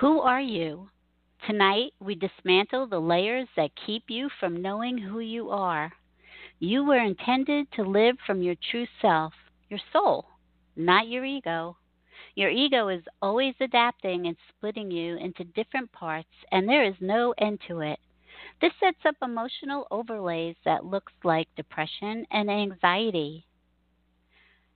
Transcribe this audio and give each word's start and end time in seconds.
Who 0.00 0.20
are 0.20 0.42
you? 0.42 0.90
Tonight, 1.46 1.94
we 2.00 2.16
dismantle 2.16 2.86
the 2.86 3.00
layers 3.00 3.48
that 3.56 3.70
keep 3.86 4.04
you 4.08 4.28
from 4.38 4.60
knowing 4.60 4.98
who 4.98 5.20
you 5.20 5.48
are. 5.48 5.90
You 6.58 6.84
were 6.84 6.98
intended 6.98 7.72
to 7.72 7.82
live 7.82 8.16
from 8.26 8.42
your 8.42 8.56
true 8.70 8.86
self, 9.00 9.32
your 9.70 9.80
soul, 9.94 10.26
not 10.76 11.08
your 11.08 11.24
ego. 11.24 11.78
Your 12.34 12.50
ego 12.50 12.88
is 12.88 13.04
always 13.22 13.54
adapting 13.58 14.26
and 14.26 14.36
splitting 14.50 14.90
you 14.90 15.16
into 15.16 15.44
different 15.44 15.90
parts, 15.92 16.28
and 16.52 16.68
there 16.68 16.84
is 16.84 16.96
no 17.00 17.32
end 17.38 17.60
to 17.68 17.80
it. 17.80 17.98
This 18.60 18.72
sets 18.78 19.06
up 19.06 19.16
emotional 19.22 19.86
overlays 19.90 20.56
that 20.66 20.84
looks 20.84 21.14
like 21.24 21.48
depression 21.56 22.26
and 22.30 22.50
anxiety. 22.50 23.46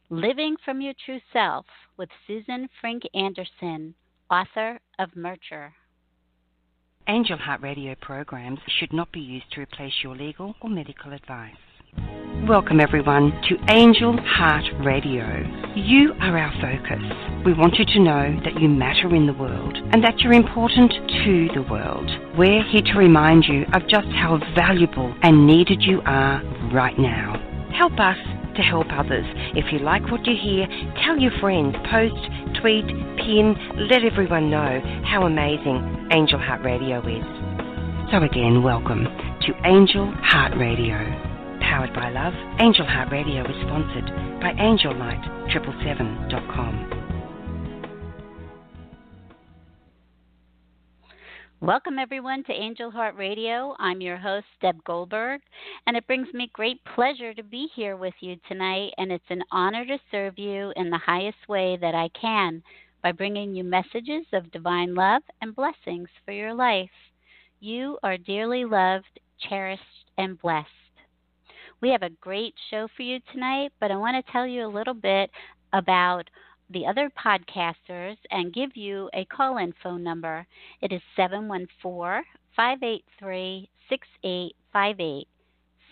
Living 0.09 0.57
from 0.64 0.80
Your 0.80 0.95
True 1.05 1.21
Self 1.30 1.66
with 1.98 2.09
Susan 2.27 2.71
Frink 2.80 3.02
Anderson, 3.12 3.95
author 4.31 4.79
of 4.99 5.14
Murture. 5.17 5.73
Angel 7.09 7.36
Heart 7.36 7.63
Radio 7.63 7.96
programs 8.00 8.61
should 8.79 8.93
not 8.93 9.11
be 9.11 9.21
used 9.21 9.50
to 9.53 9.61
replace 9.61 9.93
your 10.04 10.14
legal 10.14 10.54
or 10.61 10.71
medical 10.71 11.13
advice. 11.13 11.54
Welcome, 12.49 12.81
everyone, 12.81 13.32
to 13.49 13.57
Angel 13.73 14.17
Heart 14.25 14.64
Radio. 14.85 15.27
You 15.75 16.14
are 16.21 16.39
our 16.39 16.53
focus. 16.61 17.03
We 17.45 17.53
want 17.53 17.75
you 17.79 17.85
to 17.85 18.01
know 18.01 18.40
that 18.45 18.61
you 18.61 18.68
matter 18.68 19.13
in 19.14 19.27
the 19.27 19.32
world 19.32 19.77
and 19.93 20.04
that 20.04 20.21
you're 20.21 20.32
important 20.32 20.93
to 20.93 21.49
the 21.54 21.67
world. 21.68 22.09
We're 22.39 22.62
here 22.71 22.82
to 22.82 22.99
remind 22.99 23.45
you 23.45 23.65
of 23.75 23.82
just 23.89 24.07
how 24.15 24.39
valuable 24.54 25.12
and 25.23 25.46
needed 25.46 25.82
you 25.82 26.01
are 26.07 26.43
right 26.73 26.99
now. 26.99 27.35
Help 27.76 27.99
us 27.99 28.17
to 28.57 28.62
help 28.62 28.87
others. 28.93 29.25
If 29.54 29.73
you 29.73 29.79
like 29.79 30.11
what 30.11 30.26
you 30.26 30.35
hear, 30.37 30.67
tell 31.04 31.18
your 31.18 31.32
friends, 31.40 31.75
post, 31.90 32.23
tweet, 32.61 32.84
pin, 33.17 33.56
let 33.89 34.05
everyone 34.05 34.50
know 34.50 34.81
how 35.05 35.25
amazing 35.25 36.09
Angel 36.12 36.39
Heart 36.39 36.62
Radio 36.62 36.98
is. 37.01 37.25
So, 38.12 38.23
again, 38.23 38.62
welcome 38.62 39.05
to 39.05 39.55
Angel 39.65 40.12
Heart 40.23 40.59
Radio. 40.59 40.99
Powered 41.61 41.95
by 41.95 42.11
love, 42.11 42.34
Angel 42.61 42.84
Heart 42.84 43.11
Radio 43.12 43.49
is 43.49 43.57
sponsored 43.62 44.11
by 44.41 44.53
AngelLight777.com. 44.61 47.00
Welcome, 51.62 51.98
everyone, 51.98 52.42
to 52.44 52.55
Angel 52.55 52.91
Heart 52.91 53.16
Radio. 53.16 53.77
I'm 53.78 54.00
your 54.00 54.16
host, 54.16 54.47
Deb 54.62 54.83
Goldberg, 54.84 55.42
and 55.86 55.94
it 55.94 56.06
brings 56.06 56.33
me 56.33 56.48
great 56.55 56.80
pleasure 56.94 57.34
to 57.34 57.42
be 57.42 57.69
here 57.77 57.98
with 57.98 58.14
you 58.20 58.36
tonight, 58.48 58.92
and 58.97 59.12
it's 59.12 59.22
an 59.28 59.42
honor 59.53 59.84
to 59.84 59.98
serve 60.11 60.38
you 60.38 60.72
in 60.77 60.88
the 60.88 60.97
highest 60.97 61.36
way 61.50 61.77
that 61.78 61.94
I 61.94 62.08
can 62.19 62.62
by 63.03 63.12
bringing 63.12 63.55
you 63.55 63.62
messages 63.62 64.25
of 64.33 64.50
divine 64.53 64.94
love 64.94 65.20
and 65.42 65.55
blessings 65.55 66.08
for 66.25 66.33
your 66.33 66.55
life. 66.55 66.88
You 67.61 67.98
are 68.03 68.16
dearly 68.16 68.64
loved, 68.64 69.20
cherished, 69.47 69.83
and 70.16 70.41
blessed. 70.41 70.66
We 71.83 71.91
have 71.91 72.03
a 72.03 72.16
great 72.22 72.55
show 72.70 72.88
for 72.97 73.03
you 73.03 73.19
tonight, 73.34 73.72
but 73.81 73.91
I 73.91 73.97
want 73.97 74.16
to 74.16 74.33
tell 74.33 74.47
you 74.47 74.64
a 74.64 74.66
little 74.66 74.94
bit 74.94 75.31
about 75.75 76.25
the 76.71 76.87
other 76.87 77.11
podcasters 77.11 78.17
and 78.31 78.55
give 78.55 78.77
you 78.77 79.11
a 79.13 79.25
call 79.27 79.59
in 79.59 79.75
phone 79.83 80.03
number. 80.03 80.47
It 80.81 80.93
is 80.93 81.03
714 81.17 82.25
583 82.57 83.69
6858. 83.89 85.29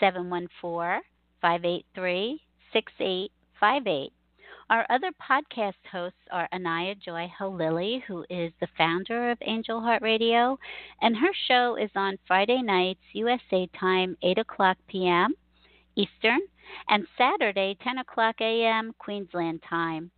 714 0.00 1.02
583 1.40 2.40
6858. 2.72 4.12
Our 4.70 4.86
other 4.90 5.10
podcast 5.12 5.80
hosts 5.90 6.18
are 6.30 6.48
Anaya 6.52 6.94
Joy 6.94 7.32
Halili, 7.40 8.02
who 8.02 8.24
is 8.28 8.52
the 8.60 8.68
founder 8.76 9.30
of 9.30 9.38
Angel 9.40 9.80
Heart 9.80 10.02
Radio, 10.02 10.58
and 11.00 11.16
her 11.16 11.32
show 11.48 11.76
is 11.76 11.90
on 11.96 12.18
Friday 12.26 12.60
nights, 12.60 13.00
USA 13.14 13.66
time, 13.80 14.16
8 14.22 14.38
o'clock 14.38 14.76
p.m. 14.86 15.34
Eastern, 15.96 16.40
and 16.88 17.06
Saturday, 17.16 17.78
10 17.82 17.98
o'clock 17.98 18.36
a.m. 18.40 18.94
Queensland 18.98 19.62
time. 19.68 20.10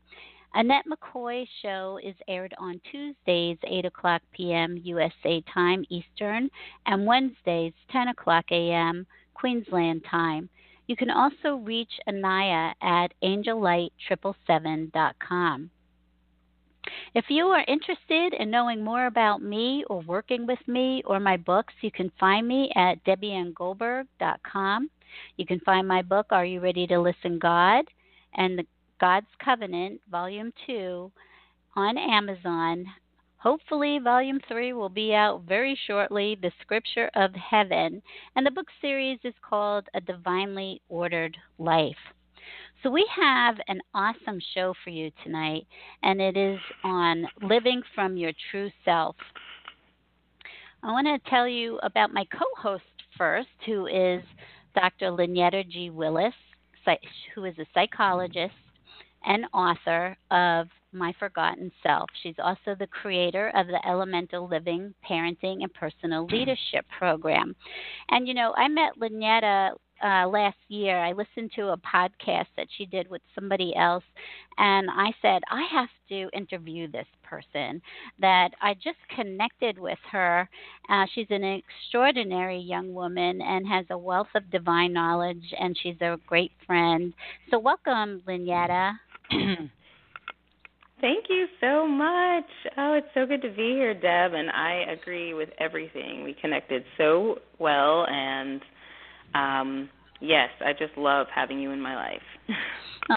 Annette 0.55 0.87
McCoy's 0.87 1.49
show 1.63 2.01
is 2.03 2.17
aired 2.27 2.55
on 2.59 2.81
Tuesdays, 2.91 3.59
8 3.65 3.85
o'clock 3.85 4.23
p.m. 4.33 4.81
USA 4.83 5.45
time 5.53 5.85
Eastern, 5.91 6.51
and 6.87 7.07
Wednesdays, 7.07 7.75
10 7.93 8.09
o'clock 8.09 8.47
a.m. 8.51 9.07
Queensland 9.35 10.03
time. 10.11 10.49
You 10.87 10.97
can 10.97 11.11
also 11.11 11.57
reach 11.63 11.93
Anaya 12.09 12.75
at 12.83 13.13
angellight777.com. 13.23 15.71
If 17.15 17.27
you 17.29 17.45
are 17.47 17.65
interested 17.69 18.35
in 18.35 18.51
knowing 18.51 18.83
more 18.83 19.07
about 19.07 19.41
me 19.43 19.85
or 19.89 20.01
working 20.01 20.47
with 20.47 20.59
me 20.67 21.05
or 21.07 21.21
my 21.21 21.37
books, 21.37 21.75
you 21.81 21.93
can 21.93 22.11
find 22.19 22.49
me 22.49 22.73
at 22.75 23.05
debbieanngoldberg.com. 23.05 24.91
You 25.37 25.47
can 25.47 25.61
find 25.61 25.87
my 25.87 26.03
book, 26.03 26.27
Are 26.31 26.45
You 26.45 26.59
Ready 26.61 26.89
to 26.89 26.99
Listen 26.99 27.39
God? 27.39 27.85
and 28.35 28.59
the 28.59 28.67
God's 29.01 29.27
Covenant, 29.43 29.99
Volume 30.11 30.53
2, 30.67 31.11
on 31.75 31.97
Amazon. 31.97 32.85
Hopefully, 33.39 33.99
Volume 33.99 34.39
3 34.47 34.75
will 34.75 34.91
be 34.91 35.15
out 35.15 35.45
very 35.49 35.79
shortly 35.87 36.37
The 36.43 36.53
Scripture 36.61 37.11
of 37.15 37.31
Heaven. 37.35 38.03
And 38.37 38.45
the 38.45 38.51
book 38.51 38.67
series 38.83 39.19
is 39.25 39.33
called 39.41 39.89
A 39.95 40.03
Divinely 40.03 40.83
Ordered 40.91 41.35
Life. 41.59 41.97
So, 42.83 42.91
we 42.91 43.09
have 43.17 43.57
an 43.69 43.81
awesome 43.95 44.39
show 44.55 44.75
for 44.85 44.91
you 44.91 45.11
tonight, 45.25 45.67
and 46.03 46.21
it 46.21 46.37
is 46.37 46.59
on 46.85 47.27
living 47.41 47.81
from 47.95 48.19
your 48.19 48.33
true 48.51 48.71
self. 48.85 49.17
I 50.83 50.93
want 50.93 51.07
to 51.07 51.31
tell 51.31 51.49
you 51.49 51.79
about 51.83 52.13
my 52.13 52.27
co 52.27 52.45
host 52.59 52.85
first, 53.17 53.49
who 53.65 53.87
is 53.87 54.23
Dr. 54.75 55.07
Lynyetta 55.07 55.67
G. 55.71 55.89
Willis, 55.89 56.35
who 57.35 57.45
is 57.45 57.59
a 57.59 57.67
psychologist 57.75 58.55
and 59.25 59.47
author 59.53 60.17
of 60.31 60.69
My 60.93 61.13
Forgotten 61.19 61.71
Self. 61.83 62.09
She's 62.23 62.37
also 62.39 62.75
the 62.79 62.87
creator 62.87 63.53
of 63.55 63.67
the 63.67 63.87
Elemental 63.87 64.49
Living 64.49 64.95
Parenting 65.09 65.63
and 65.63 65.73
Personal 65.75 66.27
Leadership 66.27 66.87
Program. 66.99 67.55
And, 68.11 68.27
you 68.27 68.35
know, 68.35 68.55
I 68.57 68.69
met 68.69 68.99
Lynyetta 69.01 69.73
uh, 70.03 70.27
last 70.27 70.57
year, 70.69 70.99
I 70.99 71.13
listened 71.13 71.53
to 71.57 71.69
a 71.69 71.77
podcast 71.77 72.47
that 72.57 72.67
she 72.77 72.87
did 72.87 73.09
with 73.11 73.21
somebody 73.35 73.75
else, 73.77 74.05
and 74.59 74.89
I 74.91 75.13
said, 75.21 75.43
I 75.51 75.67
have 75.71 75.89
to 76.09 76.29
interview 76.33 76.91
this 76.91 77.07
person. 77.23 77.83
That 78.19 78.51
I 78.61 78.75
just 78.75 78.99
connected 79.15 79.79
with 79.79 79.99
her. 80.11 80.49
Uh, 80.89 81.07
she's 81.15 81.27
an 81.31 81.45
extraordinary 81.45 82.59
young 82.59 82.95
woman 82.95 83.41
and 83.43 83.67
has 83.69 83.87
a 83.91 83.99
wealth 83.99 84.29
of 84.35 84.51
divine 84.51 84.93
knowledge, 84.93 85.55
and 85.59 85.77
she's 85.81 86.01
a 86.01 86.19
great 86.27 86.53
friend. 86.67 87.13
So, 87.51 87.59
welcome, 87.59 88.23
Lynyetta. 88.27 88.95
Thank 91.01 91.27
you 91.31 91.47
so 91.61 91.89
much. 91.89 92.45
Oh, 92.77 92.93
it's 92.95 93.07
so 93.15 93.25
good 93.25 93.41
to 93.43 93.49
be 93.49 93.73
here, 93.73 93.95
Deb, 93.95 94.35
and 94.35 94.51
I 94.51 94.85
agree 94.93 95.33
with 95.33 95.49
everything. 95.59 96.25
We 96.25 96.35
connected 96.35 96.85
so 96.99 97.39
well, 97.59 98.07
and 98.07 98.61
um, 99.35 99.89
yes, 100.21 100.51
I 100.65 100.73
just 100.73 100.97
love 100.99 101.27
having 101.35 101.59
you 101.59 101.71
in 101.71 101.81
my 101.81 101.97
life. 101.97 102.23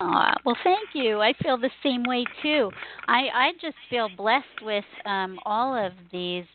Oh, 0.01 0.31
well, 0.43 0.57
thank 0.63 0.89
you. 0.93 1.21
I 1.21 1.33
feel 1.43 1.55
the 1.55 1.69
same 1.83 2.03
way 2.03 2.25
too. 2.41 2.71
I 3.07 3.27
I 3.31 3.51
just 3.61 3.75
feel 3.91 4.09
blessed 4.17 4.63
with 4.63 4.85
um, 5.05 5.37
all 5.45 5.75
of 5.75 5.91
these 6.11 6.45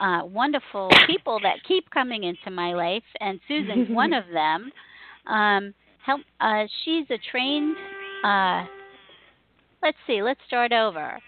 uh, 0.00 0.20
wonderful 0.24 0.90
people 1.06 1.40
that 1.40 1.56
keep 1.66 1.90
coming 1.90 2.22
into 2.22 2.52
my 2.52 2.72
life, 2.72 3.02
and 3.20 3.40
Susan's 3.48 3.88
one 3.88 4.12
of 4.12 4.24
them. 4.32 4.70
Um, 5.26 5.74
help. 6.04 6.20
Uh, 6.40 6.64
she's 6.84 7.04
a 7.10 7.18
trained 7.32 7.76
uh, 8.22 8.64
Let's 9.84 9.98
see, 10.06 10.22
let's 10.22 10.40
start 10.46 10.72
over. 10.72 11.20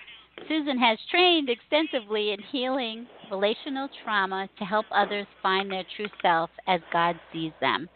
Susan 0.48 0.78
has 0.78 0.98
trained 1.10 1.50
extensively 1.50 2.30
in 2.30 2.40
healing 2.40 3.06
relational 3.30 3.86
trauma 4.02 4.48
to 4.58 4.64
help 4.64 4.86
others 4.90 5.26
find 5.42 5.70
their 5.70 5.84
true 5.94 6.08
self 6.22 6.48
as 6.66 6.80
God 6.90 7.20
sees 7.30 7.52
them. 7.60 7.86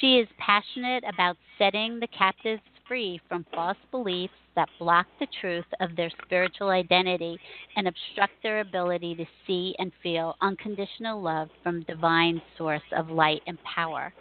She 0.00 0.14
is 0.14 0.26
passionate 0.38 1.04
about 1.06 1.36
setting 1.58 2.00
the 2.00 2.06
captives 2.06 2.62
free 2.86 3.20
from 3.28 3.44
false 3.54 3.76
beliefs 3.90 4.32
that 4.56 4.70
block 4.78 5.06
the 5.20 5.26
truth 5.42 5.66
of 5.78 5.94
their 5.94 6.10
spiritual 6.24 6.70
identity 6.70 7.38
and 7.76 7.86
obstruct 7.86 8.32
their 8.42 8.60
ability 8.60 9.14
to 9.14 9.26
see 9.46 9.74
and 9.78 9.92
feel 10.02 10.36
unconditional 10.40 11.20
love 11.20 11.50
from 11.62 11.82
divine 11.82 12.40
source 12.56 12.80
of 12.96 13.10
light 13.10 13.42
and 13.46 13.58
power. 13.62 14.14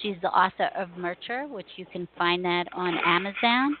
She's 0.00 0.16
the 0.22 0.30
author 0.30 0.70
of 0.74 0.96
Murture, 0.96 1.46
which 1.46 1.68
you 1.76 1.84
can 1.84 2.08
find 2.16 2.42
that 2.46 2.68
on 2.72 2.96
Amazon. 3.04 3.76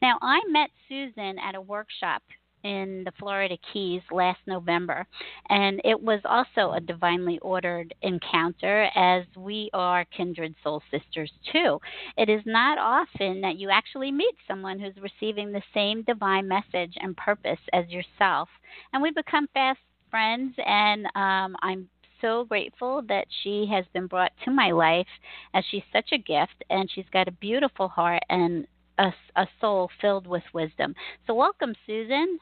Now, 0.00 0.18
I 0.20 0.40
met 0.48 0.70
Susan 0.88 1.38
at 1.38 1.54
a 1.54 1.60
workshop 1.60 2.22
in 2.64 3.02
the 3.04 3.12
Florida 3.18 3.56
Keys 3.72 4.02
last 4.10 4.38
November, 4.46 5.06
and 5.48 5.80
it 5.84 6.00
was 6.00 6.20
also 6.24 6.72
a 6.72 6.80
divinely 6.80 7.38
ordered 7.40 7.92
encounter 8.02 8.88
as 8.94 9.24
we 9.36 9.68
are 9.72 10.04
kindred 10.16 10.54
soul 10.62 10.82
sisters 10.90 11.32
too. 11.50 11.80
It 12.16 12.28
is 12.28 12.42
not 12.46 12.78
often 12.78 13.40
that 13.40 13.58
you 13.58 13.70
actually 13.70 14.12
meet 14.12 14.34
someone 14.46 14.78
who's 14.78 14.96
receiving 15.02 15.52
the 15.52 15.62
same 15.74 16.02
divine 16.02 16.46
message 16.46 16.94
and 16.96 17.16
purpose 17.16 17.60
as 17.72 17.88
yourself, 17.88 18.48
and 18.92 19.02
we 19.02 19.10
become 19.10 19.48
fast 19.54 19.80
friends, 20.10 20.54
and 20.64 21.06
um, 21.16 21.56
I'm 21.62 21.88
so 22.20 22.44
grateful 22.44 23.02
that 23.08 23.26
she 23.42 23.66
has 23.72 23.84
been 23.92 24.06
brought 24.06 24.30
to 24.44 24.50
my 24.50 24.70
life 24.70 25.08
as 25.54 25.64
she's 25.70 25.82
such 25.92 26.10
a 26.12 26.18
gift 26.18 26.62
and 26.70 26.88
she's 26.88 27.08
got 27.12 27.26
a 27.26 27.32
beautiful 27.32 27.88
heart 27.88 28.22
and 28.30 28.66
a, 29.02 29.12
a 29.36 29.46
soul 29.60 29.90
filled 30.00 30.26
with 30.26 30.44
wisdom. 30.54 30.94
So, 31.26 31.34
welcome, 31.34 31.74
Susan. 31.86 32.38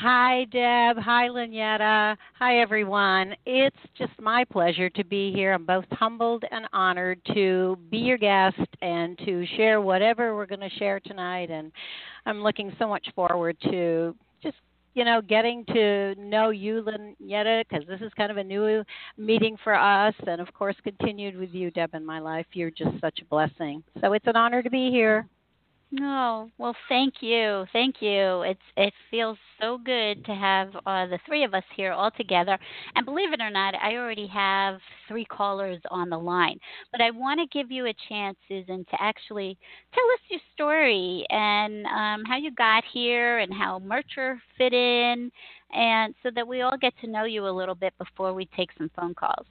Hi, 0.00 0.44
Deb. 0.44 0.96
Hi, 1.02 1.26
Lynyetta. 1.26 2.16
Hi, 2.38 2.60
everyone. 2.60 3.34
It's 3.44 3.76
just 3.96 4.12
my 4.20 4.44
pleasure 4.44 4.88
to 4.90 5.04
be 5.04 5.32
here. 5.32 5.52
I'm 5.52 5.66
both 5.66 5.86
humbled 5.90 6.44
and 6.52 6.68
honored 6.72 7.20
to 7.34 7.76
be 7.90 7.98
your 7.98 8.16
guest 8.16 8.60
and 8.80 9.18
to 9.24 9.44
share 9.56 9.80
whatever 9.80 10.36
we're 10.36 10.46
going 10.46 10.60
to 10.60 10.78
share 10.78 11.00
tonight. 11.00 11.50
And 11.50 11.72
I'm 12.26 12.44
looking 12.44 12.72
so 12.78 12.86
much 12.86 13.08
forward 13.16 13.56
to 13.72 14.14
you 14.98 15.04
know, 15.04 15.22
getting 15.22 15.64
to 15.66 16.16
know 16.16 16.50
you, 16.50 16.82
Lynyetta, 16.82 17.62
because 17.68 17.86
this 17.86 18.00
is 18.00 18.12
kind 18.16 18.32
of 18.32 18.36
a 18.36 18.42
new 18.42 18.82
meeting 19.16 19.56
for 19.62 19.72
us. 19.72 20.12
And 20.26 20.40
of 20.40 20.52
course, 20.52 20.74
continued 20.82 21.36
with 21.36 21.50
you, 21.52 21.70
Deb, 21.70 21.94
in 21.94 22.04
my 22.04 22.18
life. 22.18 22.46
You're 22.52 22.72
just 22.72 23.00
such 23.00 23.20
a 23.20 23.24
blessing. 23.26 23.84
So 24.00 24.12
it's 24.14 24.26
an 24.26 24.34
honor 24.34 24.60
to 24.60 24.68
be 24.68 24.90
here. 24.90 25.28
No, 25.90 26.50
well, 26.58 26.76
thank 26.90 27.14
you, 27.22 27.64
thank 27.72 28.02
you. 28.02 28.42
It's 28.42 28.60
it 28.76 28.92
feels 29.10 29.38
so 29.58 29.78
good 29.78 30.22
to 30.26 30.34
have 30.34 30.68
uh, 30.84 31.06
the 31.06 31.18
three 31.24 31.44
of 31.44 31.54
us 31.54 31.64
here 31.74 31.92
all 31.92 32.10
together. 32.10 32.58
And 32.94 33.06
believe 33.06 33.32
it 33.32 33.40
or 33.40 33.48
not, 33.48 33.74
I 33.74 33.94
already 33.96 34.26
have 34.26 34.80
three 35.08 35.24
callers 35.24 35.80
on 35.90 36.10
the 36.10 36.18
line. 36.18 36.58
But 36.92 37.00
I 37.00 37.10
want 37.10 37.40
to 37.40 37.58
give 37.58 37.70
you 37.70 37.86
a 37.86 37.94
chance, 38.10 38.36
Susan, 38.48 38.84
to 38.90 38.96
actually 39.00 39.56
tell 39.94 40.04
us 40.12 40.20
your 40.28 40.40
story 40.52 41.24
and 41.30 41.86
um, 41.86 42.24
how 42.26 42.36
you 42.36 42.50
got 42.50 42.84
here 42.92 43.38
and 43.38 43.52
how 43.54 43.78
Murture 43.78 44.38
fit 44.58 44.74
in, 44.74 45.30
and 45.72 46.14
so 46.22 46.28
that 46.34 46.46
we 46.46 46.60
all 46.60 46.76
get 46.76 46.92
to 47.00 47.10
know 47.10 47.24
you 47.24 47.46
a 47.46 47.50
little 47.50 47.74
bit 47.74 47.94
before 47.96 48.34
we 48.34 48.44
take 48.54 48.68
some 48.76 48.90
phone 48.94 49.14
calls. 49.14 49.46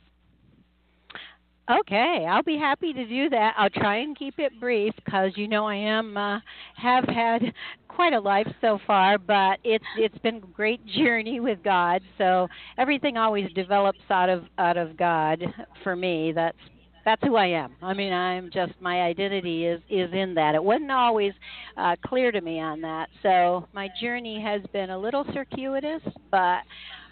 Okay, 1.70 2.26
I'll 2.30 2.44
be 2.44 2.58
happy 2.58 2.94
to 2.94 3.06
do 3.06 3.30
that. 3.30 3.54
I'll 3.58 3.70
try 3.70 3.98
and 3.98 4.18
keep 4.18 4.36
it 4.40 4.58
brief 4.58 4.94
because 5.04 5.34
you 5.36 5.50
know 5.50 5.68
I 5.68 5.76
am 5.76 6.16
uh, 6.16 6.40
have 6.76 7.04
had 7.04 7.42
quite 7.90 8.14
a 8.14 8.20
life 8.22 8.48
so 8.62 8.80
far, 8.88 9.18
but 9.18 9.60
it's 9.66 9.84
it's 9.98 10.18
been 10.20 10.38
a 10.38 10.40
great 10.40 10.86
journey 10.98 11.42
with 11.42 11.62
God. 11.64 12.02
So 12.18 12.48
everything 12.78 13.18
always 13.18 13.52
develops 13.54 14.00
out 14.10 14.30
of 14.30 14.46
out 14.58 14.78
of 14.78 14.96
God 14.96 15.44
for 15.84 15.94
me. 15.98 16.32
That's 16.34 16.58
that's 17.08 17.24
who 17.24 17.38
I 17.38 17.46
am. 17.46 17.74
I 17.82 17.94
mean, 17.94 18.12
I'm 18.12 18.52
just 18.54 18.74
my 18.82 19.04
identity 19.04 19.66
is 19.66 19.80
is 19.90 20.10
in 20.12 20.34
that. 20.34 20.56
It 20.56 20.64
wasn't 20.64 20.92
always 20.92 21.32
uh, 21.78 21.96
clear 22.06 22.34
to 22.34 22.42
me 22.42 22.60
on 22.60 22.82
that. 22.82 23.08
So 23.24 23.66
my 23.74 23.88
journey 24.02 24.42
has 24.42 24.62
been 24.74 24.90
a 24.90 25.00
little 25.00 25.24
circuitous, 25.34 26.02
but 26.30 26.60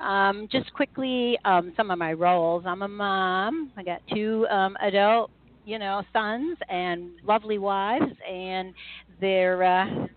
um, 0.04 0.50
just 0.52 0.74
quickly, 0.74 1.38
um, 1.46 1.72
some 1.78 1.92
of 1.92 1.98
my 1.98 2.12
roles. 2.12 2.66
I'm 2.68 2.82
a 2.82 2.90
mom. 2.90 3.72
I 3.78 3.84
got 3.84 4.02
two 4.14 4.46
um, 4.50 4.76
adult, 4.82 5.32
you 5.64 5.80
know, 5.80 6.04
sons 6.12 6.58
and 6.68 7.12
lovely 7.24 7.58
wives, 7.58 8.12
and 8.30 8.74
their 9.22 9.64
uh, 9.64 10.08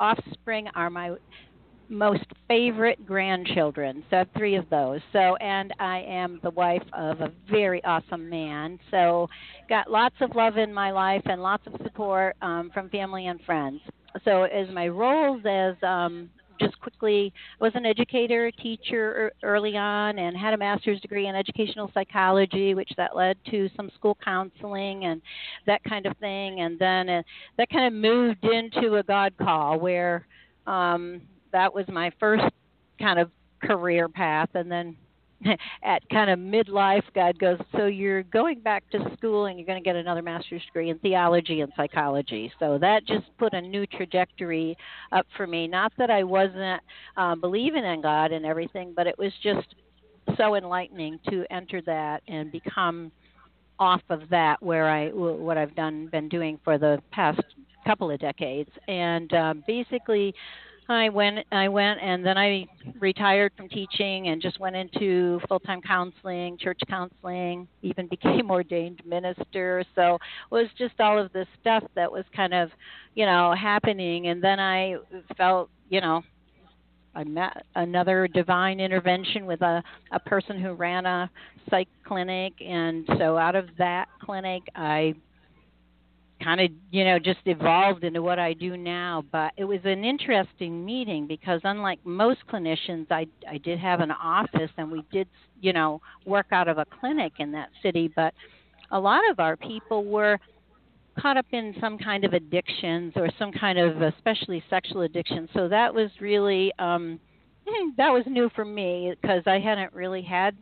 offspring 0.00 0.68
are 0.74 0.88
my 0.88 1.14
most 1.92 2.24
favorite 2.48 3.06
grandchildren. 3.06 4.02
So 4.10 4.16
I 4.16 4.18
have 4.20 4.28
three 4.36 4.56
of 4.56 4.68
those. 4.70 5.00
So 5.12 5.36
and 5.36 5.72
I 5.78 6.00
am 6.00 6.40
the 6.42 6.50
wife 6.50 6.82
of 6.92 7.20
a 7.20 7.30
very 7.50 7.84
awesome 7.84 8.28
man. 8.28 8.78
So 8.90 9.28
got 9.68 9.90
lots 9.90 10.16
of 10.20 10.34
love 10.34 10.56
in 10.56 10.72
my 10.72 10.90
life 10.90 11.22
and 11.26 11.42
lots 11.42 11.66
of 11.66 11.74
support 11.82 12.36
um, 12.42 12.70
from 12.72 12.88
family 12.88 13.26
and 13.26 13.40
friends. 13.42 13.80
So 14.24 14.44
as 14.44 14.68
my 14.74 14.88
roles 14.88 15.42
as 15.46 15.74
um, 15.82 16.30
just 16.60 16.78
quickly 16.80 17.32
was 17.60 17.72
an 17.74 17.84
educator, 17.86 18.50
teacher 18.50 19.32
early 19.42 19.76
on, 19.76 20.18
and 20.18 20.36
had 20.36 20.54
a 20.54 20.56
master's 20.56 21.00
degree 21.00 21.26
in 21.26 21.34
educational 21.34 21.90
psychology, 21.92 22.74
which 22.74 22.90
that 22.96 23.16
led 23.16 23.36
to 23.50 23.68
some 23.76 23.90
school 23.94 24.16
counseling 24.24 25.04
and 25.04 25.20
that 25.66 25.82
kind 25.84 26.06
of 26.06 26.16
thing. 26.18 26.60
And 26.60 26.78
then 26.78 27.08
uh, 27.08 27.22
that 27.58 27.68
kind 27.70 27.86
of 27.86 27.92
moved 27.92 28.44
into 28.44 28.96
a 28.96 29.02
God 29.02 29.34
call 29.38 29.78
where 29.78 30.26
um, 30.66 31.20
that 31.52 31.72
was 31.72 31.86
my 31.88 32.10
first 32.18 32.44
kind 32.98 33.18
of 33.18 33.30
career 33.62 34.08
path. 34.08 34.48
And 34.54 34.70
then 34.70 34.96
at 35.84 36.08
kind 36.08 36.30
of 36.30 36.38
midlife 36.38 37.02
god 37.16 37.36
goes 37.36 37.58
so 37.76 37.86
you're 37.86 38.22
going 38.22 38.60
back 38.60 38.88
to 38.90 39.00
school 39.16 39.46
and 39.46 39.58
you're 39.58 39.66
going 39.66 39.82
to 39.82 39.84
get 39.84 39.96
another 39.96 40.22
master's 40.22 40.64
degree 40.66 40.90
in 40.90 40.98
theology 41.00 41.62
and 41.62 41.72
psychology. 41.76 42.52
So 42.60 42.78
that 42.78 43.04
just 43.06 43.24
put 43.38 43.52
a 43.52 43.60
new 43.60 43.84
trajectory 43.86 44.76
up 45.10 45.26
for 45.36 45.48
me. 45.48 45.66
Not 45.66 45.92
that 45.98 46.10
i 46.10 46.22
wasn't 46.22 46.80
um, 47.16 47.40
believing 47.40 47.84
in 47.84 48.02
god 48.02 48.30
and 48.30 48.46
everything 48.46 48.92
but 48.94 49.08
it 49.08 49.18
was 49.18 49.32
just 49.42 49.66
so 50.36 50.54
enlightening 50.54 51.18
to 51.28 51.44
enter 51.50 51.82
that 51.82 52.22
and 52.28 52.52
become 52.52 53.10
off 53.80 54.02
of 54.10 54.20
that 54.30 54.62
where 54.62 54.88
i 54.88 55.08
what 55.08 55.58
i've 55.58 55.74
done 55.74 56.06
been 56.12 56.28
doing 56.28 56.60
for 56.62 56.78
the 56.78 57.02
past 57.10 57.40
couple 57.84 58.10
of 58.10 58.20
decades. 58.20 58.70
And 58.88 59.32
um, 59.34 59.64
basically 59.66 60.34
I 60.88 61.08
went 61.08 61.38
I 61.52 61.68
went 61.68 62.00
and 62.00 62.24
then 62.24 62.36
I 62.36 62.66
retired 62.98 63.52
from 63.56 63.68
teaching 63.68 64.28
and 64.28 64.42
just 64.42 64.58
went 64.58 64.76
into 64.76 65.40
full-time 65.48 65.80
counseling, 65.82 66.58
church 66.58 66.80
counseling, 66.88 67.68
even 67.82 68.06
became 68.10 68.50
ordained 68.50 69.02
minister. 69.06 69.84
So 69.94 70.14
it 70.14 70.20
was 70.50 70.68
just 70.78 71.00
all 71.00 71.18
of 71.18 71.32
this 71.32 71.46
stuff 71.60 71.84
that 71.94 72.10
was 72.10 72.24
kind 72.34 72.54
of, 72.54 72.70
you 73.14 73.26
know, 73.26 73.54
happening 73.54 74.28
and 74.28 74.42
then 74.42 74.58
I 74.60 74.96
felt, 75.36 75.70
you 75.88 76.00
know, 76.00 76.22
I 77.14 77.24
met 77.24 77.66
another 77.74 78.26
divine 78.26 78.80
intervention 78.80 79.46
with 79.46 79.60
a 79.62 79.82
a 80.12 80.20
person 80.20 80.58
who 80.60 80.72
ran 80.72 81.06
a 81.06 81.30
psych 81.70 81.88
clinic 82.04 82.54
and 82.60 83.06
so 83.18 83.36
out 83.36 83.54
of 83.54 83.68
that 83.78 84.08
clinic 84.22 84.62
I 84.74 85.14
kind 86.42 86.60
of 86.60 86.70
you 86.90 87.04
know 87.04 87.18
just 87.18 87.40
evolved 87.46 88.04
into 88.04 88.22
what 88.22 88.38
I 88.38 88.52
do 88.52 88.76
now. 88.76 89.24
But 89.30 89.52
it 89.56 89.64
was 89.64 89.80
an 89.84 90.04
interesting 90.04 90.84
meeting 90.84 91.26
because 91.26 91.60
unlike 91.64 92.00
most 92.04 92.40
clinicians, 92.52 93.06
I 93.10 93.26
I 93.50 93.58
did 93.58 93.78
have 93.78 94.00
an 94.00 94.10
office 94.10 94.70
and 94.76 94.90
we 94.90 95.04
did 95.12 95.28
you 95.60 95.72
know 95.72 96.00
work 96.26 96.46
out 96.52 96.68
of 96.68 96.78
a 96.78 96.86
clinic 97.00 97.32
in 97.38 97.52
that 97.52 97.68
city, 97.82 98.12
but 98.14 98.34
a 98.90 99.00
lot 99.00 99.20
of 99.30 99.40
our 99.40 99.56
people 99.56 100.04
were 100.04 100.38
caught 101.18 101.36
up 101.36 101.46
in 101.52 101.74
some 101.80 101.98
kind 101.98 102.24
of 102.24 102.32
addictions 102.32 103.12
or 103.16 103.28
some 103.38 103.52
kind 103.52 103.78
of 103.78 104.00
especially 104.02 104.62
sexual 104.70 105.02
addiction. 105.02 105.48
So 105.54 105.68
that 105.68 105.94
was 105.94 106.10
really 106.20 106.72
um 106.78 107.20
that 107.96 108.10
was 108.10 108.24
new 108.26 108.50
for 108.54 108.64
me 108.64 109.14
because 109.20 109.42
I 109.46 109.58
hadn't 109.58 109.92
really 109.92 110.22
had 110.22 110.56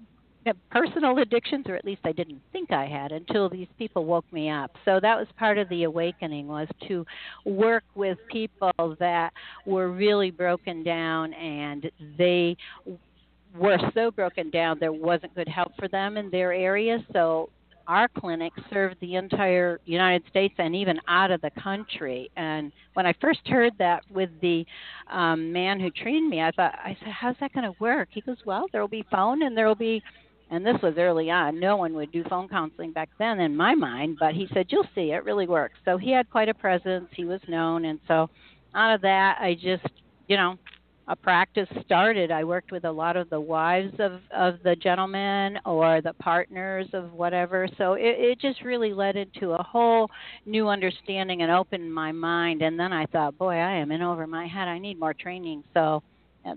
personal 0.71 1.19
addictions 1.19 1.67
or 1.69 1.75
at 1.75 1.85
least 1.85 2.01
I 2.05 2.13
didn't 2.13 2.41
think 2.53 2.73
I 2.73 2.87
had 2.87 3.13
until 3.13 3.49
these 3.49 3.69
people 3.79 4.05
woke 4.05 4.31
me 4.33 4.51
up. 4.51 4.71
So 4.85 4.99
that 5.01 5.19
was 5.19 5.27
part 5.39 5.59
of 5.59 5.69
the 5.69 5.85
awakening 5.85 6.49
was 6.49 6.69
to 6.89 7.05
work 7.45 7.85
with 7.95 8.19
people 8.31 8.97
that 8.99 9.33
were 9.67 9.91
really 9.91 10.31
broken 10.31 10.83
down 10.83 11.33
and 11.35 11.91
they 12.17 12.57
were 13.57 13.79
so 13.95 14.11
broken 14.11 14.51
down 14.51 14.79
there 14.79 14.93
wasn't 14.93 15.35
good 15.35 15.49
help 15.49 15.73
for 15.79 15.89
them 15.89 16.17
in 16.17 16.31
their 16.31 16.53
area. 16.53 17.05
So 17.13 17.51
our 17.87 18.07
clinic 18.07 18.53
served 18.73 18.97
the 19.01 19.17
entire 19.17 19.81
United 19.85 20.23
States 20.31 20.55
and 20.59 20.77
even 20.77 21.01
out 21.09 21.33
of 21.33 21.41
the 21.41 21.51
country. 21.61 22.31
And 22.37 22.71
when 22.95 23.05
I 23.05 23.13
first 23.21 23.41
heard 23.47 23.73
that 23.79 24.05
with 24.11 24.31
the 24.41 24.65
um, 25.11 25.53
man 25.53 25.81
who 25.81 25.91
trained 25.91 26.31
me, 26.31 26.41
I 26.41 26.53
thought, 26.53 26.75
I 26.85 26.97
said, 27.01 27.09
how's 27.09 27.35
that 27.41 27.53
going 27.53 27.65
to 27.65 27.77
work? 27.81 28.09
He 28.13 28.21
goes, 28.21 28.37
well, 28.45 28.67
there 28.71 28.81
will 28.81 28.89
be 28.89 29.05
phone 29.11 29.43
and 29.43 29.57
there 29.57 29.67
will 29.67 29.75
be 29.75 30.01
and 30.51 30.67
this 30.67 30.77
was 30.83 30.95
early 30.99 31.31
on. 31.31 31.61
No 31.61 31.77
one 31.77 31.95
would 31.95 32.13
do 32.13 32.25
phone 32.25 32.49
counseling 32.49 32.93
back 32.93 33.09
then 33.19 33.41
in 33.41 33.57
my 33.57 33.75
mind, 33.75 34.17
but 34.19 34.35
he 34.35 34.49
said, 34.53 34.67
You'll 34.69 34.89
see, 34.95 35.13
it 35.13 35.25
really 35.25 35.47
works. 35.47 35.79
So 35.85 35.97
he 35.97 36.11
had 36.11 36.29
quite 36.31 36.49
a 36.49 36.55
presence, 36.55 37.07
he 37.15 37.25
was 37.25 37.41
known, 37.49 37.85
and 37.85 38.01
so 38.09 38.29
out 38.75 38.95
of 38.95 39.01
that, 39.03 39.39
I 39.41 39.55
just, 39.55 39.87
you 40.29 40.37
know, 40.37 40.57
a 41.11 41.17
practice 41.17 41.69
started. 41.85 42.31
I 42.31 42.45
worked 42.45 42.71
with 42.71 42.85
a 42.85 42.91
lot 42.91 43.17
of 43.17 43.29
the 43.31 43.41
wives 43.41 43.93
of 43.99 44.21
of 44.31 44.63
the 44.63 44.77
gentlemen 44.77 45.59
or 45.67 46.01
the 46.01 46.13
partners 46.15 46.87
of 46.93 47.13
whatever. 47.13 47.69
So 47.79 47.95
it, 47.95 48.15
it 48.17 48.41
just 48.41 48.63
really 48.63 48.95
led 48.95 49.17
into 49.17 49.51
a 49.53 49.63
whole 49.63 50.09
new 50.47 50.69
understanding 50.69 51.43
and 51.43 51.51
opened 51.51 51.93
my 51.93 52.13
mind. 52.13 52.63
And 52.63 52.79
then 52.79 52.93
I 52.93 53.07
thought, 53.07 53.37
boy, 53.37 53.55
I 53.55 53.73
am 53.73 53.91
in 53.91 54.03
over 54.03 54.29
my 54.29 54.47
head. 54.47 54.69
I 54.69 54.79
need 54.79 55.01
more 55.01 55.13
training. 55.13 55.65
So 55.75 56.01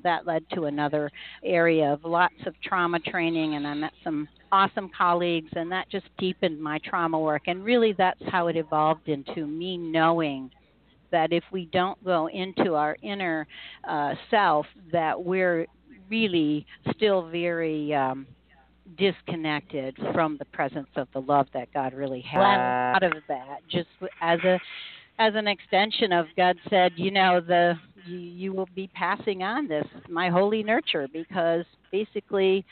that 0.03 0.25
led 0.25 0.43
to 0.53 0.65
another 0.65 1.11
area 1.43 1.91
of 1.91 2.03
lots 2.03 2.33
of 2.45 2.53
trauma 2.61 2.99
training 2.99 3.55
and 3.55 3.67
I 3.67 3.73
met 3.73 3.93
some 4.03 4.27
awesome 4.51 4.89
colleagues 4.95 5.49
and 5.55 5.71
that 5.71 5.89
just 5.89 6.05
deepened 6.17 6.61
my 6.61 6.79
trauma 6.85 7.19
work. 7.19 7.43
And 7.47 7.63
really 7.63 7.93
that's 7.97 8.21
how 8.29 8.47
it 8.47 8.55
evolved 8.55 9.09
into 9.09 9.47
me 9.47 9.77
knowing 9.77 10.51
that 11.11 11.31
if 11.31 11.43
we 11.51 11.65
don't 11.71 12.03
go 12.03 12.27
into 12.27 12.75
our 12.75 12.97
inner 13.03 13.47
uh, 13.87 14.13
self 14.31 14.65
that 14.91 15.21
we're 15.21 15.67
really 16.09 16.65
still 16.95 17.29
very 17.29 17.93
um, 17.93 18.27
disconnected 18.97 19.97
from 20.13 20.37
the 20.37 20.45
presence 20.45 20.89
of 20.95 21.07
the 21.13 21.21
love 21.21 21.47
that 21.53 21.71
God 21.73 21.93
really 21.93 22.21
has. 22.21 22.41
Out 22.95 23.03
of 23.03 23.13
that 23.27 23.59
just 23.69 23.87
as 24.21 24.39
a 24.43 24.59
as 25.19 25.33
an 25.35 25.47
extension 25.47 26.11
of 26.11 26.25
God 26.35 26.55
said, 26.69 26.91
you 26.95 27.11
know, 27.11 27.39
the 27.39 27.75
you, 28.05 28.17
you 28.17 28.53
will 28.53 28.69
be 28.75 28.89
passing 28.93 29.43
on 29.43 29.67
this 29.67 29.85
my 30.09 30.29
holy 30.29 30.63
Murture 30.63 31.07
because 31.11 31.65
basically 31.91 32.65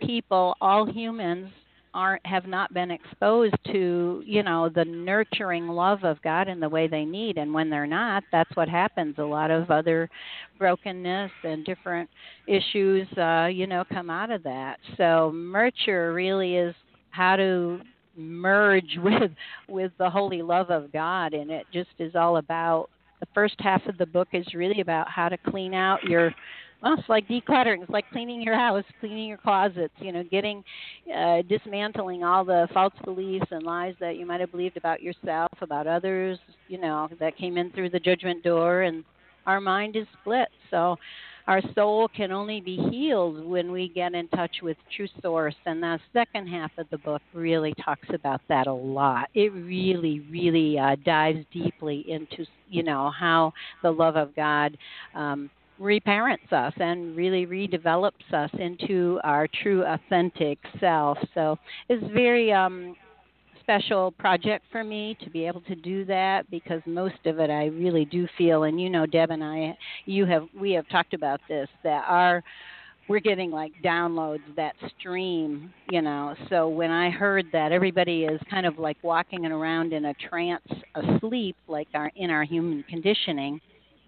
people 0.00 0.56
all 0.60 0.90
humans 0.90 1.50
aren't 1.94 2.24
have 2.24 2.46
not 2.46 2.72
been 2.72 2.90
exposed 2.90 3.54
to 3.66 4.22
you 4.24 4.42
know 4.42 4.70
the 4.74 4.84
nurturing 4.84 5.68
love 5.68 6.04
of 6.04 6.20
God 6.22 6.48
in 6.48 6.58
the 6.60 6.68
way 6.68 6.88
they 6.88 7.04
need. 7.04 7.36
And 7.38 7.52
when 7.52 7.68
they're 7.68 7.86
not 7.86 8.24
that's 8.32 8.54
what 8.56 8.68
happens. 8.68 9.16
A 9.18 9.22
lot 9.22 9.50
of 9.50 9.70
other 9.70 10.08
brokenness 10.58 11.30
and 11.44 11.64
different 11.64 12.08
issues 12.46 13.06
uh 13.18 13.46
you 13.46 13.66
know 13.66 13.84
come 13.92 14.10
out 14.10 14.30
of 14.30 14.42
that. 14.44 14.78
So 14.96 15.32
nurture 15.34 16.12
really 16.12 16.56
is 16.56 16.74
how 17.10 17.36
to 17.36 17.80
merge 18.16 18.96
with 19.02 19.32
with 19.68 19.92
the 19.98 20.08
holy 20.08 20.42
love 20.42 20.70
of 20.70 20.92
God. 20.92 21.34
And 21.34 21.50
it 21.50 21.66
just 21.72 21.90
is 21.98 22.14
all 22.14 22.38
about 22.38 22.88
the 23.22 23.28
first 23.32 23.54
half 23.60 23.86
of 23.86 23.96
the 23.98 24.06
book 24.06 24.26
is 24.32 24.44
really 24.52 24.80
about 24.80 25.08
how 25.08 25.28
to 25.28 25.38
clean 25.38 25.74
out 25.74 26.02
your 26.02 26.34
well, 26.82 26.94
it's 26.98 27.08
like 27.08 27.28
decluttering. 27.28 27.80
It's 27.80 27.90
like 27.90 28.10
cleaning 28.10 28.42
your 28.42 28.56
house, 28.56 28.82
cleaning 28.98 29.28
your 29.28 29.38
closets. 29.38 29.94
You 30.00 30.10
know, 30.10 30.24
getting, 30.24 30.64
uh, 31.16 31.42
dismantling 31.48 32.24
all 32.24 32.44
the 32.44 32.66
false 32.74 32.92
beliefs 33.04 33.46
and 33.52 33.62
lies 33.62 33.94
that 34.00 34.16
you 34.16 34.26
might 34.26 34.40
have 34.40 34.50
believed 34.50 34.76
about 34.76 35.00
yourself, 35.00 35.52
about 35.60 35.86
others. 35.86 36.40
You 36.66 36.80
know, 36.80 37.08
that 37.20 37.36
came 37.36 37.56
in 37.56 37.70
through 37.70 37.90
the 37.90 38.00
judgment 38.00 38.42
door, 38.42 38.82
and 38.82 39.04
our 39.46 39.60
mind 39.60 39.94
is 39.94 40.08
split. 40.20 40.48
So, 40.72 40.96
our 41.46 41.60
soul 41.74 42.08
can 42.16 42.32
only 42.32 42.60
be 42.60 42.76
healed 42.90 43.44
when 43.44 43.72
we 43.72 43.88
get 43.88 44.14
in 44.14 44.28
touch 44.28 44.56
with 44.62 44.76
true 44.96 45.08
source 45.22 45.54
and 45.66 45.82
the 45.82 45.98
second 46.12 46.46
half 46.46 46.70
of 46.78 46.86
the 46.90 46.98
book 46.98 47.22
really 47.34 47.74
talks 47.84 48.08
about 48.14 48.40
that 48.48 48.66
a 48.66 48.72
lot 48.72 49.28
it 49.34 49.52
really 49.52 50.20
really 50.30 50.78
uh, 50.78 50.96
dives 51.04 51.44
deeply 51.52 52.04
into 52.08 52.46
you 52.68 52.82
know 52.82 53.10
how 53.18 53.52
the 53.82 53.90
love 53.90 54.16
of 54.16 54.34
god 54.36 54.76
um, 55.14 55.50
reparents 55.78 56.52
us 56.52 56.72
and 56.76 57.16
really 57.16 57.46
redevelops 57.46 58.32
us 58.32 58.50
into 58.58 59.18
our 59.24 59.48
true 59.62 59.84
authentic 59.84 60.58
self. 60.78 61.18
So 61.34 61.58
it's 61.88 62.04
very 62.12 62.52
um 62.52 62.94
special 63.72 64.10
project 64.12 64.64
for 64.70 64.84
me 64.84 65.16
to 65.24 65.30
be 65.30 65.46
able 65.46 65.62
to 65.62 65.74
do 65.74 66.04
that 66.04 66.50
because 66.50 66.82
most 66.84 67.14
of 67.24 67.38
it 67.38 67.48
I 67.48 67.66
really 67.66 68.04
do 68.04 68.28
feel 68.36 68.64
and 68.64 68.78
you 68.78 68.90
know 68.90 69.06
Deb 69.06 69.30
and 69.30 69.42
I 69.42 69.76
you 70.04 70.26
have 70.26 70.46
we 70.58 70.72
have 70.72 70.86
talked 70.90 71.14
about 71.14 71.40
this 71.48 71.68
that 71.82 72.04
our 72.06 72.42
we're 73.08 73.20
getting 73.20 73.50
like 73.50 73.72
downloads 73.84 74.42
that 74.56 74.74
stream, 74.98 75.72
you 75.90 76.02
know. 76.02 76.36
So 76.48 76.68
when 76.68 76.90
I 76.90 77.10
heard 77.10 77.46
that 77.52 77.72
everybody 77.72 78.24
is 78.24 78.40
kind 78.48 78.64
of 78.64 78.78
like 78.78 78.96
walking 79.02 79.44
around 79.46 79.92
in 79.92 80.04
a 80.06 80.14
trance 80.14 80.62
asleep 80.94 81.56
like 81.66 81.88
our 81.94 82.12
in 82.14 82.30
our 82.30 82.44
human 82.44 82.84
conditioning, 82.88 83.60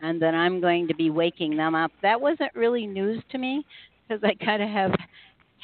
and 0.02 0.20
that 0.22 0.34
I'm 0.34 0.60
going 0.60 0.86
to 0.88 0.94
be 0.94 1.10
waking 1.10 1.56
them 1.56 1.74
up. 1.74 1.90
That 2.02 2.20
wasn't 2.20 2.54
really 2.54 2.86
news 2.86 3.22
to 3.32 3.38
me 3.38 3.64
because 4.06 4.22
I 4.22 4.34
kind 4.44 4.62
of 4.62 4.68
have 4.68 4.92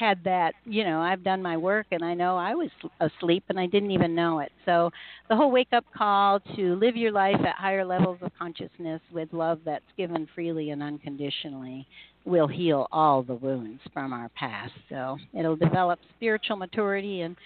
had 0.01 0.25
that, 0.25 0.55
you 0.65 0.83
know, 0.83 1.01
I've 1.01 1.23
done 1.23 1.43
my 1.43 1.59
work 1.59 1.87
and 1.91 2.03
I 2.03 2.15
know 2.15 2.37
I 2.37 2.55
was 2.55 2.71
asleep 3.01 3.45
and 3.51 3.61
I 3.61 3.67
didn't 3.67 3.91
even 3.91 4.15
know 4.15 4.41
it. 4.41 4.51
So 4.65 4.91
the 5.29 5.37
whole 5.37 5.51
wake 5.51 5.73
up 5.73 5.85
call 5.95 6.41
to 6.57 6.75
live 6.77 6.97
your 6.97 7.13
life 7.13 7.37
at 7.41 7.55
higher 7.57 7.85
levels 7.85 8.19
of 8.23 8.33
consciousness 8.39 9.03
with 9.13 9.29
love 9.33 9.61
that's 9.65 9.85
given 9.99 10.27
freely 10.35 10.71
and 10.71 10.83
unconditionally 10.83 11.87
will 12.25 12.49
heal 12.49 12.89
all 12.91 13.23
the 13.23 13.35
wounds 13.35 13.81
from 13.93 14.15
our 14.15 14.31
past. 14.31 14.73
So 14.89 15.19
it'll 15.39 15.57
develop 15.57 15.99
spiritual 16.17 16.57
maturity 16.57 17.21
and 17.21 17.37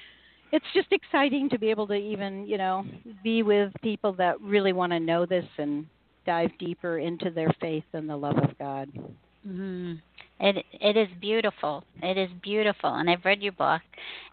it's 0.53 0.65
just 0.73 0.93
exciting 0.93 1.49
to 1.51 1.59
be 1.59 1.71
able 1.71 1.89
to 1.89 1.95
even, 1.95 2.47
you 2.47 2.57
know, 2.57 2.87
be 3.25 3.43
with 3.43 3.73
people 3.83 4.13
that 4.15 4.41
really 4.41 4.73
want 4.73 4.93
to 4.93 5.01
know 5.01 5.27
this 5.27 5.45
and 5.59 5.87
dive 6.25 6.51
deeper 6.61 6.99
into 6.99 7.31
their 7.31 7.53
faith 7.61 7.85
and 7.93 8.09
the 8.09 8.17
love 8.17 8.39
of 8.39 8.57
God. 8.59 8.89
Mm-hmm. 9.47 9.95
It 10.41 10.65
it 10.73 10.97
is 10.97 11.09
beautiful. 11.21 11.85
It 12.03 12.19
is 12.19 12.29
beautiful, 12.43 12.95
and 12.95 13.09
I've 13.09 13.25
read 13.25 13.41
your 13.41 13.53
book, 13.53 13.83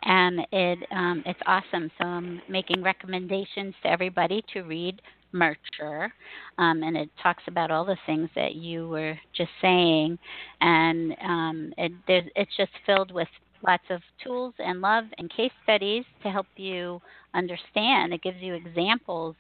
and 0.04 0.42
it 0.52 0.80
um, 0.92 1.24
it's 1.26 1.40
awesome. 1.46 1.92
So 1.98 2.06
I'm 2.06 2.42
making 2.50 2.82
recommendations 2.82 3.76
to 3.84 3.90
everybody 3.90 4.44
to 4.54 4.62
read 4.62 5.02
Murture, 5.32 6.12
um, 6.58 6.84
and 6.84 6.98
it 6.98 7.10
talks 7.22 7.44
about 7.48 7.72
all 7.72 7.86
the 7.86 7.98
things 8.06 8.30
that 8.36 8.56
you 8.56 8.90
were 8.90 9.18
just 9.36 9.52
saying, 9.62 10.18
and 10.60 11.16
um, 11.24 11.74
it, 11.78 11.92
it's 12.08 12.58
just 12.58 12.72
filled 12.86 13.12
with 13.12 13.28
lots 13.66 13.84
of 13.90 14.02
tools 14.24 14.54
and 14.60 14.82
love 14.82 15.06
and 15.18 15.30
case 15.32 15.52
studies 15.64 16.04
to 16.24 16.30
help 16.30 16.48
you 16.58 17.00
understand. 17.34 18.14
It 18.14 18.24
gives 18.24 18.38
you 18.42 18.56
examples 18.56 19.36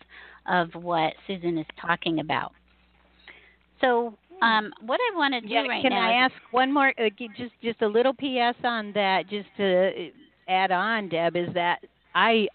of 0.47 0.69
what 0.75 1.13
Susan 1.27 1.57
is 1.57 1.65
talking 1.79 2.19
about. 2.19 2.51
So, 3.79 4.13
um, 4.41 4.71
what 4.85 4.99
I 4.99 5.17
want 5.17 5.33
to 5.33 5.41
do 5.41 5.47
yeah, 5.47 5.61
right 5.61 5.81
can 5.81 5.91
now. 5.91 6.07
Can 6.07 6.09
I 6.09 6.13
ask 6.13 6.33
one 6.51 6.73
more, 6.73 6.93
uh, 6.97 7.09
just 7.37 7.53
just 7.61 7.81
a 7.81 7.87
little 7.87 8.13
PS 8.13 8.57
on 8.63 8.91
that, 8.93 9.29
just 9.29 9.47
to 9.57 9.87
uh, 9.87 10.51
add 10.51 10.71
on, 10.71 11.09
Deb, 11.09 11.35
is 11.35 11.53
that 11.53 11.79
I 12.15 12.47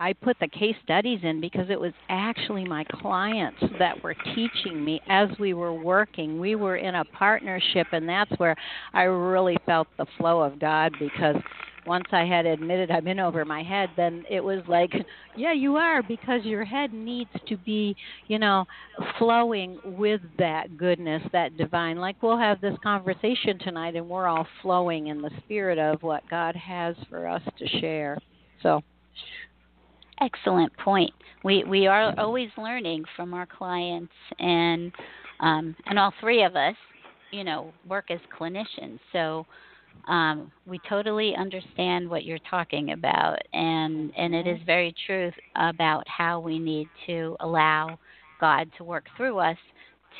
I 0.00 0.12
put 0.12 0.36
the 0.40 0.48
case 0.48 0.74
studies 0.82 1.20
in 1.22 1.40
because 1.40 1.70
it 1.70 1.80
was 1.80 1.92
actually 2.08 2.64
my 2.64 2.84
clients 2.84 3.62
that 3.78 4.02
were 4.02 4.14
teaching 4.34 4.84
me 4.84 5.00
as 5.08 5.28
we 5.38 5.54
were 5.54 5.72
working. 5.72 6.40
We 6.40 6.56
were 6.56 6.76
in 6.76 6.96
a 6.96 7.04
partnership, 7.04 7.86
and 7.92 8.08
that's 8.08 8.32
where 8.38 8.56
I 8.92 9.04
really 9.04 9.56
felt 9.66 9.88
the 9.96 10.06
flow 10.18 10.40
of 10.42 10.58
God 10.58 10.92
because 10.98 11.36
once 11.86 12.06
I 12.12 12.24
had 12.24 12.46
admitted 12.46 12.90
I'm 12.90 13.06
in 13.06 13.20
over 13.20 13.44
my 13.44 13.62
head, 13.62 13.90
then 13.96 14.24
it 14.30 14.42
was 14.42 14.62
like, 14.68 14.90
yeah, 15.36 15.52
you 15.52 15.76
are 15.76 16.02
because 16.02 16.44
your 16.44 16.64
head 16.64 16.92
needs 16.92 17.30
to 17.46 17.56
be, 17.56 17.96
you 18.28 18.38
know, 18.38 18.64
flowing 19.18 19.78
with 19.84 20.20
that 20.38 20.76
goodness, 20.76 21.22
that 21.32 21.56
divine. 21.56 21.96
Like 21.96 22.22
we'll 22.22 22.38
have 22.38 22.60
this 22.60 22.76
conversation 22.82 23.58
tonight 23.58 23.96
and 23.96 24.08
we're 24.08 24.26
all 24.26 24.46
flowing 24.62 25.08
in 25.08 25.20
the 25.20 25.30
spirit 25.44 25.78
of 25.78 26.02
what 26.02 26.28
God 26.30 26.56
has 26.56 26.96
for 27.08 27.26
us 27.26 27.42
to 27.58 27.80
share. 27.80 28.18
So 28.62 28.82
excellent 30.20 30.76
point. 30.78 31.12
We 31.42 31.64
we 31.64 31.86
are 31.86 32.14
always 32.18 32.48
learning 32.56 33.04
from 33.16 33.34
our 33.34 33.46
clients 33.46 34.12
and 34.38 34.92
um 35.40 35.76
and 35.86 35.98
all 35.98 36.12
three 36.20 36.44
of 36.44 36.56
us, 36.56 36.76
you 37.32 37.44
know, 37.44 37.72
work 37.88 38.10
as 38.10 38.20
clinicians. 38.38 38.98
So 39.12 39.46
um, 40.08 40.52
we 40.66 40.78
totally 40.88 41.34
understand 41.36 42.08
what 42.08 42.24
you're 42.24 42.38
talking 42.50 42.92
about, 42.92 43.38
and 43.52 44.12
and 44.16 44.34
it 44.34 44.46
is 44.46 44.58
very 44.66 44.94
true 45.06 45.30
about 45.56 46.06
how 46.08 46.40
we 46.40 46.58
need 46.58 46.88
to 47.06 47.36
allow 47.40 47.98
God 48.40 48.68
to 48.76 48.84
work 48.84 49.04
through 49.16 49.38
us 49.38 49.56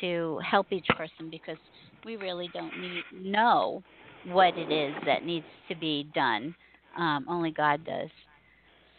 to 0.01 0.39
help 0.49 0.71
each 0.71 0.87
person 0.97 1.29
because 1.29 1.57
we 2.03 2.15
really 2.15 2.49
don't 2.53 2.79
need 2.79 3.03
know 3.13 3.83
what 4.27 4.57
it 4.57 4.71
is 4.71 4.93
that 5.05 5.23
needs 5.23 5.45
to 5.69 5.75
be 5.75 6.07
done. 6.13 6.55
Um, 6.97 7.25
only 7.29 7.51
God 7.51 7.85
does. 7.85 8.09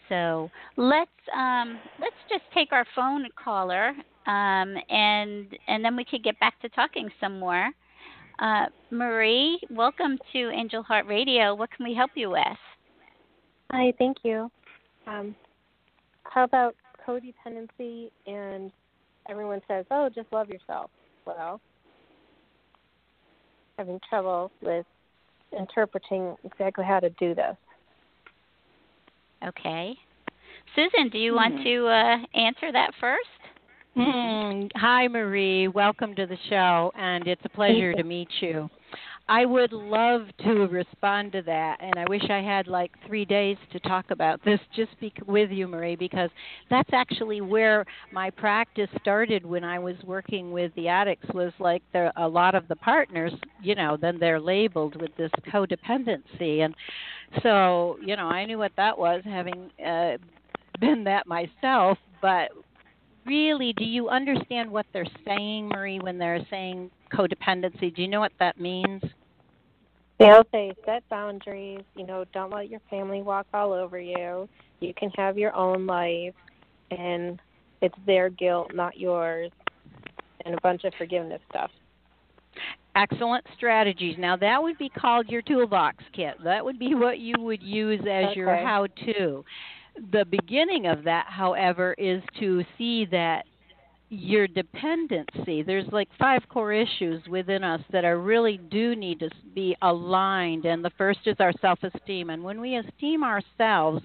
So 0.09 0.50
let's 0.76 1.11
um, 1.37 1.78
let's 2.00 2.14
just 2.30 2.45
take 2.54 2.73
our 2.73 2.87
phone 2.95 3.26
caller, 3.42 3.88
um, 4.26 4.76
and 4.88 5.47
and 5.66 5.85
then 5.85 5.97
we 5.97 6.04
could 6.04 6.23
get 6.23 6.38
back 6.38 6.61
to 6.61 6.68
talking 6.68 7.09
some 7.21 7.40
more. 7.40 7.71
Uh, 8.38 8.66
Marie, 8.90 9.59
welcome 9.71 10.19
to 10.33 10.50
Angel 10.50 10.83
Heart 10.83 11.07
Radio. 11.07 11.55
What 11.55 11.71
can 11.71 11.87
we 11.87 11.95
help 11.95 12.11
you 12.14 12.31
with? 12.31 12.43
Hi, 13.71 13.95
thank 13.99 14.19
you. 14.25 14.50
Um, 15.07 15.35
how 16.25 16.45
about 16.45 16.75
codependency? 17.07 18.11
And 18.26 18.71
everyone 19.28 19.62
says, 19.66 19.87
"Oh, 19.90 20.11
just 20.14 20.31
love 20.33 20.50
yourself." 20.50 20.90
Well, 21.25 21.61
having 23.78 24.00
trouble 24.09 24.50
with 24.61 24.85
interpreting 25.59 26.37
exactly 26.45 26.85
how 26.85 27.00
to 27.00 27.09
do 27.11 27.35
this. 27.35 27.57
Okay, 29.47 29.97
Susan, 30.75 31.09
do 31.09 31.19
you 31.19 31.33
mm-hmm. 31.33 31.55
want 31.55 31.64
to 31.64 31.87
uh, 31.87 32.38
answer 32.38 32.71
that 32.71 32.90
first? 33.00 33.36
Mm, 33.97 34.71
hi, 34.76 35.09
Marie. 35.09 35.69
Welcome 35.69 36.15
to 36.17 36.26
the 36.26 36.37
show, 36.50 36.93
and 36.99 37.26
it's 37.26 37.41
a 37.45 37.49
pleasure 37.49 37.95
to 37.95 38.03
meet 38.03 38.29
you. 38.41 38.69
I 39.29 39.47
would 39.47 39.73
love 39.73 40.26
to 40.45 40.67
respond 40.67 41.33
to 41.33 41.43
that, 41.43 41.79
and 41.81 41.95
I 41.97 42.05
wish 42.09 42.23
I 42.29 42.43
had 42.43 42.67
like 42.69 42.93
three 43.07 43.25
days 43.25 43.57
to 43.73 43.81
talk 43.81 44.11
about 44.11 44.45
this 44.45 44.61
just 44.76 44.91
be- 45.00 45.15
with 45.26 45.50
you, 45.50 45.67
Marie, 45.67 45.97
because 45.97 46.29
that's 46.69 46.91
actually 46.93 47.41
where 47.41 47.87
my 48.12 48.29
practice 48.29 48.91
started 49.00 49.47
when 49.47 49.65
I 49.65 49.79
was 49.79 49.97
working 50.05 50.53
with 50.53 50.73
the 50.75 50.88
addicts. 50.88 51.29
Was 51.33 51.55
like 51.59 51.83
there 51.95 52.12
a 52.17 52.29
lot 52.29 52.55
of 52.55 52.69
the 52.69 52.76
partners, 52.76 53.33
you 53.62 53.75
know, 53.75 53.97
then 53.99 54.19
they're 54.19 54.38
labeled 54.41 55.00
with 55.00 55.17
this 55.17 55.31
codependency, 55.50 56.61
and 56.61 56.75
so 57.43 57.97
you 58.05 58.15
know 58.15 58.26
I 58.26 58.45
knew 58.45 58.59
what 58.59 58.73
that 58.76 58.97
was, 58.97 59.23
having 59.25 59.71
uh, 59.85 60.19
been 60.81 61.03
that 61.05 61.26
myself. 61.26 61.97
But 62.23 62.50
really, 63.26 63.73
do 63.75 63.85
you 63.85 64.09
understand 64.09 64.71
what 64.71 64.87
they're 64.92 65.06
saying, 65.26 65.68
Marie, 65.68 65.99
when 65.99 66.18
they're 66.18 66.47
saying 66.50 66.90
codependency? 67.12 67.95
Do 67.95 68.02
you 68.02 68.09
know 68.09 68.21
what 68.21 68.33
that 68.38 68.61
means? 68.61 69.02
They'll 70.18 70.47
say 70.50 70.73
set 70.87 71.06
boundaries, 71.11 71.83
you 71.95 72.06
know, 72.06 72.25
don't 72.33 72.50
let 72.50 72.71
your 72.71 72.80
family 72.88 73.21
walk 73.21 73.47
all 73.52 73.73
over 73.73 74.00
you. 74.00 74.49
You 74.80 74.95
can 74.95 75.11
have 75.11 75.37
your 75.37 75.54
own 75.54 75.87
life 75.87 76.35
and 76.90 77.40
it's 77.83 77.95
their 78.06 78.30
guilt, 78.30 78.75
not 78.75 78.99
yours. 78.99 79.50
and 80.47 80.54
a 80.54 80.61
bunch 80.62 80.85
of 80.85 80.95
forgiveness 80.97 81.40
stuff. 81.50 81.71
Excellent 82.95 83.45
strategies. 83.56 84.16
Now 84.18 84.37
that 84.37 84.62
would 84.62 84.78
be 84.78 84.88
called 84.88 85.28
your 85.28 85.42
toolbox 85.42 86.02
kit. 86.14 86.35
That 86.42 86.64
would 86.64 86.78
be 86.78 86.95
what 86.95 87.18
you 87.18 87.35
would 87.38 87.62
use 87.62 88.00
as 88.00 88.30
okay. 88.30 88.37
your 88.37 88.56
how-to. 88.56 89.45
The 90.12 90.25
beginning 90.25 90.87
of 90.87 91.05
that, 91.05 91.26
however, 91.29 91.95
is 91.99 92.23
to 92.38 92.65
see 92.76 93.07
that 93.07 93.45
your 94.09 94.47
dependency 94.47 95.65
there's 95.65 95.87
like 95.91 96.09
five 96.17 96.41
core 96.49 96.73
issues 96.73 97.21
within 97.29 97.65
us 97.65 97.81
that 97.91 98.05
are 98.05 98.21
really 98.21 98.57
do 98.71 98.95
need 98.95 99.19
to 99.19 99.29
be 99.53 99.76
aligned 99.83 100.65
and 100.65 100.85
the 100.85 100.93
first 100.97 101.19
is 101.26 101.35
our 101.41 101.53
self-esteem. 101.61 102.31
And 102.31 102.45
when 102.45 102.61
we 102.61 102.76
esteem 102.76 103.25
ourselves 103.25 104.05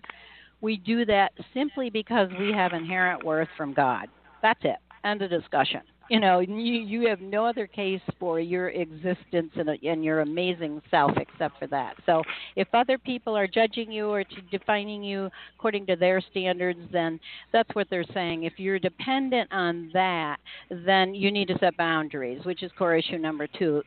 we 0.60 0.78
do 0.78 1.06
that 1.06 1.34
simply 1.54 1.92
because 1.92 2.30
we 2.40 2.52
have 2.52 2.74
inherent 2.74 3.24
worth 3.24 3.50
from 3.56 3.74
God. 3.74 4.08
That's 4.42 4.62
it. 4.64 4.78
End 5.04 5.22
of 5.22 5.30
discussion 5.30 5.82
you 6.12 6.20
know 6.20 6.39
you 6.41 6.74
you 6.74 7.08
have 7.08 7.22
no 7.22 7.46
other 7.46 7.65
case 7.65 8.01
for 8.20 8.38
your 8.41 8.68
existence 8.70 9.51
and, 9.56 9.70
and 9.70 10.03
your 10.03 10.20
amazing 10.20 10.82
self 10.91 11.13
except 11.15 11.58
for 11.58 11.68
that. 11.68 11.96
So 12.06 12.22
if 12.58 12.68
other 12.74 12.98
people 12.98 13.36
are 13.38 13.48
judging 13.48 13.89
you 13.89 14.10
or 14.10 14.25
defining 14.51 15.06
you 15.06 15.30
according 15.58 15.86
to 15.86 15.96
their 15.96 16.20
standards 16.30 16.82
then 16.91 17.18
that's 17.53 17.70
what 17.74 17.88
they're 17.89 18.03
saying. 18.13 18.44
If 18.44 18.53
you're 18.58 18.77
dependent 18.77 19.50
on 19.53 19.89
that 19.94 20.38
then 20.70 21.15
you 21.15 21.32
need 21.32 21.48
to 21.48 21.58
set 21.60 21.77
boundaries 21.77 22.44
which 22.46 22.62
is 22.62 22.72
core 22.77 22.98
issue 22.98 23.18
number 23.18 23.48
two 23.58 23.82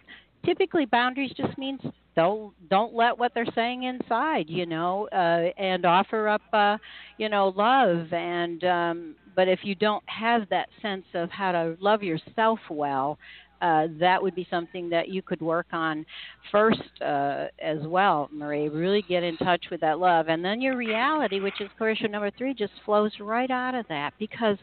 typically 0.45 0.87
boundaries 0.87 1.33
just 1.37 1.57
means 1.59 1.81
don't 2.17 2.53
don't 2.69 2.95
let 2.95 3.19
what 3.19 3.33
they're 3.35 3.45
saying 3.55 3.85
inside 3.85 4.49
you 4.49 4.67
know 4.67 5.09
uh 5.13 5.51
and 5.61 5.85
offer 5.85 6.29
up 6.29 6.43
uh 6.53 6.77
you 7.19 7.29
know 7.29 7.49
love 7.57 8.13
and 8.13 8.63
um 8.65 9.15
but 9.35 9.49
if 9.49 9.61
you 9.63 9.75
don't 9.75 10.05
have 10.07 10.49
that 10.51 10.69
sense 10.81 11.05
of 11.15 11.31
how 11.31 11.53
to 11.53 11.77
love 11.81 12.03
yourself 12.03 12.59
well, 12.71 13.19
uh, 13.63 13.87
that 13.99 14.23
would 14.23 14.35
be 14.35 14.47
something 14.51 14.91
that 14.91 15.09
you 15.09 15.23
could 15.23 15.41
work 15.41 15.67
on 15.73 16.05
first 16.53 16.83
uh, 17.01 17.47
as 17.63 17.79
well, 17.87 18.29
Marie. 18.31 18.69
Really 18.69 19.03
get 19.09 19.23
in 19.23 19.37
touch 19.39 19.65
with 19.71 19.81
that 19.81 19.99
love. 19.99 20.29
And 20.29 20.45
then 20.45 20.61
your 20.61 20.77
reality, 20.77 21.41
which 21.41 21.61
is 21.61 21.71
issue 21.81 22.09
number 22.09 22.31
three, 22.37 22.53
just 22.53 22.73
flows 22.85 23.13
right 23.21 23.51
out 23.51 23.75
of 23.75 23.87
that 23.89 24.13
because 24.19 24.59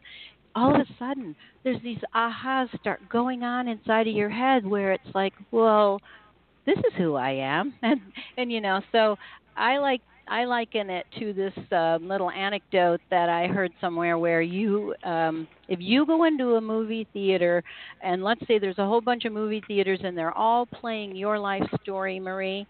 all 0.55 0.73
of 0.75 0.81
a 0.81 0.85
sudden 0.99 1.35
there's 1.63 1.81
these 1.83 1.99
ahas 2.15 2.67
start 2.79 3.01
going 3.09 3.43
on 3.43 3.67
inside 3.67 4.07
of 4.07 4.15
your 4.15 4.29
head 4.29 4.65
where 4.65 4.91
it's 4.93 5.13
like, 5.13 5.33
well, 5.51 5.99
this 6.65 6.77
is 6.77 6.93
who 6.97 7.15
I 7.15 7.31
am. 7.31 7.73
And, 7.83 8.01
and 8.37 8.51
you 8.51 8.61
know, 8.61 8.81
so 8.91 9.15
I 9.55 9.77
like 9.77 10.01
I 10.27 10.45
liken 10.45 10.89
it 10.89 11.05
to 11.19 11.33
this 11.33 11.53
uh, 11.73 11.97
little 12.01 12.31
anecdote 12.31 13.01
that 13.09 13.27
I 13.27 13.47
heard 13.47 13.71
somewhere 13.81 14.17
where 14.17 14.41
you, 14.41 14.95
um, 15.03 15.45
if 15.67 15.79
you 15.81 16.05
go 16.05 16.23
into 16.23 16.55
a 16.55 16.61
movie 16.61 17.05
theater, 17.11 17.61
and 18.01 18.23
let's 18.23 18.39
say 18.47 18.57
there's 18.57 18.77
a 18.77 18.85
whole 18.85 19.01
bunch 19.01 19.25
of 19.25 19.33
movie 19.33 19.61
theaters 19.67 19.99
and 20.03 20.17
they're 20.17 20.37
all 20.37 20.65
playing 20.67 21.17
your 21.17 21.37
life 21.37 21.63
story, 21.81 22.17
Marie, 22.19 22.65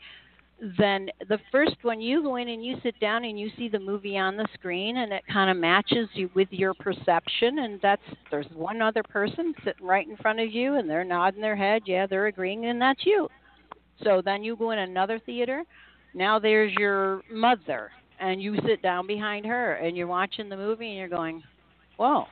then 0.77 1.09
the 1.27 1.39
first 1.51 1.75
one 1.81 1.99
you 1.99 2.21
go 2.21 2.35
in 2.35 2.49
and 2.49 2.63
you 2.63 2.75
sit 2.83 2.99
down 2.99 3.23
and 3.23 3.39
you 3.39 3.49
see 3.57 3.67
the 3.67 3.79
movie 3.79 4.17
on 4.17 4.37
the 4.37 4.47
screen 4.53 4.97
and 4.97 5.11
it 5.11 5.23
kind 5.31 5.49
of 5.49 5.57
matches 5.57 6.07
you 6.13 6.29
with 6.35 6.47
your 6.51 6.73
perception 6.75 7.59
and 7.59 7.79
that's 7.81 8.01
there's 8.29 8.45
one 8.53 8.81
other 8.81 9.01
person 9.03 9.53
sitting 9.63 9.85
right 9.85 10.07
in 10.07 10.15
front 10.17 10.39
of 10.39 10.51
you 10.51 10.75
and 10.75 10.87
they're 10.87 11.03
nodding 11.03 11.41
their 11.41 11.55
head 11.55 11.81
yeah 11.85 12.05
they're 12.05 12.27
agreeing 12.27 12.65
and 12.65 12.81
that's 12.81 13.05
you. 13.05 13.27
So 14.03 14.21
then 14.23 14.43
you 14.43 14.55
go 14.55 14.71
in 14.71 14.79
another 14.79 15.19
theater 15.19 15.63
now 16.13 16.39
there's 16.39 16.73
your 16.73 17.21
mother, 17.31 17.91
and 18.19 18.41
you 18.41 18.57
sit 18.67 18.81
down 18.81 19.07
behind 19.07 19.45
her, 19.45 19.75
and 19.75 19.95
you're 19.95 20.07
watching 20.07 20.49
the 20.49 20.57
movie, 20.57 20.87
and 20.87 20.97
you're 20.97 21.07
going, 21.07 21.41
"Whoa, 21.97 22.27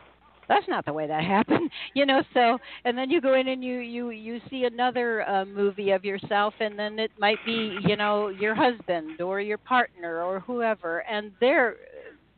that's 0.49 0.67
not 0.67 0.85
the 0.85 0.91
way 0.91 1.07
that 1.07 1.23
happened," 1.37 1.69
you 1.93 2.05
know. 2.05 2.21
So, 2.33 2.57
and 2.83 2.97
then 2.97 3.09
you 3.09 3.21
go 3.21 3.35
in 3.35 3.47
and 3.47 3.63
you 3.63 3.79
you 3.79 4.09
you 4.09 4.41
see 4.49 4.65
another 4.65 5.27
uh, 5.27 5.45
movie 5.45 5.91
of 5.91 6.03
yourself, 6.03 6.53
and 6.59 6.77
then 6.77 6.99
it 6.99 7.11
might 7.17 7.39
be 7.45 7.77
you 7.87 7.95
know 7.95 8.27
your 8.27 8.55
husband 8.55 9.21
or 9.21 9.39
your 9.39 9.57
partner 9.57 10.21
or 10.21 10.41
whoever, 10.41 10.99
and 11.09 11.31
they're 11.39 11.75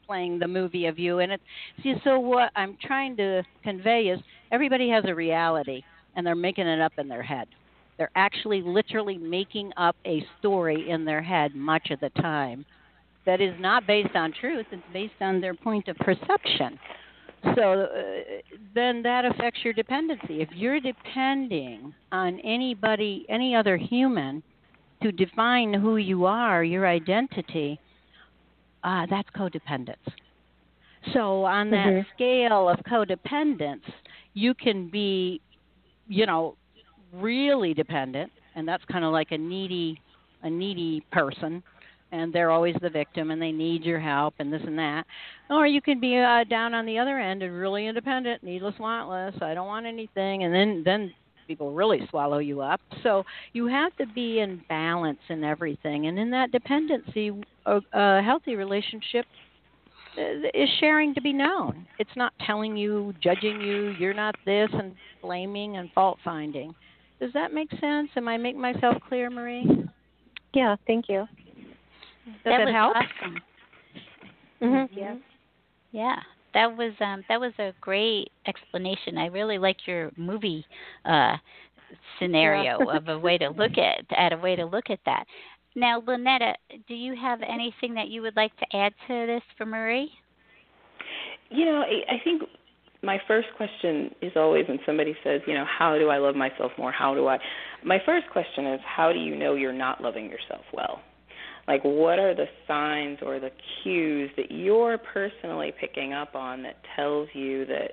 playing 0.05 0.37
the 0.39 0.47
movie 0.47 0.85
of 0.85 0.99
you. 0.99 1.19
And 1.19 1.31
it 1.31 1.41
see, 1.81 1.95
so 2.03 2.19
what 2.19 2.51
I'm 2.55 2.77
trying 2.81 3.15
to 3.17 3.43
convey 3.63 4.09
is 4.13 4.19
everybody 4.51 4.89
has 4.89 5.05
a 5.07 5.15
reality, 5.15 5.81
and 6.15 6.27
they're 6.27 6.35
making 6.35 6.67
it 6.67 6.81
up 6.81 6.93
in 6.97 7.07
their 7.07 7.23
head. 7.23 7.47
They're 7.97 8.11
actually 8.15 8.61
literally 8.61 9.17
making 9.17 9.71
up 9.77 9.95
a 10.05 10.25
story 10.39 10.89
in 10.89 11.05
their 11.05 11.21
head 11.21 11.55
much 11.55 11.91
of 11.91 11.99
the 11.99 12.09
time 12.21 12.65
that 13.25 13.41
is 13.41 13.53
not 13.59 13.85
based 13.85 14.15
on 14.15 14.33
truth, 14.39 14.65
it's 14.71 14.81
based 14.93 15.13
on 15.21 15.41
their 15.41 15.53
point 15.53 15.87
of 15.87 15.95
perception. 15.97 16.79
So 17.55 17.81
uh, 17.81 17.87
then 18.75 19.01
that 19.03 19.25
affects 19.25 19.61
your 19.63 19.73
dependency. 19.73 20.41
If 20.41 20.49
you're 20.53 20.79
depending 20.79 21.93
on 22.11 22.39
anybody, 22.41 23.25
any 23.29 23.55
other 23.55 23.77
human, 23.77 24.43
to 25.01 25.11
define 25.11 25.73
who 25.73 25.97
you 25.97 26.25
are, 26.25 26.63
your 26.63 26.87
identity, 26.87 27.79
uh, 28.83 29.07
that's 29.09 29.27
codependence. 29.35 29.95
So 31.13 31.43
on 31.45 31.71
that 31.71 31.87
mm-hmm. 31.87 32.09
scale 32.13 32.69
of 32.69 32.77
codependence, 32.79 33.81
you 34.35 34.53
can 34.53 34.89
be, 34.89 35.41
you 36.07 36.27
know, 36.27 36.55
really 37.11 37.73
dependent, 37.73 38.31
and 38.55 38.67
that's 38.67 38.83
kind 38.85 39.03
of 39.03 39.11
like 39.11 39.31
a 39.31 39.37
needy 39.37 39.99
a 40.43 40.49
needy 40.49 41.03
person, 41.11 41.61
and 42.11 42.33
they're 42.33 42.51
always 42.51 42.75
the 42.81 42.89
victim, 42.89 43.31
and 43.31 43.41
they 43.41 43.51
need 43.51 43.83
your 43.83 43.99
help, 43.99 44.33
and 44.39 44.51
this 44.51 44.61
and 44.65 44.77
that. 44.77 45.05
Or 45.49 45.65
you 45.65 45.81
can 45.81 45.99
be 45.99 46.17
uh, 46.17 46.43
down 46.45 46.73
on 46.73 46.85
the 46.85 46.99
other 46.99 47.19
end 47.19 47.43
and 47.43 47.53
really 47.53 47.87
independent, 47.87 48.43
needless, 48.43 48.75
wantless. 48.79 49.41
I 49.41 49.53
don't 49.53 49.67
want 49.67 49.85
anything, 49.85 50.43
and 50.43 50.53
then 50.53 50.83
then 50.85 51.13
people 51.47 51.73
really 51.73 51.99
swallow 52.09 52.37
you 52.37 52.61
up. 52.61 52.79
So 53.03 53.23
you 53.53 53.67
have 53.67 53.95
to 53.97 54.05
be 54.05 54.39
in 54.39 54.61
balance 54.69 55.19
in 55.29 55.43
everything, 55.43 56.07
and 56.07 56.17
in 56.19 56.29
that 56.31 56.51
dependency, 56.51 57.31
a, 57.65 57.79
a 57.93 58.21
healthy 58.21 58.55
relationship 58.55 59.25
uh, 60.17 60.47
is 60.53 60.69
sharing 60.79 61.13
to 61.13 61.21
be 61.21 61.33
known. 61.33 61.87
It's 61.99 62.15
not 62.15 62.33
telling 62.45 62.77
you, 62.77 63.13
judging 63.21 63.61
you, 63.61 63.95
you're 63.99 64.13
not 64.13 64.35
this, 64.45 64.69
and 64.73 64.93
blaming 65.21 65.77
and 65.77 65.91
fault 65.93 66.19
finding. 66.23 66.73
Does 67.19 67.31
that 67.33 67.53
make 67.53 67.69
sense? 67.79 68.09
Am 68.15 68.27
I 68.27 68.37
making 68.37 68.61
myself 68.61 68.97
clear, 69.07 69.29
Marie? 69.29 69.87
Yeah, 70.53 70.75
thank 70.87 71.07
you. 71.07 71.27
Does 72.25 72.33
that 72.45 72.61
it 72.61 72.73
help? 72.73 72.95
Awesome. 72.95 73.37
Mm-hmm. 74.61 74.97
Yeah. 74.97 75.15
Yeah. 75.91 76.15
That 76.53 76.75
was 76.77 76.93
um 76.99 77.23
that 77.29 77.39
was 77.39 77.53
a 77.59 77.73
great 77.81 78.29
explanation. 78.47 79.17
I 79.17 79.27
really 79.27 79.57
like 79.57 79.77
your 79.87 80.11
movie 80.17 80.65
uh 81.05 81.37
scenario 82.19 82.79
yeah. 82.79 82.97
of 82.97 83.07
a 83.07 83.17
way 83.17 83.37
to 83.37 83.49
look 83.49 83.77
at 83.77 84.05
at 84.15 84.33
a 84.33 84.37
way 84.37 84.55
to 84.55 84.65
look 84.65 84.89
at 84.89 84.99
that. 85.05 85.25
Now, 85.75 86.01
Lynyetta, 86.01 86.53
do 86.87 86.93
you 86.93 87.15
have 87.15 87.39
anything 87.41 87.93
that 87.93 88.09
you 88.09 88.21
would 88.21 88.35
like 88.35 88.51
to 88.57 88.65
add 88.75 88.93
to 89.07 89.25
this 89.25 89.41
for 89.57 89.65
Marie? 89.65 90.11
You 91.49 91.65
know, 91.65 91.81
I, 91.81 92.15
I 92.15 92.23
think 92.23 92.43
my 93.01 93.19
first 93.27 93.47
question 93.55 94.13
is 94.21 94.33
always 94.35 94.67
when 94.67 94.79
somebody 94.85 95.15
says, 95.23 95.41
you 95.47 95.53
know, 95.53 95.65
how 95.65 95.97
do 95.97 96.09
I 96.09 96.17
love 96.17 96.35
myself 96.35 96.71
more? 96.77 96.91
How 96.91 97.15
do 97.15 97.27
I? 97.27 97.37
My 97.83 97.99
first 98.05 98.29
question 98.31 98.67
is, 98.67 98.81
how 98.85 99.11
do 99.13 99.19
you 99.19 99.35
know 99.35 99.55
you're 99.55 99.73
not 99.73 100.01
loving 100.01 100.25
yourself 100.25 100.63
well? 100.73 101.01
Like, 101.67 101.83
what 101.83 102.19
are 102.19 102.33
the 102.33 102.47
signs 102.67 103.19
or 103.21 103.39
the 103.39 103.51
cues 103.83 104.31
that 104.35 104.51
you're 104.51 104.97
personally 104.97 105.73
picking 105.79 106.13
up 106.13 106.35
on 106.35 106.63
that 106.63 106.77
tells 106.95 107.29
you 107.33 107.65
that, 107.65 107.91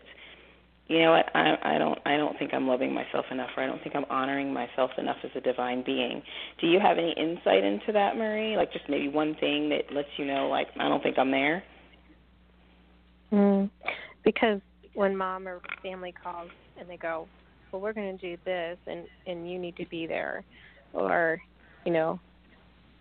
you 0.88 1.00
know 1.02 1.10
what, 1.10 1.26
I, 1.34 1.56
I 1.62 1.78
don't, 1.78 1.98
I 2.06 2.16
don't 2.16 2.38
think 2.38 2.54
I'm 2.54 2.66
loving 2.66 2.94
myself 2.94 3.26
enough, 3.30 3.50
or 3.56 3.62
I 3.62 3.66
don't 3.66 3.82
think 3.82 3.94
I'm 3.94 4.06
honoring 4.08 4.52
myself 4.52 4.90
enough 4.96 5.18
as 5.22 5.30
a 5.34 5.40
divine 5.40 5.84
being. 5.84 6.22
Do 6.60 6.66
you 6.66 6.80
have 6.80 6.96
any 6.96 7.12
insight 7.12 7.62
into 7.62 7.92
that, 7.92 8.16
Marie? 8.16 8.56
Like, 8.56 8.72
just 8.72 8.88
maybe 8.88 9.08
one 9.08 9.36
thing 9.38 9.68
that 9.68 9.94
lets 9.94 10.08
you 10.16 10.24
know, 10.24 10.48
like, 10.48 10.68
I 10.80 10.88
don't 10.88 11.02
think 11.02 11.18
I'm 11.18 11.30
there. 11.30 11.62
Mm, 13.30 13.70
because 14.24 14.60
when 14.94 15.16
mom 15.16 15.46
or 15.46 15.60
family 15.82 16.14
calls 16.22 16.50
and 16.78 16.88
they 16.88 16.96
go, 16.96 17.28
"Well, 17.70 17.82
we're 17.82 17.92
going 17.92 18.16
to 18.16 18.36
do 18.36 18.40
this, 18.44 18.78
and 18.86 19.04
and 19.26 19.50
you 19.50 19.58
need 19.58 19.76
to 19.76 19.86
be 19.86 20.06
there," 20.06 20.44
or, 20.94 21.40
you 21.84 21.92
know, 21.92 22.18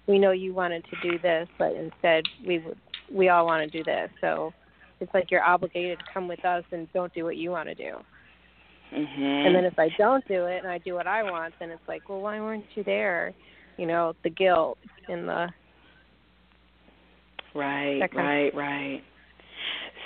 we 0.08 0.20
know 0.20 0.32
you 0.32 0.54
wanted 0.54 0.86
to 0.86 1.10
do 1.10 1.20
this, 1.20 1.48
but 1.58 1.74
instead 1.74 2.24
we 2.46 2.60
would 2.60 2.78
we 3.12 3.30
all 3.30 3.46
want 3.46 3.70
to 3.70 3.78
do 3.78 3.84
this. 3.84 4.10
So 4.22 4.54
it's 5.00 5.14
like 5.14 5.32
you're 5.32 5.44
obligated 5.44 6.00
to 6.00 6.06
come 6.14 6.28
with 6.28 6.44
us 6.44 6.64
and 6.72 6.92
don't 6.94 7.14
do 7.14 7.24
what 7.24 7.38
you 7.38 7.52
want 7.52 7.70
to 7.70 7.76
do. 7.76 7.96
Mm-hmm. 8.94 9.22
And 9.22 9.56
then 9.56 9.66
if 9.66 9.78
I 9.78 9.90
don't 9.98 10.26
do 10.28 10.46
it 10.46 10.60
and 10.60 10.68
I 10.68 10.78
do 10.80 10.94
what 10.94 11.08
I 11.08 11.24
want, 11.24 11.54
then 11.60 11.70
it's 11.70 11.82
like, 11.88 12.08
well, 12.10 12.22
why 12.22 12.40
weren't 12.40 12.66
you 12.76 12.84
there? 12.84 13.34
You 13.78 13.86
know, 13.86 14.14
the 14.24 14.30
guilt 14.30 14.78
and 15.08 15.28
the 15.28 15.48
right, 17.54 18.02
right, 18.14 18.56
right. 18.56 19.02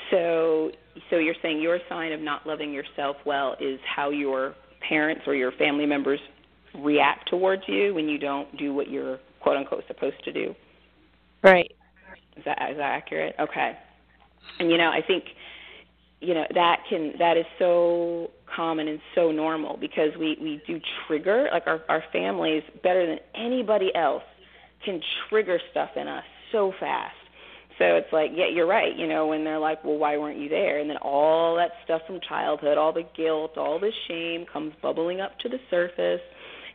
So, 0.09 0.71
so 1.09 1.17
you're 1.17 1.35
saying 1.41 1.61
your 1.61 1.79
sign 1.87 2.11
of 2.11 2.19
not 2.19 2.45
loving 2.45 2.73
yourself 2.73 3.15
well 3.25 3.55
is 3.61 3.79
how 3.95 4.09
your 4.09 4.55
parents 4.87 5.21
or 5.25 5.35
your 5.35 5.51
family 5.53 5.85
members 5.85 6.19
react 6.75 7.29
towards 7.29 7.63
you 7.67 7.93
when 7.93 8.09
you 8.09 8.17
don't 8.17 8.55
do 8.57 8.73
what 8.73 8.89
you're 8.89 9.19
quote 9.41 9.57
unquote 9.57 9.83
supposed 9.87 10.23
to 10.25 10.31
do. 10.31 10.55
Right. 11.43 11.71
Is 12.37 12.43
that 12.45 12.57
is 12.71 12.77
that 12.77 12.91
accurate? 12.91 13.35
Okay. 13.39 13.77
And 14.59 14.71
you 14.71 14.77
know, 14.77 14.89
I 14.89 15.01
think 15.05 15.23
you 16.19 16.33
know 16.33 16.45
that 16.53 16.83
can 16.89 17.13
that 17.19 17.37
is 17.37 17.45
so 17.59 18.31
common 18.55 18.87
and 18.87 18.99
so 19.15 19.31
normal 19.31 19.77
because 19.77 20.11
we 20.19 20.37
we 20.41 20.61
do 20.67 20.79
trigger 21.07 21.49
like 21.51 21.63
our 21.67 21.81
our 21.89 22.03
families 22.11 22.63
better 22.83 23.05
than 23.05 23.19
anybody 23.35 23.91
else 23.95 24.23
can 24.85 25.01
trigger 25.29 25.59
stuff 25.71 25.89
in 25.95 26.07
us 26.07 26.23
so 26.51 26.73
fast. 26.79 27.15
So 27.77 27.95
it's 27.95 28.11
like, 28.13 28.29
yeah, 28.35 28.45
you're 28.53 28.67
right. 28.67 28.95
You 28.95 29.07
know, 29.07 29.27
when 29.27 29.43
they're 29.43 29.57
like, 29.57 29.83
well, 29.83 29.97
why 29.97 30.17
weren't 30.17 30.37
you 30.37 30.49
there? 30.49 30.79
And 30.79 30.89
then 30.89 30.97
all 30.97 31.55
that 31.55 31.71
stuff 31.83 32.01
from 32.05 32.19
childhood, 32.27 32.77
all 32.77 32.93
the 32.93 33.07
guilt, 33.17 33.57
all 33.57 33.79
the 33.79 33.91
shame 34.07 34.45
comes 34.51 34.73
bubbling 34.83 35.19
up 35.19 35.39
to 35.39 35.49
the 35.49 35.57
surface. 35.69 36.21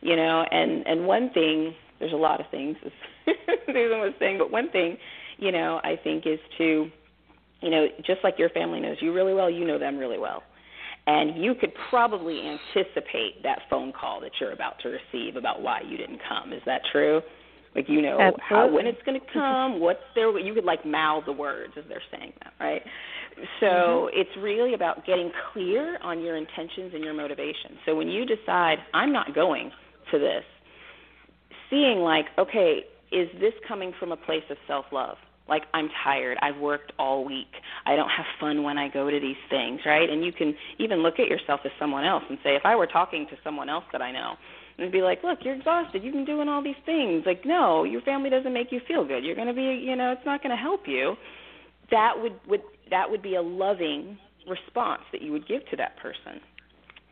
You 0.01 0.15
know, 0.15 0.43
and 0.51 0.85
and 0.85 1.07
one 1.07 1.29
thing, 1.33 1.73
there's 1.99 2.13
a 2.13 2.17
lot 2.17 2.39
of 2.39 2.47
things. 2.51 2.77
Susan 3.65 3.99
was 3.99 4.13
saying, 4.19 4.37
but 4.37 4.51
one 4.51 4.69
thing, 4.71 4.97
you 5.37 5.51
know, 5.51 5.79
I 5.83 5.99
think 6.03 6.25
is 6.25 6.39
to, 6.57 6.89
you 7.61 7.69
know, 7.69 7.87
just 8.05 8.19
like 8.23 8.35
your 8.37 8.49
family 8.49 8.79
knows 8.79 8.97
you 9.01 9.13
really 9.13 9.33
well, 9.33 9.49
you 9.49 9.65
know 9.65 9.79
them 9.79 9.97
really 9.97 10.17
well 10.17 10.43
and 11.07 11.41
you 11.41 11.55
could 11.55 11.71
probably 11.89 12.41
anticipate 12.41 13.41
that 13.41 13.59
phone 13.69 13.93
call 13.93 14.19
that 14.21 14.31
you're 14.39 14.51
about 14.51 14.77
to 14.83 14.89
receive 14.89 15.37
about 15.37 15.61
why 15.61 15.81
you 15.81 15.97
didn't 15.97 16.19
come. 16.27 16.51
Is 16.51 16.61
that 16.65 16.81
true? 16.91 17.21
Like 17.75 17.85
you 17.87 18.01
know 18.01 18.19
Absolutely. 18.19 18.43
how 18.49 18.71
when 18.71 18.87
it's 18.87 19.01
going 19.05 19.19
to 19.19 19.25
come, 19.33 19.79
what's 19.79 20.03
there? 20.15 20.37
You 20.37 20.53
could 20.53 20.65
like 20.65 20.85
mouth 20.85 21.23
the 21.25 21.31
words 21.31 21.73
as 21.77 21.85
they're 21.87 22.01
saying 22.11 22.33
that, 22.43 22.53
right? 22.59 22.81
So 23.59 23.65
mm-hmm. 23.65 24.19
it's 24.19 24.29
really 24.41 24.73
about 24.73 25.05
getting 25.05 25.31
clear 25.53 25.97
on 26.01 26.21
your 26.21 26.35
intentions 26.35 26.91
and 26.93 27.03
your 27.03 27.13
motivation. 27.13 27.77
So 27.85 27.95
when 27.95 28.07
you 28.09 28.25
decide 28.25 28.79
I'm 28.93 29.13
not 29.13 29.33
going 29.33 29.71
to 30.11 30.19
this, 30.19 30.43
seeing 31.69 31.99
like, 31.99 32.25
okay, 32.37 32.81
is 33.11 33.29
this 33.39 33.53
coming 33.67 33.93
from 33.99 34.11
a 34.11 34.17
place 34.17 34.43
of 34.49 34.57
self-love? 34.67 35.17
Like 35.47 35.63
I'm 35.73 35.89
tired. 36.03 36.37
I've 36.41 36.57
worked 36.57 36.91
all 36.99 37.23
week. 37.23 37.51
I 37.85 37.95
don't 37.95 38.09
have 38.09 38.25
fun 38.39 38.63
when 38.63 38.77
I 38.77 38.89
go 38.89 39.09
to 39.09 39.19
these 39.19 39.37
things, 39.49 39.79
right? 39.85 40.09
And 40.09 40.25
you 40.25 40.33
can 40.33 40.55
even 40.77 40.99
look 40.99 41.19
at 41.19 41.27
yourself 41.27 41.61
as 41.63 41.71
someone 41.79 42.03
else 42.03 42.23
and 42.29 42.37
say, 42.43 42.55
if 42.55 42.63
I 42.65 42.75
were 42.75 42.87
talking 42.87 43.27
to 43.29 43.37
someone 43.43 43.69
else 43.69 43.85
that 43.93 44.01
I 44.01 44.11
know, 44.11 44.33
and 44.77 44.91
be 44.91 45.01
like, 45.01 45.23
look, 45.23 45.39
you're 45.41 45.55
exhausted. 45.55 46.03
You've 46.03 46.13
been 46.13 46.25
doing 46.25 46.47
all 46.47 46.61
these 46.61 46.75
things. 46.85 47.23
Like, 47.25 47.45
no, 47.45 47.83
your 47.83 48.01
family 48.01 48.29
doesn't 48.29 48.53
make 48.53 48.71
you 48.71 48.79
feel 48.87 49.07
good. 49.07 49.23
You're 49.23 49.35
going 49.35 49.47
to 49.47 49.53
be, 49.53 49.83
you 49.83 49.95
know, 49.95 50.11
it's 50.11 50.25
not 50.25 50.43
going 50.43 50.55
to 50.55 50.61
help 50.61 50.81
you. 50.85 51.15
That 51.89 52.13
would 52.17 52.33
would 52.47 52.61
that 52.91 53.09
would 53.09 53.21
be 53.21 53.35
a 53.35 53.41
loving 53.41 54.17
response 54.47 55.01
that 55.11 55.21
you 55.21 55.31
would 55.31 55.47
give 55.47 55.67
to 55.71 55.77
that 55.77 55.97
person. 55.97 56.41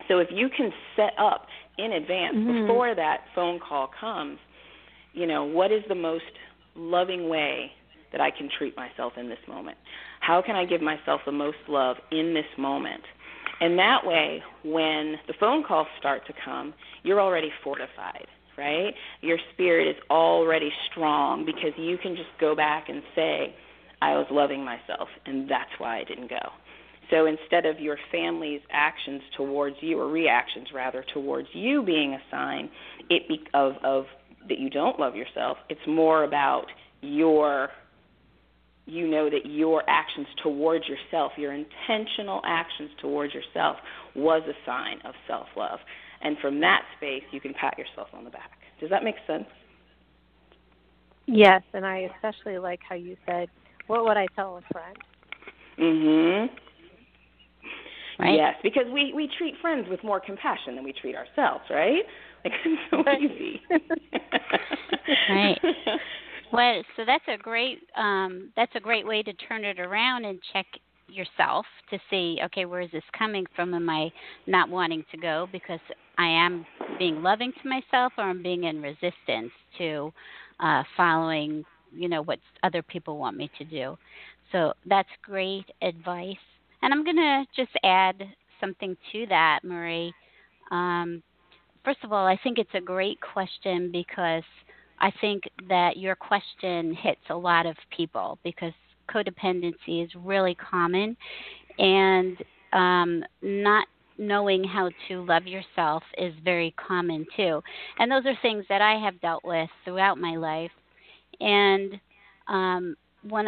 So 0.07 0.19
if 0.19 0.27
you 0.31 0.49
can 0.55 0.71
set 0.95 1.13
up 1.17 1.47
in 1.77 1.93
advance 1.93 2.35
mm-hmm. 2.35 2.67
before 2.67 2.93
that 2.93 3.21
phone 3.33 3.59
call 3.59 3.89
comes, 3.99 4.37
you 5.15 5.25
know, 5.25 5.45
what 5.45 5.71
is 5.71 5.83
the 5.87 5.95
most 5.95 6.23
loving 6.75 7.29
way 7.29 7.71
that 8.11 8.21
I 8.21 8.31
can 8.31 8.49
treat 8.57 8.75
myself 8.75 9.13
in 9.17 9.29
this 9.29 9.39
moment? 9.47 9.77
How 10.19 10.41
can 10.41 10.55
I 10.55 10.65
give 10.65 10.81
myself 10.81 11.21
the 11.25 11.31
most 11.31 11.57
love 11.67 11.97
in 12.11 12.33
this 12.33 12.45
moment? 12.57 13.03
And 13.61 13.79
that 13.79 14.05
way, 14.05 14.43
when 14.63 15.15
the 15.27 15.33
phone 15.39 15.63
calls 15.63 15.87
start 15.97 16.27
to 16.27 16.33
come, 16.43 16.73
you're 17.03 17.21
already 17.21 17.51
fortified, 17.63 18.27
right? 18.57 18.93
Your 19.21 19.37
spirit 19.53 19.87
is 19.87 19.95
already 20.09 20.71
strong 20.91 21.45
because 21.45 21.71
you 21.77 21.97
can 21.97 22.15
just 22.15 22.29
go 22.39 22.55
back 22.55 22.89
and 22.89 23.01
say, 23.15 23.55
I 24.01 24.15
was 24.17 24.27
loving 24.29 24.63
myself, 24.65 25.07
and 25.25 25.49
that's 25.49 25.71
why 25.77 25.99
I 25.99 26.03
didn't 26.03 26.29
go. 26.29 26.51
So 27.09 27.27
instead 27.27 27.65
of 27.65 27.79
your 27.79 27.97
family's 28.11 28.61
actions 28.71 29.21
towards 29.37 29.77
you, 29.79 29.99
or 29.99 30.09
reactions 30.09 30.67
rather, 30.73 31.05
towards 31.13 31.47
you 31.53 31.83
being 31.83 32.13
a 32.13 32.19
sign 32.31 32.69
it 33.09 33.27
be, 33.27 33.41
of, 33.53 33.73
of 33.83 34.05
that 34.49 34.59
you 34.59 34.69
don't 34.69 34.99
love 34.99 35.15
yourself, 35.15 35.57
it's 35.69 35.85
more 35.87 36.23
about 36.23 36.65
your 37.01 37.69
you 38.87 39.07
know 39.07 39.29
that 39.29 39.45
your 39.45 39.83
actions 39.87 40.27
towards 40.43 40.85
yourself, 40.87 41.31
your 41.37 41.53
intentional 41.53 42.41
actions 42.45 42.91
towards 43.01 43.33
yourself, 43.33 43.77
was 44.15 44.43
a 44.47 44.53
sign 44.65 44.99
of 45.05 45.15
self 45.27 45.47
love. 45.57 45.79
And 46.21 46.37
from 46.39 46.59
that 46.61 46.83
space, 46.97 47.23
you 47.31 47.41
can 47.41 47.53
pat 47.53 47.77
yourself 47.77 48.09
on 48.13 48.23
the 48.23 48.29
back. 48.29 48.51
Does 48.79 48.89
that 48.91 49.03
make 49.03 49.15
sense? 49.25 49.45
Yes, 51.27 51.63
and 51.73 51.85
I 51.85 52.09
especially 52.15 52.59
like 52.59 52.79
how 52.87 52.95
you 52.95 53.17
said, 53.25 53.49
"What 53.87 54.05
would 54.05 54.17
I 54.17 54.27
tell 54.35 54.57
a 54.57 54.61
friend?" 54.61 54.97
Mhm. 55.77 56.49
Right? 58.19 58.35
Yes, 58.35 58.55
because 58.61 58.87
we 58.87 59.11
we 59.13 59.27
treat 59.27 59.57
friends 59.57 59.89
with 59.89 60.03
more 60.03 60.19
compassion 60.19 60.75
than 60.75 60.83
we 60.83 60.93
treat 60.93 61.15
ourselves, 61.15 61.63
right? 61.69 62.05
It's 62.45 62.81
so 62.91 63.03
easy. 63.11 63.61
right. 65.29 65.59
Well, 66.51 66.83
so 66.95 67.03
that's 67.05 67.23
a 67.27 67.37
great 67.37 67.79
um, 67.97 68.51
that's 68.55 68.71
a 68.75 68.79
great 68.79 69.05
way 69.05 69.23
to 69.23 69.33
turn 69.33 69.63
it 69.63 69.79
around 69.79 70.25
and 70.25 70.39
check 70.53 70.65
yourself 71.07 71.65
to 71.89 71.99
see 72.09 72.39
okay 72.43 72.65
where 72.65 72.81
is 72.81 72.89
this 72.91 73.03
coming 73.17 73.45
from 73.55 73.73
am 73.73 73.87
i 73.89 74.11
not 74.47 74.69
wanting 74.69 75.05
to 75.11 75.17
go 75.17 75.47
because 75.51 75.79
i 76.17 76.25
am 76.25 76.65
being 76.97 77.21
loving 77.21 77.53
to 77.61 77.69
myself 77.69 78.11
or 78.17 78.23
i'm 78.23 78.41
being 78.41 78.63
in 78.63 78.81
resistance 78.81 79.51
to 79.77 80.11
uh 80.61 80.81
following 80.97 81.63
you 81.93 82.09
know 82.09 82.23
what 82.23 82.39
other 82.63 82.81
people 82.81 83.17
want 83.17 83.37
me 83.37 83.49
to 83.57 83.63
do 83.65 83.95
so 84.51 84.73
that's 84.87 85.09
great 85.21 85.65
advice 85.83 86.35
and 86.81 86.91
i'm 86.91 87.03
going 87.03 87.15
to 87.15 87.45
just 87.55 87.71
add 87.83 88.23
something 88.59 88.97
to 89.11 89.27
that 89.27 89.59
marie 89.63 90.11
um 90.71 91.21
first 91.85 92.03
of 92.03 92.11
all 92.11 92.27
i 92.27 92.37
think 92.43 92.57
it's 92.57 92.69
a 92.73 92.81
great 92.81 93.19
question 93.21 93.91
because 93.91 94.43
I 94.99 95.11
think 95.21 95.43
that 95.69 95.97
your 95.97 96.15
question 96.15 96.93
hits 96.93 97.21
a 97.29 97.35
lot 97.35 97.65
of 97.65 97.75
people 97.95 98.39
because 98.43 98.73
codependency 99.13 100.03
is 100.03 100.09
really 100.15 100.55
common, 100.55 101.15
and 101.77 102.37
um, 102.73 103.23
not 103.41 103.87
knowing 104.17 104.63
how 104.63 104.89
to 105.07 105.25
love 105.25 105.45
yourself 105.45 106.01
is 106.17 106.33
very 106.43 106.73
common 106.77 107.25
too. 107.35 107.61
And 107.99 108.09
those 108.09 108.25
are 108.25 108.37
things 108.41 108.65
that 108.69 108.81
I 108.81 108.97
have 108.97 109.19
dealt 109.19 109.43
with 109.43 109.69
throughout 109.83 110.17
my 110.17 110.37
life. 110.37 110.71
And 111.41 111.99
um, 112.47 112.95
when 113.27 113.47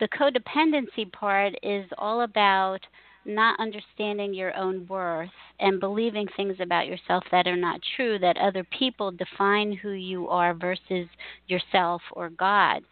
the 0.00 0.08
codependency 0.08 1.10
part 1.12 1.54
is 1.62 1.86
all 1.96 2.22
about 2.22 2.80
not 3.26 3.58
understanding 3.60 4.34
your 4.34 4.56
own 4.56 4.86
worth 4.86 5.30
and 5.60 5.80
believing 5.80 6.26
things 6.36 6.56
about 6.60 6.86
yourself 6.86 7.24
that 7.30 7.46
are 7.46 7.56
not 7.56 7.80
true, 7.96 8.18
that 8.18 8.36
other 8.36 8.64
people 8.78 9.10
define 9.10 9.72
who 9.72 9.90
you 9.90 10.28
are 10.28 10.54
versus 10.54 11.08
yourself 11.46 12.02
or 12.12 12.30
God. 12.30 12.82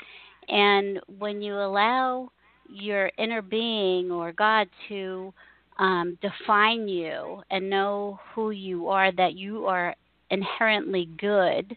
And 0.48 1.00
when 1.18 1.42
you 1.42 1.54
allow 1.54 2.30
your 2.68 3.10
inner 3.18 3.42
being 3.42 4.10
or 4.10 4.32
God 4.32 4.68
to 4.88 5.32
um, 5.78 6.18
define 6.20 6.88
you 6.88 7.42
and 7.50 7.68
know 7.68 8.18
who 8.34 8.50
you 8.50 8.88
are, 8.88 9.12
that 9.12 9.34
you 9.34 9.66
are 9.66 9.94
inherently 10.30 11.08
good 11.18 11.76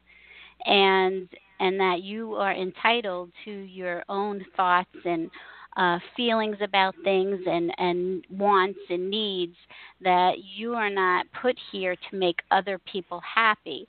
and 0.66 1.28
and 1.60 1.80
that 1.80 2.02
you 2.02 2.34
are 2.34 2.54
entitled 2.54 3.32
to 3.46 3.52
your 3.52 4.04
own 4.10 4.44
thoughts 4.58 4.90
and 5.06 5.30
uh, 5.76 6.00
feelings 6.16 6.58
about 6.62 6.96
things 7.04 7.40
and, 7.46 7.72
and 7.78 8.26
wants 8.30 8.80
and 8.90 9.10
needs 9.10 9.56
that 10.02 10.34
you 10.56 10.74
are 10.74 10.90
not 10.90 11.26
put 11.42 11.58
here 11.72 11.96
to 11.96 12.18
make 12.18 12.42
other 12.52 12.80
people 12.92 13.22
happy. 13.22 13.88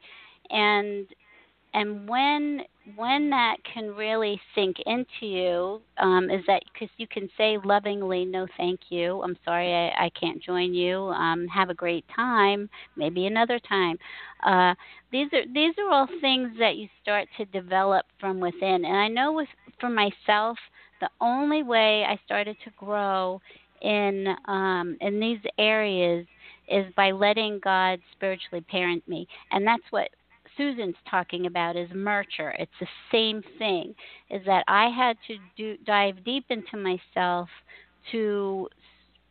And 0.51 1.07
and 1.75 2.09
when 2.09 2.63
when 2.95 3.29
that 3.31 3.57
can 3.73 3.89
really 3.89 4.41
sink 4.55 4.77
into 4.87 5.27
you 5.27 5.83
um, 5.99 6.31
is 6.31 6.41
that 6.47 6.63
because 6.73 6.89
you 6.97 7.07
can 7.07 7.29
say 7.37 7.59
lovingly 7.65 8.25
no 8.25 8.47
thank 8.57 8.81
you. 8.89 9.21
I'm 9.23 9.37
sorry 9.45 9.73
i, 9.73 10.07
I 10.07 10.11
can't 10.19 10.43
join 10.43 10.73
you. 10.73 11.01
Um, 11.09 11.47
have 11.49 11.69
a 11.69 11.75
great 11.75 12.05
time. 12.15 12.71
Maybe 12.97 13.27
another 13.27 13.59
time. 13.59 13.99
Uh, 14.45 14.75
these 15.13 15.29
are 15.33 15.45
these 15.53 15.75
are 15.79 15.93
all 15.93 16.09
things 16.21 16.53
that 16.59 16.77
you 16.77 16.89
start 17.03 17.29
to 17.37 17.45
develop 17.47 18.07
from 18.19 18.41
within. 18.41 18.85
And 18.85 18.97
i 18.97 19.09
know 19.09 19.33
with 19.33 19.49
for 19.81 19.91
myself 19.91 20.57
the 21.01 21.11
only 21.21 21.63
way 21.63 22.05
I 22.05 22.19
started 22.25 22.57
to 22.65 22.71
grow 22.77 23.41
in 23.83 24.35
um, 24.47 24.97
in 25.01 25.21
these 25.21 25.41
areas 25.59 26.27
is 26.69 26.87
by 26.97 27.11
letting 27.11 27.61
God 27.63 28.01
spiritually 28.13 28.65
parent 28.69 29.07
me, 29.09 29.29
and 29.51 29.67
that's 29.67 29.85
what 29.91 30.09
Susan's 30.57 30.97
talking 31.11 31.47
about 31.47 31.77
is 31.77 31.89
nurture. 31.95 32.55
It's 32.59 32.73
the 32.81 32.87
same 33.13 33.43
thing. 33.59 33.95
Is 34.31 34.43
that 34.47 34.65
I 34.69 34.89
had 34.89 35.17
to 35.29 35.37
do 35.57 35.77
dive 35.85 36.25
deep 36.25 36.47
into 36.49 36.77
myself 36.77 37.49
to 38.13 38.69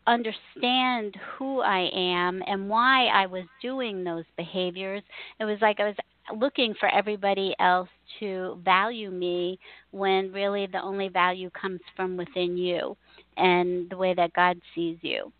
understand 0.07 1.15
who 1.37 1.61
I 1.61 1.89
am 1.93 2.43
and 2.45 2.69
why 2.69 3.07
I 3.07 3.25
was 3.25 3.45
doing 3.61 4.03
those 4.03 4.25
behaviors. 4.37 5.01
It 5.39 5.45
was 5.45 5.57
like 5.61 5.79
I 5.79 5.85
was 5.85 5.95
looking 6.35 6.73
for 6.79 6.89
everybody 6.89 7.55
else 7.59 7.89
to 8.19 8.59
value 8.63 9.11
me 9.11 9.59
when 9.91 10.31
really 10.31 10.67
the 10.67 10.81
only 10.81 11.07
value 11.07 11.49
comes 11.49 11.81
from 11.95 12.17
within 12.17 12.57
you 12.57 12.95
and 13.37 13.89
the 13.89 13.97
way 13.97 14.13
that 14.13 14.33
God 14.33 14.59
sees 14.73 14.97
you. 15.01 15.31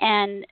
And 0.00 0.46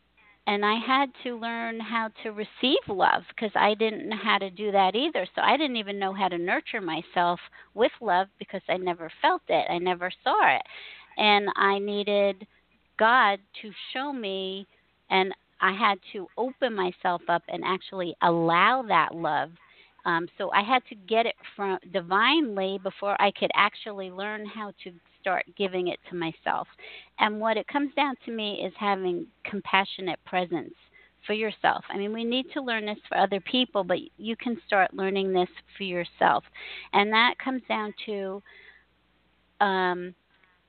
and 0.49 0.65
I 0.65 0.77
had 0.79 1.11
to 1.25 1.37
learn 1.37 1.81
how 1.81 2.11
to 2.23 2.31
receive 2.31 2.79
love 2.87 3.25
because 3.31 3.51
I 3.57 3.75
didn't 3.75 4.09
know 4.09 4.17
how 4.23 4.39
to 4.39 4.49
do 4.49 4.71
that 4.71 4.95
either. 4.95 5.27
So 5.35 5.43
I 5.43 5.57
didn't 5.57 5.77
even 5.77 5.99
know 5.99 6.15
how 6.15 6.29
to 6.29 6.39
nurture 6.39 6.81
myself 6.81 7.41
with 7.75 7.91
love 8.01 8.29
because 8.39 8.62
I 8.69 8.77
never 8.77 9.11
felt 9.21 9.43
it. 9.49 9.67
I 9.69 9.79
never 9.79 10.09
saw 10.23 10.55
it. 10.55 10.62
And 11.17 11.49
I 11.57 11.81
needed 11.81 12.47
God 12.97 13.41
to 13.62 13.71
show 13.93 14.12
me 14.12 14.69
and 15.11 15.35
I 15.61 15.73
had 15.73 15.99
to 16.12 16.27
open 16.37 16.75
myself 16.75 17.23
up 17.29 17.42
and 17.49 17.62
actually 17.64 18.14
allow 18.23 18.85
that 18.88 19.14
love. 19.14 19.51
Um, 20.05 20.29
so 20.38 20.51
I 20.53 20.62
had 20.62 20.83
to 20.88 20.95
get 20.95 21.27
it 21.27 21.35
from 21.57 21.79
divinely 21.92 22.79
before 22.83 23.21
I 23.21 23.33
could 23.33 23.51
actually 23.55 24.11
learn 24.11 24.47
how 24.47 24.73
to 24.85 24.92
start 25.21 25.45
giving 25.59 25.88
it 25.88 25.99
to 26.11 26.16
myself. 26.16 26.69
And 27.19 27.40
what 27.40 27.57
it 27.57 27.66
comes 27.66 27.92
down 27.95 28.14
to 28.25 28.31
me 28.31 28.62
is 28.64 28.73
having 28.79 29.27
compassionate 29.45 30.21
presence 30.25 30.75
for 31.27 31.33
yourself. 31.33 31.85
I 31.90 31.97
mean, 31.99 32.12
we 32.12 32.23
need 32.23 32.47
to 32.55 32.62
learn 32.62 32.87
this 32.87 32.99
for 33.09 33.19
other 33.19 33.40
people, 33.40 33.83
but 33.83 33.99
you 34.16 34.37
can 34.37 34.57
start 34.64 34.95
learning 34.95 35.33
this 35.33 35.49
for 35.77 35.83
yourself. 35.83 36.45
And 36.92 37.12
that 37.12 37.35
comes 37.42 37.62
down 37.69 37.92
to 38.07 38.42
um, 39.61 40.14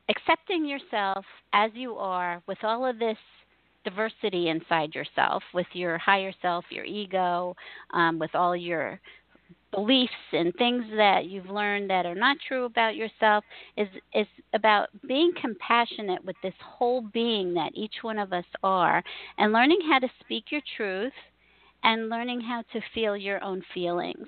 accepting 0.09 0.65
yourself 0.65 1.23
as 1.53 1.69
you 1.75 1.93
are 1.95 2.41
with 2.47 2.57
all 2.63 2.85
of 2.85 2.97
this 2.97 3.17
diversity 3.87 4.49
inside 4.49 4.93
yourself, 4.93 5.43
with 5.53 5.67
your 5.73 5.97
higher 5.97 6.33
self, 6.41 6.65
your 6.69 6.85
ego, 6.85 7.55
um, 7.93 8.19
with 8.19 8.33
all 8.33 8.55
your 8.55 8.99
beliefs 9.71 10.11
and 10.31 10.53
things 10.55 10.83
that 10.95 11.25
you've 11.25 11.49
learned 11.49 11.89
that 11.89 12.05
are 12.05 12.15
not 12.15 12.37
true 12.47 12.65
about 12.65 12.95
yourself 12.95 13.43
is 13.75 13.87
is 14.13 14.27
about 14.53 14.87
being 15.07 15.31
compassionate 15.39 16.23
with 16.23 16.35
this 16.41 16.53
whole 16.63 17.01
being 17.13 17.53
that 17.53 17.71
each 17.75 17.95
one 18.01 18.17
of 18.17 18.31
us 18.31 18.45
are 18.63 19.03
and 19.37 19.51
learning 19.51 19.79
how 19.89 19.99
to 19.99 20.07
speak 20.21 20.45
your 20.49 20.61
truth 20.77 21.13
and 21.83 22.09
learning 22.09 22.41
how 22.41 22.63
to 22.73 22.79
feel 22.93 23.15
your 23.15 23.43
own 23.43 23.61
feelings 23.73 24.27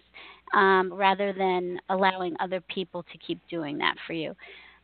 um, 0.54 0.92
rather 0.94 1.34
than 1.34 1.80
allowing 1.90 2.36
other 2.40 2.62
people 2.62 3.04
to 3.04 3.18
keep 3.26 3.40
doing 3.50 3.78
that 3.78 3.96
for 4.06 4.14
you. 4.14 4.36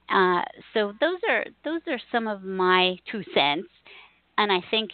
Uh, 0.10 0.42
so 0.74 0.94
those 1.02 1.20
are 1.30 1.46
those 1.64 1.82
are 1.88 2.00
some 2.12 2.28
of 2.28 2.44
my 2.44 2.96
two 3.12 3.24
cents, 3.34 3.68
and 4.38 4.52
I 4.52 4.62
think 4.72 4.92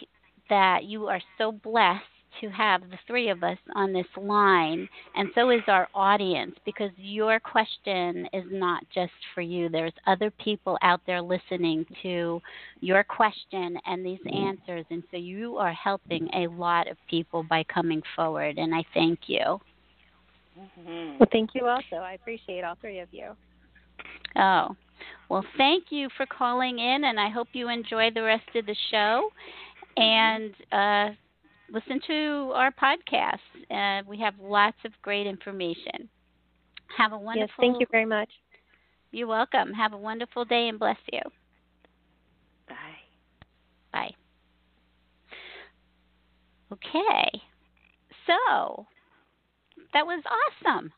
that 0.48 0.84
you 0.84 1.06
are 1.06 1.20
so 1.38 1.52
blessed 1.52 2.04
to 2.40 2.48
have 2.48 2.80
the 2.88 2.98
three 3.06 3.28
of 3.28 3.42
us 3.42 3.58
on 3.74 3.92
this 3.92 4.06
line, 4.16 4.88
and 5.14 5.28
so 5.34 5.50
is 5.50 5.60
our 5.68 5.86
audience, 5.94 6.56
because 6.64 6.90
your 6.96 7.38
question 7.38 8.26
is 8.32 8.44
not 8.50 8.82
just 8.94 9.12
for 9.34 9.42
you. 9.42 9.68
There's 9.68 9.92
other 10.06 10.30
people 10.42 10.78
out 10.80 11.00
there 11.06 11.20
listening 11.20 11.84
to 12.02 12.40
your 12.80 13.04
question 13.04 13.76
and 13.84 14.04
these 14.04 14.18
answers, 14.32 14.86
and 14.90 15.02
so 15.10 15.18
you 15.18 15.58
are 15.58 15.74
helping 15.74 16.28
a 16.34 16.46
lot 16.46 16.88
of 16.88 16.96
people 17.08 17.42
by 17.42 17.64
coming 17.64 18.02
forward, 18.16 18.56
and 18.56 18.74
I 18.74 18.82
thank 18.94 19.18
you. 19.26 19.60
Mm-hmm. 20.58 21.18
Well, 21.18 21.28
thank 21.30 21.50
you 21.54 21.66
also. 21.66 21.96
I 21.96 22.14
appreciate 22.14 22.64
all 22.64 22.76
three 22.80 23.00
of 23.00 23.08
you. 23.12 23.32
Oh, 24.36 24.74
well, 25.28 25.44
thank 25.56 25.84
you 25.90 26.08
for 26.16 26.26
calling 26.26 26.78
in, 26.78 27.04
and 27.04 27.18
I 27.18 27.30
hope 27.30 27.48
you 27.52 27.68
enjoy 27.68 28.10
the 28.14 28.22
rest 28.22 28.48
of 28.54 28.66
the 28.66 28.76
show. 28.90 29.30
And 29.96 30.54
uh, 30.72 31.14
listen 31.72 32.00
to 32.06 32.52
our 32.54 32.72
podcast. 32.72 33.38
Uh, 33.70 34.02
we 34.08 34.18
have 34.18 34.34
lots 34.40 34.76
of 34.84 34.92
great 35.02 35.26
information. 35.26 36.08
Have 36.96 37.12
a 37.12 37.18
wonderful. 37.18 37.40
Yes, 37.40 37.50
thank 37.60 37.80
you 37.80 37.86
very 37.90 38.06
much. 38.06 38.28
You're 39.10 39.26
welcome. 39.26 39.72
Have 39.72 39.92
a 39.92 39.98
wonderful 39.98 40.44
day 40.44 40.68
and 40.68 40.78
bless 40.78 40.96
you. 41.12 41.20
Bye. 42.68 42.74
Bye. 43.92 44.14
Okay. 46.72 47.40
So 48.26 48.86
that 49.92 50.06
was 50.06 50.22
awesome. 50.64 50.92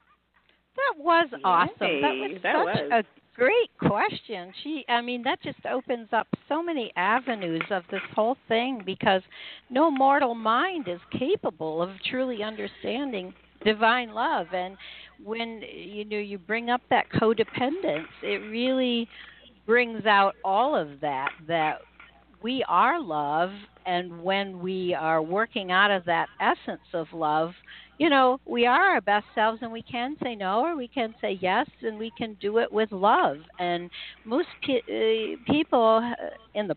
That 0.76 1.02
was 1.02 1.28
awesome. 1.44 1.72
Yay, 1.80 2.00
that 2.00 2.14
was 2.14 2.40
that 2.42 2.54
such 2.56 2.64
was. 2.64 2.92
a 2.92 3.23
great 3.34 3.70
question. 3.78 4.52
She, 4.62 4.84
I 4.88 5.00
mean, 5.00 5.22
that 5.24 5.42
just 5.42 5.58
opens 5.70 6.08
up 6.12 6.26
so 6.48 6.62
many 6.62 6.92
avenues 6.96 7.64
of 7.70 7.82
this 7.90 8.00
whole 8.14 8.36
thing 8.48 8.82
because 8.84 9.22
no 9.70 9.90
mortal 9.90 10.34
mind 10.34 10.88
is 10.88 11.00
capable 11.18 11.82
of 11.82 11.90
truly 12.10 12.42
understanding 12.42 13.34
divine 13.64 14.12
love. 14.12 14.46
And 14.52 14.76
when 15.22 15.62
you 15.72 16.04
know 16.04 16.18
you 16.18 16.38
bring 16.38 16.70
up 16.70 16.82
that 16.90 17.06
codependence, 17.12 18.06
it 18.22 18.38
really 18.50 19.08
brings 19.66 20.06
out 20.06 20.34
all 20.44 20.76
of 20.76 21.00
that. 21.00 21.30
That 21.48 21.78
we 22.42 22.64
are 22.68 23.00
love, 23.00 23.50
and 23.86 24.22
when 24.22 24.60
we 24.60 24.94
are 24.94 25.22
working 25.22 25.72
out 25.72 25.90
of 25.90 26.04
that 26.04 26.28
essence 26.40 26.82
of 26.92 27.06
love, 27.12 27.52
you 27.98 28.10
know, 28.10 28.40
we 28.44 28.66
are 28.66 28.94
our 28.94 29.00
best 29.00 29.26
selves 29.34 29.60
and 29.62 29.70
we 29.70 29.82
can 29.82 30.16
say 30.22 30.34
no 30.34 30.64
or 30.64 30.76
we 30.76 30.88
can 30.88 31.14
say 31.20 31.38
yes 31.40 31.68
and 31.82 31.98
we 31.98 32.10
can 32.18 32.36
do 32.40 32.58
it 32.58 32.72
with 32.72 32.90
love. 32.90 33.38
And 33.58 33.88
most 34.24 34.48
pe- 34.66 35.34
uh, 35.36 35.52
people 35.52 36.00
uh, 36.02 36.58
in 36.58 36.66
the 36.66 36.76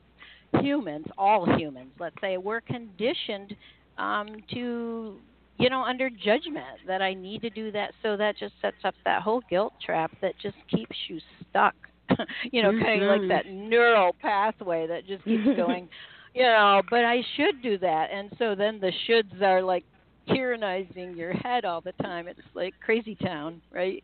humans, 0.61 1.05
all 1.17 1.45
humans, 1.57 1.91
let's 1.99 2.15
say, 2.21 2.37
we're 2.37 2.61
conditioned 2.61 3.55
um, 3.97 4.27
to, 4.53 5.15
you 5.57 5.69
know, 5.69 5.81
under 5.81 6.09
judgment 6.09 6.65
that 6.85 7.01
I 7.01 7.15
need 7.15 7.41
to 7.41 7.49
do 7.49 7.71
that. 7.71 7.93
So 8.03 8.15
that 8.17 8.37
just 8.37 8.53
sets 8.61 8.77
up 8.83 8.93
that 9.05 9.23
whole 9.23 9.41
guilt 9.49 9.73
trap 9.83 10.11
that 10.21 10.33
just 10.41 10.57
keeps 10.69 10.95
you 11.07 11.19
stuck. 11.49 11.75
you 12.51 12.61
know, 12.61 12.71
mm-hmm. 12.71 12.85
kind 12.85 13.03
of 13.03 13.09
like 13.09 13.27
that 13.29 13.51
neural 13.51 14.15
pathway 14.21 14.87
that 14.87 15.07
just 15.07 15.25
keeps 15.25 15.43
going. 15.57 15.89
you 16.35 16.43
know, 16.43 16.81
but 16.91 17.03
I 17.03 17.23
should 17.35 17.61
do 17.63 17.79
that. 17.79 18.09
And 18.13 18.29
so 18.37 18.53
then 18.55 18.79
the 18.79 18.91
shoulds 19.07 19.41
are 19.41 19.63
like 19.63 19.83
tyrannizing 20.29 21.15
your 21.15 21.33
head 21.33 21.65
all 21.65 21.81
the 21.81 21.93
time. 21.93 22.27
It's 22.27 22.39
like 22.53 22.73
crazy 22.83 23.15
town, 23.15 23.61
right? 23.73 24.03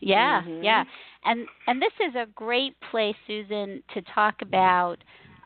Yeah, 0.00 0.42
mm-hmm. 0.42 0.62
yeah. 0.62 0.84
And 1.24 1.46
and 1.66 1.80
this 1.80 1.92
is 2.08 2.14
a 2.14 2.26
great 2.34 2.74
place, 2.90 3.16
Susan, 3.26 3.82
to 3.94 4.02
talk 4.14 4.36
about 4.42 4.96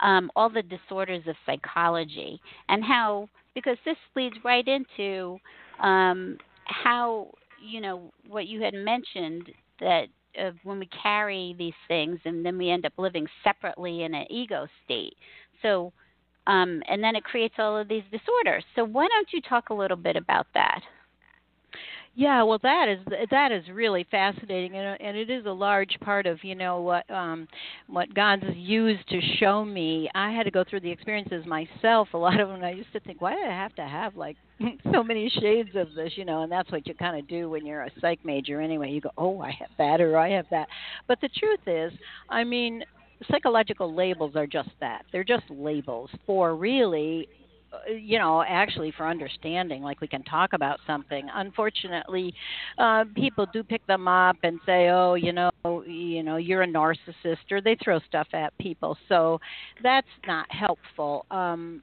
um, 0.02 0.30
all 0.36 0.50
the 0.50 0.62
disorders 0.62 1.22
of 1.26 1.36
psychology 1.46 2.40
and 2.68 2.84
how 2.84 3.28
because 3.54 3.76
this 3.84 3.96
leads 4.14 4.36
right 4.44 4.66
into 4.66 5.38
um, 5.82 6.38
how 6.64 7.28
you 7.64 7.80
know 7.80 8.12
what 8.28 8.46
you 8.46 8.60
had 8.60 8.74
mentioned 8.74 9.50
that 9.80 10.06
uh, 10.40 10.50
when 10.64 10.78
we 10.78 10.88
carry 11.02 11.54
these 11.58 11.74
things 11.86 12.18
and 12.24 12.44
then 12.44 12.58
we 12.58 12.70
end 12.70 12.84
up 12.84 12.92
living 12.98 13.26
separately 13.42 14.02
in 14.02 14.14
an 14.14 14.26
ego 14.30 14.66
state. 14.84 15.14
So 15.62 15.92
um, 16.48 16.82
and 16.88 17.04
then 17.04 17.14
it 17.14 17.22
creates 17.22 17.54
all 17.58 17.76
of 17.76 17.88
these 17.88 18.02
disorders. 18.10 18.64
So 18.74 18.84
why 18.84 19.06
don't 19.06 19.28
you 19.32 19.40
talk 19.40 19.68
a 19.70 19.74
little 19.74 19.96
bit 19.96 20.16
about 20.16 20.46
that? 20.54 20.80
Yeah, 22.14 22.42
well, 22.42 22.58
that 22.64 22.88
is 22.88 23.28
that 23.30 23.52
is 23.52 23.62
really 23.72 24.04
fascinating, 24.10 24.74
and, 24.74 25.00
and 25.00 25.16
it 25.16 25.30
is 25.30 25.46
a 25.46 25.52
large 25.52 25.96
part 26.00 26.26
of 26.26 26.42
you 26.42 26.56
know 26.56 26.80
what 26.80 27.08
um, 27.08 27.46
what 27.86 28.12
God's 28.12 28.42
used 28.56 29.08
to 29.10 29.20
show 29.38 29.64
me. 29.64 30.10
I 30.16 30.32
had 30.32 30.42
to 30.42 30.50
go 30.50 30.64
through 30.68 30.80
the 30.80 30.90
experiences 30.90 31.46
myself. 31.46 32.08
A 32.14 32.18
lot 32.18 32.40
of 32.40 32.48
them, 32.48 32.64
I 32.64 32.72
used 32.72 32.92
to 32.94 32.98
think, 32.98 33.20
why 33.20 33.34
do 33.34 33.40
I 33.40 33.52
have 33.52 33.72
to 33.76 33.86
have 33.86 34.16
like 34.16 34.36
so 34.92 35.04
many 35.04 35.30
shades 35.40 35.70
of 35.76 35.94
this, 35.94 36.10
you 36.16 36.24
know? 36.24 36.42
And 36.42 36.50
that's 36.50 36.72
what 36.72 36.88
you 36.88 36.94
kind 36.94 37.16
of 37.16 37.28
do 37.28 37.50
when 37.50 37.64
you're 37.64 37.82
a 37.82 37.90
psych 38.00 38.18
major, 38.24 38.60
anyway. 38.60 38.90
You 38.90 39.00
go, 39.00 39.10
oh, 39.16 39.40
I 39.40 39.52
have 39.52 39.70
that, 39.78 40.00
or 40.00 40.16
I 40.18 40.30
have 40.30 40.46
that. 40.50 40.66
But 41.06 41.20
the 41.20 41.28
truth 41.28 41.60
is, 41.68 41.92
I 42.28 42.42
mean, 42.42 42.82
psychological 43.30 43.94
labels 43.94 44.36
are 44.36 44.46
just 44.46 44.70
that. 44.80 45.02
They're 45.12 45.24
just 45.24 45.44
labels 45.50 46.10
for 46.26 46.56
really 46.56 47.28
uh, 47.72 47.92
you 47.92 48.18
know 48.18 48.42
actually 48.48 48.92
for 48.96 49.06
understanding 49.06 49.82
like 49.82 50.00
we 50.00 50.08
can 50.08 50.22
talk 50.24 50.52
about 50.52 50.78
something. 50.86 51.28
Unfortunately 51.34 52.32
uh 52.78 53.04
people 53.14 53.46
do 53.52 53.62
pick 53.62 53.86
them 53.86 54.08
up 54.08 54.36
and 54.42 54.58
say 54.64 54.88
oh 54.88 55.14
you 55.14 55.32
know 55.32 55.50
you 55.86 56.22
know 56.22 56.36
you're 56.36 56.62
a 56.62 56.66
narcissist 56.66 57.50
or 57.50 57.60
they 57.60 57.76
throw 57.82 57.98
stuff 58.00 58.28
at 58.32 58.56
people. 58.58 58.96
So 59.08 59.38
that's 59.82 60.06
not 60.26 60.46
helpful. 60.50 61.26
Um 61.30 61.82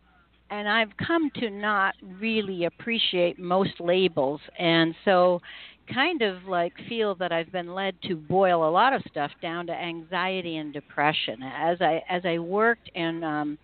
and 0.52 0.70
I've 0.70 0.96
come 1.06 1.32
to 1.38 1.50
not 1.50 1.96
really 2.20 2.66
appreciate 2.66 3.40
most 3.40 3.80
labels. 3.80 4.40
And 4.60 4.94
so 5.04 5.42
kind 5.94 6.22
of 6.22 6.44
like 6.46 6.74
feel 6.90 7.16
that 7.16 7.32
I've 7.32 7.52
been 7.52 7.74
led 7.74 7.96
to 8.04 8.16
boil 8.16 8.68
a 8.68 8.72
lot 8.72 8.94
of 8.94 9.02
stuff 9.10 9.32
down 9.42 9.68
to 9.68 9.74
anxiety 9.74 10.58
and 10.58 10.74
depression. 10.74 11.42
As 11.44 11.82
I 11.82 12.04
as 12.10 12.24
I 12.26 12.40
worked 12.40 12.90
and 12.96 13.24
um, 13.24 13.58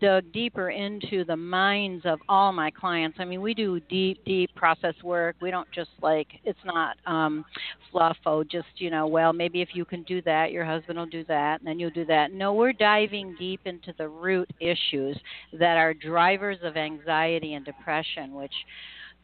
dug 0.00 0.24
deeper 0.32 0.70
into 0.70 1.24
the 1.24 1.36
minds 1.36 2.04
of 2.04 2.18
all 2.28 2.52
my 2.52 2.70
clients. 2.70 3.18
I 3.20 3.24
mean, 3.24 3.40
we 3.40 3.54
do 3.54 3.80
deep, 3.88 4.24
deep 4.24 4.54
process 4.54 4.94
work. 5.02 5.36
We 5.40 5.50
don't 5.50 5.70
just 5.72 5.90
like 6.02 6.26
it's 6.44 6.58
not 6.64 6.96
um, 7.06 7.44
fluff. 7.90 8.16
Oh, 8.26 8.42
just 8.44 8.66
you 8.76 8.90
know, 8.90 9.06
well, 9.06 9.32
maybe 9.32 9.62
if 9.62 9.70
you 9.72 9.84
can 9.84 10.02
do 10.04 10.20
that, 10.22 10.52
your 10.52 10.64
husband 10.64 10.98
will 10.98 11.06
do 11.06 11.24
that, 11.24 11.60
and 11.60 11.68
then 11.68 11.78
you'll 11.78 11.90
do 11.90 12.04
that. 12.06 12.32
No, 12.32 12.54
we're 12.54 12.72
diving 12.72 13.36
deep 13.38 13.60
into 13.64 13.94
the 13.98 14.08
root 14.08 14.50
issues 14.60 15.18
that 15.52 15.76
are 15.76 15.94
drivers 15.94 16.58
of 16.62 16.76
anxiety 16.76 17.54
and 17.54 17.64
depression, 17.64 18.34
which 18.34 18.54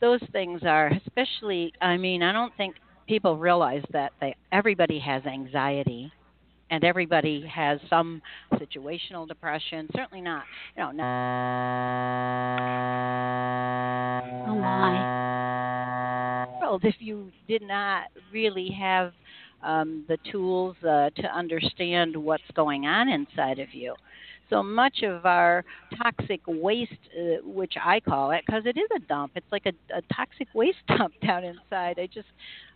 those 0.01 0.21
things 0.33 0.63
are 0.65 0.89
especially 1.07 1.73
i 1.81 1.97
mean 1.97 2.23
i 2.23 2.33
don't 2.33 2.57
think 2.57 2.77
people 3.07 3.37
realize 3.37 3.83
that 3.93 4.13
they 4.21 4.35
everybody 4.53 4.99
has 4.99 5.25
anxiety 5.27 6.11
and 6.71 6.85
everybody 6.85 7.45
has 7.47 7.81
some 7.89 8.23
situational 8.55 9.27
depression 9.27 9.89
certainly 9.95 10.21
not 10.23 10.45
you 10.77 10.83
know 10.83 10.91
not 10.93 11.11
oh 14.49 14.55
my. 14.55 15.21
World 16.61 16.83
if 16.85 16.97
you 16.99 17.31
did 17.49 17.63
not 17.63 18.05
really 18.33 18.71
have 18.79 19.13
um, 19.63 20.05
the 20.09 20.17
tools 20.31 20.77
uh, 20.83 21.11
to 21.11 21.27
understand 21.35 22.17
what's 22.17 22.43
going 22.55 22.87
on 22.87 23.09
inside 23.09 23.59
of 23.59 23.75
you 23.75 23.95
So 24.51 24.63
much 24.63 25.03
of 25.03 25.25
our 25.25 25.65
toxic 25.97 26.41
waste, 26.47 26.93
uh, 27.17 27.37
which 27.45 27.75
I 27.83 28.01
call 28.01 28.33
it, 28.33 28.43
because 28.47 28.67
it 28.67 28.77
is 28.77 28.89
a 28.97 28.99
dump. 29.07 29.33
It's 29.37 29.47
like 29.53 29.67
a, 29.67 29.97
a 29.97 30.03
toxic 30.15 30.49
waste 30.55 30.79
dump 30.89 31.15
down 31.25 31.45
inside. 31.45 31.99
I 31.99 32.07
just, 32.13 32.29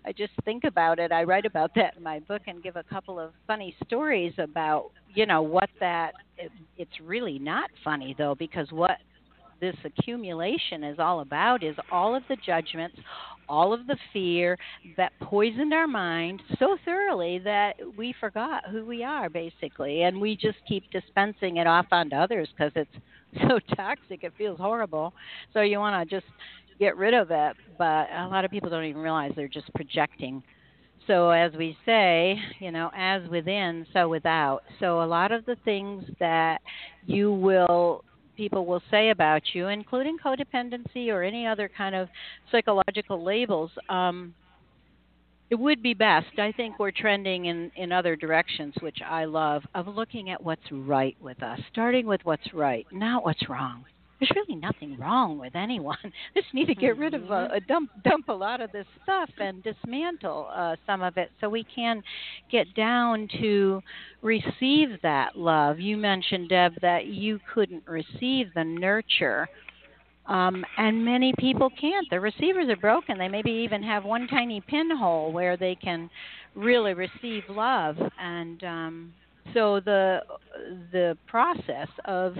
I 0.06 0.12
just 0.12 0.32
think 0.44 0.64
about 0.64 0.98
it. 0.98 1.12
I 1.12 1.24
write 1.24 1.46
about 1.46 1.72
that 1.74 1.96
in 1.96 2.02
my 2.02 2.20
book 2.20 2.42
and 2.46 2.62
give 2.62 2.76
a 2.76 2.84
couple 2.84 3.18
of 3.18 3.32
funny 3.46 3.74
stories 3.84 4.32
about, 4.38 4.90
you 5.14 5.26
know, 5.26 5.42
what 5.42 5.68
that. 5.80 6.12
It, 6.38 6.50
it's 6.76 7.00
really 7.00 7.38
not 7.38 7.70
funny 7.84 8.14
though, 8.16 8.34
because 8.36 8.70
what 8.70 8.98
this 9.60 9.76
accumulation 9.84 10.84
is 10.84 10.98
all 10.98 11.20
about 11.20 11.62
is 11.62 11.76
all 11.90 12.14
of 12.14 12.22
the 12.28 12.36
judgments, 12.44 12.96
all 13.48 13.72
of 13.72 13.86
the 13.86 13.96
fear 14.12 14.58
that 14.96 15.12
poisoned 15.20 15.74
our 15.74 15.86
mind 15.86 16.42
so 16.58 16.76
thoroughly 16.84 17.38
that 17.40 17.74
we 17.96 18.14
forgot 18.20 18.64
who 18.70 18.84
we 18.84 19.02
are, 19.04 19.28
basically. 19.28 20.02
And 20.02 20.20
we 20.20 20.36
just 20.36 20.58
keep 20.68 20.90
dispensing 20.90 21.58
it 21.58 21.66
off 21.66 21.86
onto 21.90 22.16
others 22.16 22.48
because 22.56 22.72
it's 22.74 22.90
so 23.48 23.58
toxic, 23.74 24.24
it 24.24 24.32
feels 24.38 24.58
horrible. 24.58 25.12
So 25.52 25.60
you 25.60 25.78
want 25.78 26.08
to 26.08 26.16
just 26.16 26.30
get 26.78 26.96
rid 26.96 27.14
of 27.14 27.30
it. 27.30 27.56
But 27.78 28.08
a 28.12 28.28
lot 28.30 28.44
of 28.44 28.50
people 28.50 28.70
don't 28.70 28.84
even 28.84 29.02
realize 29.02 29.32
they're 29.36 29.48
just 29.48 29.72
projecting. 29.74 30.42
So, 31.06 31.30
as 31.30 31.52
we 31.52 31.76
say, 31.84 32.38
you 32.60 32.70
know, 32.70 32.90
as 32.96 33.28
within, 33.28 33.86
so 33.92 34.08
without. 34.08 34.62
So, 34.80 35.02
a 35.02 35.04
lot 35.04 35.32
of 35.32 35.44
the 35.44 35.56
things 35.64 36.02
that 36.18 36.62
you 37.04 37.30
will 37.30 38.04
people 38.36 38.66
will 38.66 38.82
say 38.90 39.10
about 39.10 39.42
you, 39.52 39.68
including 39.68 40.16
codependency 40.18 41.08
or 41.08 41.22
any 41.22 41.46
other 41.46 41.70
kind 41.76 41.94
of 41.94 42.08
psychological 42.50 43.22
labels, 43.22 43.70
um, 43.88 44.34
it 45.50 45.56
would 45.56 45.82
be 45.82 45.94
best. 45.94 46.38
I 46.38 46.52
think 46.52 46.78
we're 46.78 46.90
trending 46.90 47.46
in, 47.46 47.70
in 47.76 47.92
other 47.92 48.16
directions, 48.16 48.74
which 48.80 48.98
I 49.04 49.24
love, 49.24 49.62
of 49.74 49.86
looking 49.86 50.30
at 50.30 50.42
what's 50.42 50.70
right 50.72 51.16
with 51.20 51.42
us, 51.42 51.60
starting 51.70 52.06
with 52.06 52.20
what's 52.24 52.52
right, 52.54 52.86
not 52.90 53.24
what's 53.24 53.48
wrong 53.48 53.84
there's 54.20 54.30
really 54.34 54.54
nothing 54.60 54.98
wrong 54.98 55.38
with 55.38 55.54
anyone. 55.56 55.96
Just 56.34 56.52
need 56.54 56.66
to 56.66 56.74
get 56.74 56.96
rid 56.96 57.14
of 57.14 57.24
a, 57.24 57.26
Mm-hmm. 57.44 57.54
a 57.54 57.60
dump 57.60 57.90
dump 58.04 58.28
a 58.28 58.32
lot 58.32 58.60
of 58.60 58.70
this 58.72 58.86
stuff 59.02 59.28
and 59.38 59.62
dismantle 59.62 60.48
uh, 60.54 60.76
some 60.86 61.02
of 61.02 61.16
it 61.16 61.30
so 61.40 61.48
we 61.48 61.64
can 61.74 62.02
get 62.50 62.72
down 62.74 63.28
to 63.40 63.80
receive 64.22 64.88
that 65.02 65.36
love. 65.36 65.78
You 65.80 65.96
mentioned 65.96 66.48
Deb 66.48 66.72
that 66.82 67.06
you 67.06 67.38
couldn't 67.52 67.82
receive 67.86 68.46
the 68.54 68.64
nurture. 68.64 69.48
Um, 70.26 70.64
and 70.78 71.04
many 71.04 71.34
people 71.38 71.68
can't. 71.78 72.08
The 72.08 72.18
receivers 72.18 72.68
are 72.70 72.76
broken. 72.76 73.18
They 73.18 73.28
maybe 73.28 73.50
even 73.50 73.82
have 73.82 74.04
one 74.04 74.26
tiny 74.28 74.62
pinhole 74.66 75.32
where 75.32 75.56
they 75.58 75.74
can 75.74 76.08
really 76.54 76.94
receive 76.94 77.42
love. 77.50 77.96
And 78.18 78.64
um, 78.64 79.12
so 79.52 79.80
the 79.80 80.20
the 80.92 81.18
process 81.26 81.88
of 82.06 82.36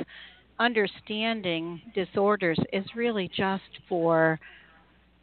understanding 0.59 1.81
disorders 1.95 2.59
is 2.73 2.85
really 2.95 3.31
just 3.37 3.63
for 3.89 4.39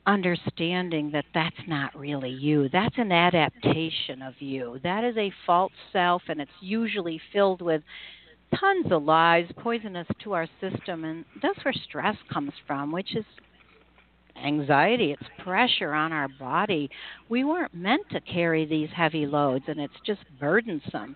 understanding 0.07 1.11
that 1.11 1.25
that's 1.33 1.55
not 1.67 1.95
really 1.97 2.29
you. 2.29 2.69
That's 2.69 2.97
an 2.97 3.11
adaptation 3.11 4.21
of 4.21 4.33
you. 4.39 4.79
That 4.83 5.03
is 5.03 5.15
a 5.17 5.31
false 5.45 5.71
self, 5.93 6.23
and 6.27 6.41
it's 6.41 6.51
usually 6.59 7.21
filled 7.31 7.61
with 7.61 7.81
tons 8.59 8.87
of 8.91 9.03
lies, 9.03 9.45
poisonous 9.57 10.07
to 10.23 10.33
our 10.33 10.47
system, 10.59 11.05
and 11.05 11.23
that's 11.41 11.63
where 11.63 11.73
stress 11.87 12.15
comes 12.31 12.51
from, 12.67 12.91
which 12.91 13.15
is 13.15 13.25
anxiety. 14.43 15.11
It's 15.11 15.43
pressure 15.43 15.93
on 15.93 16.11
our 16.11 16.27
body. 16.27 16.89
We 17.29 17.43
weren't 17.43 17.73
meant 17.73 18.09
to 18.11 18.21
carry 18.21 18.65
these 18.65 18.89
heavy 18.95 19.25
loads, 19.25 19.65
and 19.67 19.79
it's 19.79 19.93
just 20.05 20.21
burdensome. 20.39 21.15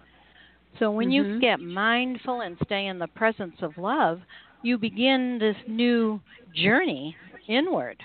So 0.79 0.91
when 0.91 1.09
Mhm. 1.09 1.11
you 1.11 1.25
get 1.39 1.59
mindful 1.59 2.41
and 2.41 2.57
stay 2.63 2.87
in 2.87 2.99
the 2.99 3.07
presence 3.07 3.55
of 3.61 3.77
love, 3.77 4.21
you 4.61 4.77
begin 4.77 5.37
this 5.39 5.57
new 5.67 6.21
journey 6.53 7.15
inward. 7.47 8.01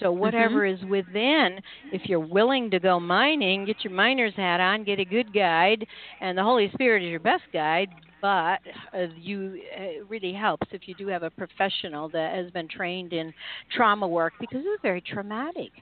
So 0.00 0.12
whatever 0.12 0.64
is 0.64 0.82
within, 0.84 1.60
if 1.90 2.02
you're 2.06 2.20
willing 2.20 2.70
to 2.70 2.78
go 2.80 2.98
mining, 3.00 3.64
get 3.64 3.84
your 3.84 3.92
miner's 3.92 4.34
hat 4.36 4.60
on, 4.60 4.84
get 4.84 4.98
a 5.00 5.04
good 5.04 5.32
guide, 5.32 5.84
and 6.20 6.36
the 6.36 6.42
Holy 6.42 6.70
Spirit 6.74 7.02
is 7.02 7.10
your 7.10 7.20
best 7.20 7.44
guide. 7.52 7.94
But 8.20 8.60
uh, 8.92 9.06
you 9.14 9.60
uh, 9.78 9.82
it 9.82 10.08
really 10.08 10.32
helps 10.32 10.66
if 10.72 10.86
you 10.88 10.94
do 10.94 11.06
have 11.08 11.22
a 11.22 11.30
professional 11.30 12.08
that 12.10 12.34
has 12.34 12.50
been 12.50 12.68
trained 12.68 13.12
in 13.12 13.32
trauma 13.70 14.06
work 14.08 14.34
because 14.40 14.62
it's 14.64 14.82
very 14.82 15.00
traumatic. 15.02 15.72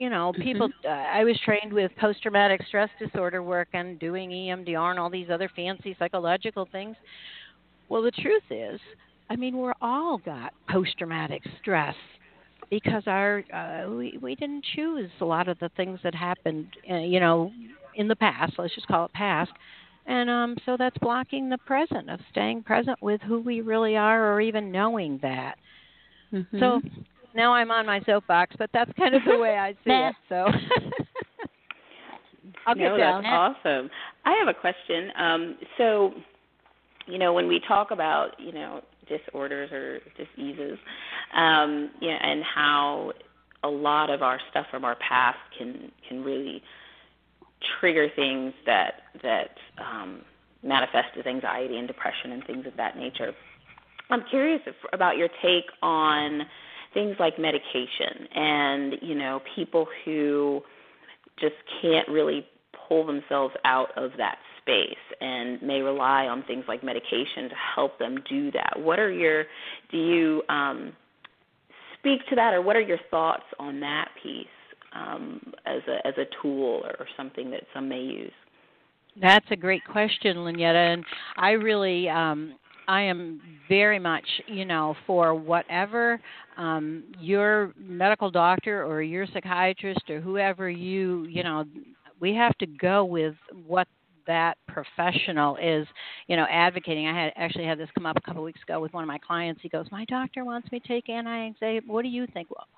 You 0.00 0.08
know, 0.08 0.32
people. 0.32 0.70
Uh, 0.82 0.88
I 0.88 1.24
was 1.24 1.38
trained 1.44 1.72
with 1.74 1.92
post-traumatic 2.00 2.62
stress 2.66 2.88
disorder 2.98 3.42
work 3.42 3.68
and 3.74 3.98
doing 3.98 4.30
EMDR 4.30 4.90
and 4.92 4.98
all 4.98 5.10
these 5.10 5.28
other 5.30 5.50
fancy 5.54 5.94
psychological 5.98 6.66
things. 6.72 6.96
Well, 7.90 8.00
the 8.00 8.10
truth 8.10 8.42
is, 8.50 8.80
I 9.28 9.36
mean, 9.36 9.58
we're 9.58 9.74
all 9.82 10.16
got 10.16 10.54
post-traumatic 10.70 11.42
stress 11.60 11.94
because 12.70 13.02
our 13.06 13.44
uh, 13.52 13.90
we 13.90 14.18
we 14.22 14.34
didn't 14.36 14.64
choose 14.74 15.10
a 15.20 15.24
lot 15.24 15.48
of 15.48 15.58
the 15.58 15.70
things 15.76 16.00
that 16.02 16.14
happened, 16.14 16.68
uh, 16.90 16.96
you 16.96 17.20
know, 17.20 17.52
in 17.94 18.08
the 18.08 18.16
past. 18.16 18.54
Let's 18.56 18.74
just 18.74 18.86
call 18.86 19.04
it 19.04 19.12
past. 19.12 19.50
And 20.06 20.30
um, 20.30 20.56
so 20.64 20.78
that's 20.78 20.96
blocking 20.98 21.50
the 21.50 21.58
present 21.58 22.08
of 22.08 22.20
staying 22.30 22.62
present 22.62 23.00
with 23.02 23.20
who 23.20 23.40
we 23.40 23.60
really 23.60 23.96
are, 23.96 24.32
or 24.32 24.40
even 24.40 24.72
knowing 24.72 25.18
that. 25.20 25.56
Mm-hmm. 26.32 26.58
So 26.58 26.80
now 27.34 27.52
I'm 27.52 27.70
on 27.70 27.86
my 27.86 28.00
soapbox, 28.04 28.54
but 28.58 28.70
that's 28.72 28.90
kind 28.98 29.14
of 29.14 29.22
the 29.26 29.38
way 29.38 29.56
I 29.56 29.72
see 29.84 29.90
it. 29.90 30.14
So 30.28 30.46
I'll 32.66 32.74
get 32.74 32.84
no, 32.84 32.96
down. 32.96 33.22
that's 33.22 33.32
awesome. 33.64 33.90
I 34.24 34.34
have 34.38 34.48
a 34.48 34.54
question. 34.54 35.10
Um, 35.16 35.56
so, 35.78 36.12
you 37.06 37.18
know, 37.18 37.32
when 37.32 37.48
we 37.48 37.60
talk 37.66 37.90
about, 37.90 38.38
you 38.38 38.52
know, 38.52 38.82
disorders 39.08 39.72
or 39.72 40.00
diseases, 40.16 40.78
um, 41.34 41.90
you 42.00 42.08
know, 42.08 42.18
and 42.20 42.42
how 42.44 43.12
a 43.62 43.68
lot 43.68 44.10
of 44.10 44.22
our 44.22 44.40
stuff 44.50 44.66
from 44.70 44.84
our 44.84 44.96
past 44.96 45.38
can 45.58 45.90
can 46.08 46.22
really 46.22 46.62
trigger 47.80 48.08
things 48.14 48.52
that 48.66 49.02
that 49.22 49.50
um, 49.78 50.22
manifest 50.62 51.16
as 51.18 51.26
anxiety 51.26 51.76
and 51.76 51.86
depression 51.88 52.32
and 52.32 52.44
things 52.46 52.66
of 52.66 52.76
that 52.76 52.96
nature. 52.96 53.32
I'm 54.10 54.24
curious 54.28 54.60
if, 54.66 54.74
about 54.92 55.16
your 55.16 55.28
take 55.42 55.66
on 55.82 56.42
things 56.94 57.16
like 57.18 57.38
medication 57.38 58.26
and 58.34 58.94
you 59.02 59.14
know 59.14 59.40
people 59.54 59.86
who 60.04 60.60
just 61.38 61.54
can't 61.80 62.08
really 62.08 62.46
pull 62.88 63.06
themselves 63.06 63.54
out 63.64 63.88
of 63.96 64.10
that 64.18 64.38
space 64.60 64.96
and 65.20 65.62
may 65.62 65.80
rely 65.80 66.26
on 66.26 66.42
things 66.44 66.64
like 66.68 66.82
medication 66.82 67.48
to 67.48 67.54
help 67.74 67.98
them 67.98 68.16
do 68.28 68.50
that. 68.52 68.72
What 68.76 68.98
are 68.98 69.10
your 69.10 69.44
do 69.90 69.96
you 69.96 70.42
um, 70.48 70.92
speak 71.98 72.20
to 72.28 72.36
that 72.36 72.52
or 72.52 72.62
what 72.62 72.76
are 72.76 72.80
your 72.80 72.98
thoughts 73.10 73.44
on 73.58 73.80
that 73.80 74.08
piece 74.22 74.46
um, 74.94 75.40
as 75.66 75.80
a 75.88 76.06
as 76.06 76.14
a 76.18 76.24
tool 76.42 76.82
or 76.84 77.06
something 77.16 77.50
that 77.50 77.62
some 77.72 77.88
may 77.88 78.00
use? 78.00 78.32
That's 79.20 79.46
a 79.50 79.56
great 79.56 79.84
question, 79.84 80.36
Lynyetta, 80.38 80.94
and 80.94 81.04
I 81.36 81.50
really 81.50 82.08
um 82.08 82.54
I 82.90 83.00
am 83.02 83.40
very 83.68 84.00
much, 84.00 84.26
you 84.46 84.64
know, 84.64 84.86
for 85.06 85.34
whatever 85.34 86.20
um 86.56 87.04
your 87.32 87.72
medical 87.78 88.30
doctor 88.30 88.76
or 88.84 88.96
your 89.02 89.26
psychiatrist 89.32 90.04
or 90.10 90.20
whoever 90.20 90.68
you, 90.68 91.24
you 91.36 91.42
know, 91.46 91.64
we 92.20 92.30
have 92.34 92.54
to 92.58 92.66
go 92.66 93.04
with 93.04 93.34
what 93.66 93.88
that 94.26 94.54
professional 94.68 95.56
is, 95.74 95.86
you 96.28 96.36
know, 96.36 96.46
advocating. 96.50 97.06
I 97.06 97.14
had 97.24 97.32
actually 97.36 97.64
had 97.70 97.78
this 97.78 97.88
come 97.96 98.06
up 98.06 98.16
a 98.16 98.20
couple 98.26 98.42
of 98.42 98.46
weeks 98.50 98.62
ago 98.66 98.80
with 98.80 98.92
one 98.92 99.02
of 99.04 99.08
my 99.08 99.18
clients. 99.18 99.60
He 99.62 99.68
goes, 99.76 99.86
"My 99.90 100.04
doctor 100.06 100.44
wants 100.44 100.70
me 100.72 100.80
to 100.80 100.88
take 100.88 101.08
anti-anxiety. 101.08 101.86
What 101.86 102.02
do 102.02 102.08
you 102.08 102.26
think?" 102.34 102.46
Well, 102.50 102.68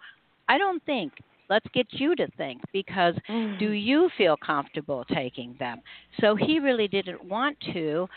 I 0.48 0.58
don't 0.58 0.82
think. 0.84 1.12
Let's 1.48 1.66
get 1.74 1.86
you 1.92 2.14
to 2.16 2.26
think 2.38 2.62
because 2.72 3.14
do 3.58 3.70
you 3.72 4.08
feel 4.16 4.36
comfortable 4.38 5.04
taking 5.04 5.54
them? 5.58 5.82
So 6.20 6.34
he 6.34 6.58
really 6.68 6.88
didn't 6.88 7.22
want 7.24 7.56
to, 7.74 8.08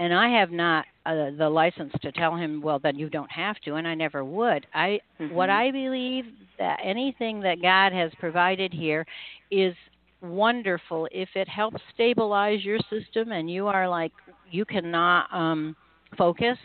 and 0.00 0.14
I 0.14 0.28
have 0.40 0.50
not 0.50 0.86
uh, 1.06 1.30
the 1.38 1.48
license 1.48 1.92
to 2.02 2.12
tell 2.12 2.36
him, 2.36 2.62
well, 2.62 2.80
then 2.80 2.96
you 2.98 3.10
don't 3.10 3.30
have 3.32 3.56
to, 3.66 3.76
and 3.76 3.86
I 3.86 3.94
never 3.94 4.24
would. 4.24 4.66
I 4.74 5.00
what 5.28 5.50
Mhm. 5.50 5.50
I 5.50 5.70
believe 5.70 6.26
that 6.58 6.80
anything 6.82 7.40
that 7.42 7.62
God 7.62 7.92
has 7.92 8.12
provided 8.18 8.72
here 8.72 9.06
is 9.50 9.74
wonderful 10.22 11.08
if 11.12 11.28
it 11.36 11.48
helps 11.48 11.82
stabilize 11.94 12.64
your 12.64 12.78
system 12.90 13.32
and 13.32 13.50
you 13.50 13.66
are 13.68 13.88
like 13.88 14.12
you 14.50 14.64
cannot 14.66 15.32
um 15.32 15.76
focus, 16.18 16.58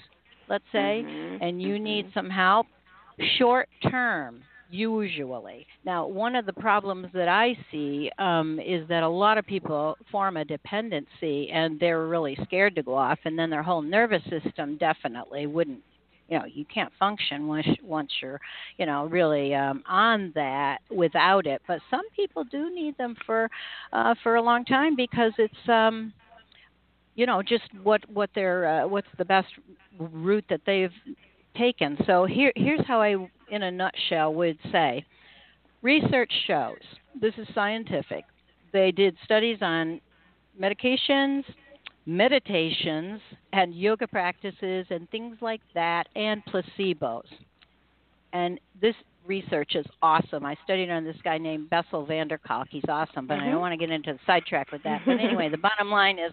let's 0.49 0.65
say, 0.71 1.05
Mhm. 1.05 1.41
and 1.41 1.61
you 1.61 1.79
Mhm. 1.79 1.81
need 1.83 2.07
some 2.13 2.29
help 2.29 2.67
short 3.37 3.69
term 3.89 4.43
usually. 4.69 5.67
Now 5.85 6.07
one 6.07 6.35
of 6.35 6.45
the 6.45 6.53
problems 6.53 7.07
that 7.13 7.27
i 7.27 7.55
see 7.71 8.09
um 8.17 8.59
is 8.59 8.87
that 8.87 9.03
a 9.03 9.07
lot 9.07 9.37
of 9.37 9.45
people 9.45 9.97
form 10.11 10.37
a 10.37 10.45
dependency 10.45 11.49
and 11.51 11.79
they're 11.79 12.07
really 12.07 12.37
scared 12.43 12.75
to 12.75 12.83
go 12.83 12.95
off 12.95 13.19
and 13.25 13.37
then 13.37 13.49
their 13.49 13.63
whole 13.63 13.81
nervous 13.81 14.23
system 14.29 14.77
definitely 14.77 15.45
wouldn't 15.47 15.79
you 16.29 16.39
know 16.39 16.45
you 16.45 16.65
can't 16.65 16.91
function 16.99 17.47
once 17.47 17.67
once 17.83 18.11
you're 18.21 18.39
you 18.77 18.85
know 18.85 19.05
really 19.05 19.53
um 19.53 19.83
on 19.87 20.31
that 20.35 20.79
without 20.89 21.45
it. 21.45 21.61
But 21.67 21.79
some 21.89 22.07
people 22.15 22.43
do 22.43 22.73
need 22.73 22.97
them 22.97 23.15
for 23.25 23.49
uh 23.93 24.15
for 24.23 24.35
a 24.35 24.41
long 24.41 24.65
time 24.65 24.95
because 24.95 25.33
it's 25.37 25.69
um 25.69 26.13
you 27.15 27.25
know 27.25 27.41
just 27.41 27.63
what 27.83 28.01
what 28.09 28.29
their 28.35 28.83
uh, 28.83 28.87
what's 28.87 29.07
the 29.17 29.25
best 29.25 29.47
route 29.99 30.45
that 30.49 30.61
they've 30.65 30.91
taken. 31.55 31.97
So 32.05 32.25
here 32.25 32.51
here's 32.55 32.85
how 32.87 33.01
I 33.01 33.15
in 33.49 33.63
a 33.63 33.71
nutshell 33.71 34.33
would 34.33 34.57
say 34.71 35.05
research 35.81 36.31
shows 36.47 36.79
this 37.19 37.33
is 37.37 37.47
scientific. 37.53 38.25
They 38.73 38.91
did 38.91 39.15
studies 39.23 39.59
on 39.61 40.01
medications, 40.59 41.43
meditations, 42.05 43.21
and 43.53 43.73
yoga 43.73 44.07
practices 44.07 44.85
and 44.89 45.09
things 45.09 45.37
like 45.41 45.61
that 45.73 46.07
and 46.15 46.43
placebos. 46.45 47.23
And 48.33 48.59
this 48.81 48.95
research 49.25 49.75
is 49.75 49.85
awesome. 50.01 50.45
I 50.45 50.55
studied 50.63 50.89
on 50.89 51.03
this 51.03 51.15
guy 51.23 51.37
named 51.37 51.69
Bessel 51.69 52.05
van 52.05 52.27
der 52.27 52.37
Kolk. 52.37 52.67
He's 52.69 52.83
awesome, 52.87 53.27
but 53.27 53.35
mm-hmm. 53.35 53.43
I 53.43 53.45
don't 53.45 53.53
mm-hmm. 53.53 53.61
want 53.61 53.71
to 53.73 53.77
get 53.77 53.91
into 53.91 54.13
the 54.13 54.19
sidetrack 54.25 54.71
with 54.71 54.83
that. 54.83 55.01
But 55.05 55.19
anyway, 55.19 55.49
the 55.49 55.57
bottom 55.57 55.89
line 55.89 56.19
is 56.19 56.31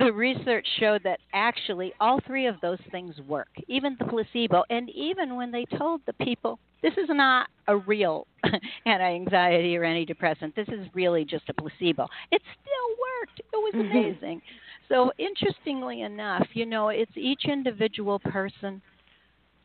the 0.00 0.12
research 0.12 0.66
showed 0.78 1.02
that 1.04 1.20
actually 1.34 1.92
all 2.00 2.20
three 2.26 2.46
of 2.46 2.56
those 2.62 2.78
things 2.90 3.14
work, 3.28 3.48
even 3.68 3.96
the 3.98 4.06
placebo. 4.06 4.64
And 4.70 4.88
even 4.90 5.36
when 5.36 5.52
they 5.52 5.66
told 5.76 6.00
the 6.06 6.14
people, 6.14 6.58
this 6.82 6.94
is 6.94 7.08
not 7.10 7.48
a 7.68 7.76
real 7.76 8.26
anti 8.86 9.14
anxiety 9.14 9.76
or 9.76 9.82
antidepressant, 9.82 10.54
this 10.54 10.68
is 10.68 10.86
really 10.94 11.26
just 11.26 11.48
a 11.50 11.54
placebo, 11.54 12.08
it 12.32 12.40
still 12.62 12.88
worked. 13.20 13.40
It 13.40 13.44
was 13.52 13.74
mm-hmm. 13.74 13.96
amazing. 13.96 14.42
So, 14.88 15.12
interestingly 15.18 16.00
enough, 16.00 16.48
you 16.54 16.66
know, 16.66 16.88
it's 16.88 17.12
each 17.14 17.42
individual 17.44 18.18
person. 18.18 18.82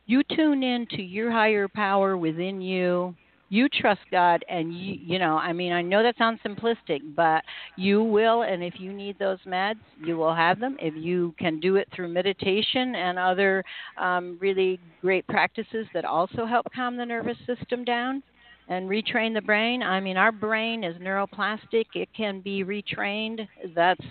You 0.06 0.22
tune 0.36 0.62
in 0.62 0.86
to 0.92 1.02
your 1.02 1.32
higher 1.32 1.68
power 1.68 2.16
within 2.16 2.62
you 2.62 3.16
you 3.50 3.70
trust 3.70 4.02
God 4.12 4.44
and 4.50 4.74
you 4.74 4.98
you 5.00 5.20
know, 5.20 5.38
I 5.38 5.54
mean, 5.54 5.72
I 5.72 5.82
know 5.82 6.04
that 6.04 6.18
sounds 6.18 6.40
simplistic, 6.46 7.02
but 7.16 7.44
you 7.78 8.04
will 8.04 8.44
and 8.44 8.64
if 8.64 8.80
you 8.80 8.92
need 8.92 9.18
those 9.20 9.40
meds, 9.48 9.80
you 10.04 10.18
will 10.18 10.34
have 10.34 10.60
them. 10.60 10.78
If 10.80 10.96
you 10.96 11.34
can 11.38 11.60
do 11.60 11.76
it 11.76 11.88
through 11.96 12.10
meditation 12.10 12.96
and 12.96 13.20
other 13.20 13.64
um, 14.02 14.38
really 14.42 14.80
great 15.02 15.28
practices 15.28 15.86
that 15.94 16.06
also 16.06 16.46
help 16.46 16.66
calm 16.74 16.98
the 16.98 17.06
nervous 17.06 17.38
system 17.46 17.84
down 17.84 18.24
and 18.68 18.90
retrain 18.90 19.34
the 19.34 19.42
brain. 19.42 19.84
I 19.84 20.00
mean, 20.00 20.18
our 20.18 20.32
brain 20.32 20.84
is 20.84 20.96
neuroplastic. 20.98 21.86
It 21.94 22.10
can 22.16 22.42
be 22.42 22.64
retrained. 22.64 23.48
That's 23.76 24.02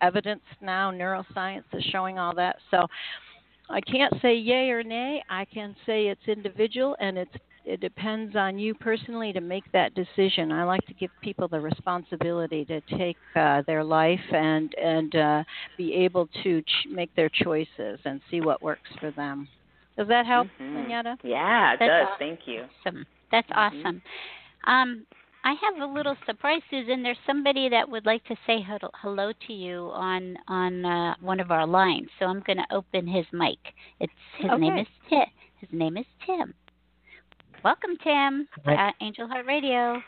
evidence 0.00 0.42
now. 0.60 0.90
Neuroscience 0.90 1.64
is 1.72 1.84
showing 1.92 2.18
all 2.18 2.34
that. 2.34 2.56
So 2.70 2.86
I 3.68 3.80
can't 3.80 4.14
say 4.20 4.34
yay 4.34 4.70
or 4.70 4.82
nay. 4.82 5.22
I 5.30 5.44
can 5.44 5.76
say 5.86 6.08
it's 6.08 6.26
individual 6.26 6.96
and 7.00 7.16
it's 7.16 7.34
it 7.64 7.80
depends 7.80 8.36
on 8.36 8.58
you 8.58 8.74
personally 8.74 9.32
to 9.32 9.40
make 9.40 9.64
that 9.72 9.94
decision. 9.94 10.50
I 10.50 10.64
like 10.64 10.84
to 10.86 10.94
give 10.94 11.10
people 11.20 11.48
the 11.48 11.60
responsibility 11.60 12.64
to 12.66 12.80
take 12.96 13.16
uh, 13.36 13.62
their 13.66 13.84
life 13.84 14.20
and 14.32 14.74
and 14.74 15.14
uh, 15.14 15.44
be 15.76 15.94
able 15.94 16.28
to 16.42 16.62
ch- 16.62 16.86
make 16.90 17.14
their 17.14 17.28
choices 17.28 18.00
and 18.04 18.20
see 18.30 18.40
what 18.40 18.62
works 18.62 18.90
for 18.98 19.10
them. 19.10 19.48
Does 19.96 20.08
that 20.08 20.24
help, 20.24 20.48
mm-hmm. 20.60 20.88
Yeah, 20.88 21.74
it 21.74 21.78
That's 21.78 21.90
does. 21.90 22.06
Awesome. 22.06 22.16
Thank 22.18 22.40
you. 22.46 22.64
That's 23.30 23.48
mm-hmm. 23.50 23.58
awesome. 23.58 24.02
Um, 24.66 25.06
I 25.42 25.54
have 25.54 25.88
a 25.88 25.92
little 25.92 26.16
surprise, 26.26 26.60
Susan. 26.70 27.02
There's 27.02 27.18
somebody 27.26 27.68
that 27.70 27.88
would 27.88 28.04
like 28.04 28.24
to 28.24 28.36
say 28.46 28.64
hello 28.66 29.32
to 29.46 29.52
you 29.52 29.90
on 29.94 30.36
on 30.48 30.84
uh, 30.84 31.14
one 31.20 31.40
of 31.40 31.50
our 31.50 31.66
lines. 31.66 32.08
So 32.18 32.26
I'm 32.26 32.40
going 32.40 32.58
to 32.58 32.74
open 32.74 33.06
his 33.06 33.24
mic. 33.32 33.58
It's 34.00 34.12
his 34.38 34.50
okay. 34.50 34.60
name 34.60 34.78
is 34.78 34.86
Tim. 35.08 35.26
His 35.58 35.68
name 35.72 35.96
is 35.96 36.06
Tim. 36.26 36.54
Welcome, 37.62 37.90
Tim, 38.02 38.48
Hi. 38.64 38.88
at 38.88 38.94
Angel 39.02 39.28
Heart 39.28 39.44
Radio. 39.46 40.00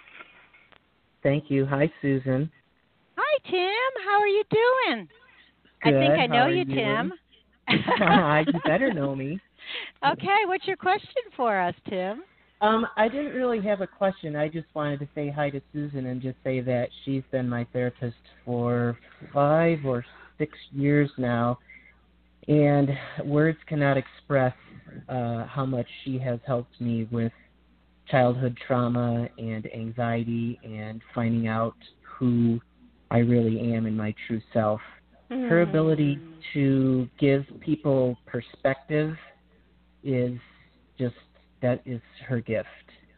Thank 1.23 1.51
you. 1.51 1.67
Hi, 1.67 1.93
Susan. 2.01 2.51
Hi, 3.17 3.51
Tim. 3.51 4.05
How 4.07 4.21
are 4.21 4.27
you 4.27 4.43
doing? 4.51 5.09
Good. 5.83 5.95
I 5.95 5.99
think 5.99 6.15
I 6.15 6.27
know 6.27 6.45
How 6.45 6.47
you, 6.47 6.65
you 6.65 6.65
Tim. 6.65 7.13
you 7.69 8.61
better 8.67 8.93
know 8.95 9.15
me. 9.15 9.39
Okay, 10.07 10.47
what's 10.47 10.67
your 10.67 10.77
question 10.77 11.23
for 11.37 11.61
us, 11.61 11.75
Tim? 11.91 12.23
Um, 12.63 12.87
I 12.97 13.09
didn't 13.09 13.35
really 13.35 13.61
have 13.63 13.83
a 13.83 13.87
question. 13.87 14.35
I 14.35 14.49
just 14.49 14.67
wanted 14.73 15.01
to 15.01 15.09
say 15.15 15.31
hi 15.31 15.51
to 15.51 15.61
Susan 15.73 16.07
and 16.07 16.23
just 16.23 16.37
say 16.45 16.61
that 16.61 16.89
she's 17.05 17.23
been 17.31 17.49
my 17.49 17.67
therapist 17.73 18.17
for 18.47 18.97
five 19.35 19.81
or 19.85 20.05
six 20.39 20.57
years 20.73 21.11
now, 21.19 21.59
and 22.49 22.89
words 23.25 23.59
cannot 23.67 23.99
express 23.99 24.55
uh, 25.09 25.45
how 25.47 25.67
much 25.67 25.87
she 26.05 26.19
has 26.19 26.39
helped 26.47 26.81
me 26.81 27.09
with 27.11 27.33
childhood 28.11 28.59
trauma 28.67 29.29
and 29.39 29.67
anxiety 29.73 30.59
and 30.65 31.01
finding 31.15 31.49
out 31.49 31.77
who 32.03 32.61
I 33.11 33.19
really 33.19 33.75
am 33.75 33.87
in 33.87 33.97
my 33.97 34.15
true 34.27 34.41
self. 34.53 34.81
Mm. 35.31 35.49
Her 35.49 35.63
ability 35.63 36.19
to 36.55 37.09
give 37.19 37.45
people 37.61 38.17
perspective 38.27 39.17
is 40.03 40.39
just 40.99 41.15
that 41.61 41.81
is 41.87 42.01
her 42.27 42.41
gift. 42.41 42.69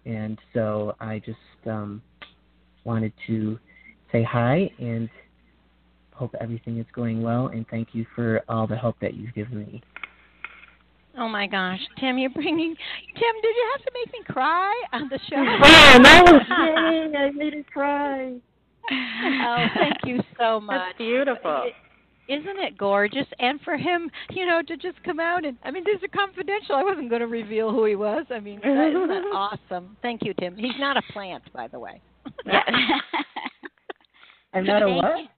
And 0.04 0.38
so 0.52 0.94
I 1.00 1.20
just 1.20 1.38
um, 1.66 2.02
wanted 2.84 3.12
to 3.26 3.58
say 4.12 4.22
hi 4.22 4.70
and 4.78 5.08
hope 6.12 6.34
everything 6.40 6.78
is 6.78 6.86
going 6.94 7.22
well 7.22 7.48
and 7.48 7.66
thank 7.68 7.88
you 7.92 8.06
for 8.14 8.42
all 8.48 8.66
the 8.66 8.76
help 8.76 8.96
that 9.00 9.14
you've 9.14 9.34
given 9.34 9.58
me. 9.58 9.82
Oh 11.16 11.28
my 11.28 11.46
gosh, 11.46 11.80
Tim, 12.00 12.18
you're 12.18 12.30
bringing 12.30 12.74
Tim. 13.14 13.34
Did 13.42 13.54
you 13.56 13.72
have 13.72 13.84
to 13.84 13.92
make 13.94 14.12
me 14.12 14.20
cry 14.32 14.82
on 14.92 15.08
the 15.08 15.18
show? 15.30 15.36
Oh, 15.36 15.98
no, 16.02 16.38
dang, 16.48 17.16
I 17.24 17.30
made 17.30 17.54
her 17.54 17.62
cry. 17.72 18.34
Oh, 18.90 19.66
thank 19.76 19.96
you 20.04 20.20
so 20.38 20.60
much. 20.60 20.76
That's 20.76 20.98
beautiful. 20.98 21.70
Isn't 22.28 22.58
it 22.58 22.78
gorgeous? 22.78 23.26
And 23.38 23.60
for 23.60 23.76
him, 23.76 24.10
you 24.30 24.46
know, 24.46 24.62
to 24.66 24.76
just 24.76 25.02
come 25.04 25.20
out 25.20 25.44
and 25.44 25.56
I 25.62 25.70
mean, 25.70 25.84
these 25.84 26.02
are 26.02 26.08
confidential. 26.08 26.74
I 26.74 26.82
wasn't 26.82 27.10
going 27.10 27.20
to 27.20 27.26
reveal 27.26 27.70
who 27.70 27.84
he 27.84 27.96
was. 27.96 28.24
I 28.30 28.40
mean, 28.40 28.60
that, 28.62 28.88
isn't 28.88 29.08
that 29.08 29.24
awesome? 29.34 29.96
Thank 30.02 30.22
you, 30.24 30.32
Tim. 30.34 30.56
He's 30.56 30.78
not 30.78 30.96
a 30.96 31.02
plant, 31.12 31.44
by 31.52 31.68
the 31.68 31.78
way. 31.78 32.00
Yeah. 32.46 32.62
I'm 34.54 34.64
not 34.64 34.82
a 34.82 34.88
what? 34.88 35.28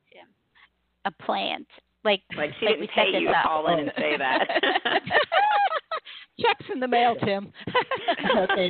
A 1.06 1.10
plant. 1.24 1.66
Like, 2.07 2.22
like 2.36 2.50
she 2.61 2.66
like 2.66 2.76
didn't 2.76 2.90
pay 2.94 3.18
you 3.18 3.26
to 3.26 3.34
call 3.42 3.66
in 3.66 3.80
and 3.80 3.92
say 3.98 4.16
that. 4.16 4.46
Checks 6.40 6.66
in 6.72 6.78
the 6.78 6.86
mail, 6.86 7.16
Tim. 7.16 7.52
okay. 8.38 8.68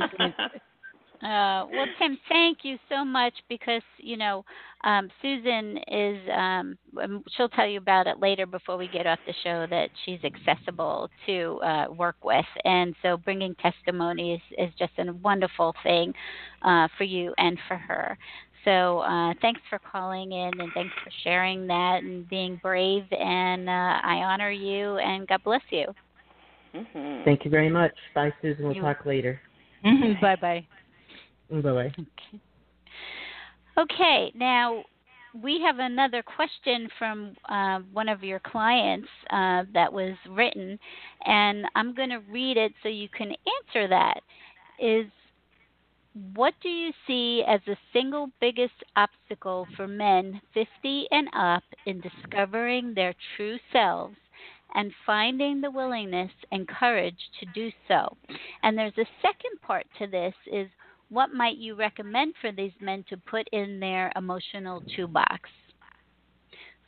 Uh, 1.21 1.65
well, 1.71 1.85
Tim, 1.99 2.17
thank 2.29 2.59
you 2.63 2.77
so 2.89 3.05
much 3.05 3.33
because 3.47 3.83
you 3.99 4.17
know 4.17 4.43
um, 4.83 5.09
Susan 5.21 5.77
is. 5.87 6.17
Um, 6.35 6.77
um, 7.01 7.23
she'll 7.35 7.49
tell 7.49 7.67
you 7.67 7.77
about 7.77 8.07
it 8.07 8.19
later 8.19 8.47
before 8.47 8.77
we 8.77 8.87
get 8.87 9.05
off 9.05 9.19
the 9.27 9.33
show 9.43 9.67
that 9.69 9.89
she's 10.05 10.19
accessible 10.23 11.09
to 11.27 11.59
uh, 11.63 11.85
work 11.91 12.15
with, 12.23 12.45
and 12.65 12.95
so 13.03 13.17
bringing 13.17 13.53
testimonies 13.55 14.41
is 14.57 14.71
just 14.79 14.93
a 14.97 15.13
wonderful 15.13 15.75
thing 15.83 16.13
uh, 16.63 16.87
for 16.97 17.03
you 17.03 17.33
and 17.37 17.57
for 17.67 17.77
her. 17.77 18.17
So 18.67 18.99
uh, 18.99 19.33
thanks 19.41 19.61
for 19.69 19.79
calling 19.79 20.33
in 20.33 20.51
and 20.59 20.69
thanks 20.73 20.93
for 21.01 21.09
sharing 21.23 21.67
that 21.67 22.01
and 22.03 22.27
being 22.27 22.59
brave. 22.61 23.05
And 23.11 23.69
uh, 23.69 23.71
I 24.03 24.23
honor 24.25 24.51
you 24.51 24.97
and 24.97 25.25
God 25.25 25.41
bless 25.45 25.61
you. 25.69 25.85
Mm-hmm. 26.75 27.23
Thank 27.23 27.45
you 27.45 27.51
very 27.51 27.69
much. 27.69 27.93
Bye, 28.13 28.33
Susan. 28.41 28.65
We'll 28.65 28.75
you... 28.75 28.81
talk 28.81 29.05
later. 29.05 29.39
Mm-hmm. 29.85 30.21
Bye 30.21 30.35
bye. 30.35 30.67
Bye 31.49 31.61
bye. 31.61 31.93
Okay. 31.97 32.41
okay, 33.77 34.31
now 34.35 34.83
we 35.41 35.61
have 35.65 35.79
another 35.79 36.21
question 36.21 36.89
from 36.99 37.35
uh, 37.47 37.79
one 37.93 38.09
of 38.09 38.21
your 38.21 38.39
clients 38.39 39.07
uh, 39.29 39.63
that 39.73 39.91
was 39.91 40.13
written, 40.29 40.77
and 41.25 41.63
I'm 41.75 41.95
going 41.95 42.09
to 42.09 42.19
read 42.29 42.57
it 42.57 42.73
so 42.83 42.89
you 42.89 43.07
can 43.07 43.29
answer 43.29 43.87
that. 43.87 44.19
Is 44.77 45.05
what 46.33 46.53
do 46.61 46.69
you 46.69 46.91
see 47.05 47.43
as 47.47 47.59
the 47.65 47.77
single 47.93 48.29
biggest 48.39 48.73
obstacle 48.95 49.67
for 49.75 49.87
men 49.87 50.41
50 50.53 51.07
and 51.11 51.27
up 51.35 51.63
in 51.85 52.01
discovering 52.01 52.93
their 52.93 53.13
true 53.35 53.57
selves 53.71 54.15
and 54.75 54.91
finding 55.05 55.61
the 55.61 55.71
willingness 55.71 56.31
and 56.51 56.67
courage 56.67 57.19
to 57.39 57.45
do 57.53 57.71
so? 57.87 58.15
And 58.63 58.77
there's 58.77 58.97
a 58.97 59.05
second 59.21 59.61
part 59.61 59.85
to 59.99 60.07
this 60.07 60.33
is 60.51 60.67
what 61.09 61.33
might 61.33 61.57
you 61.57 61.75
recommend 61.75 62.33
for 62.41 62.51
these 62.51 62.73
men 62.81 63.05
to 63.09 63.17
put 63.17 63.47
in 63.51 63.79
their 63.79 64.11
emotional 64.15 64.83
toolbox? 64.95 65.49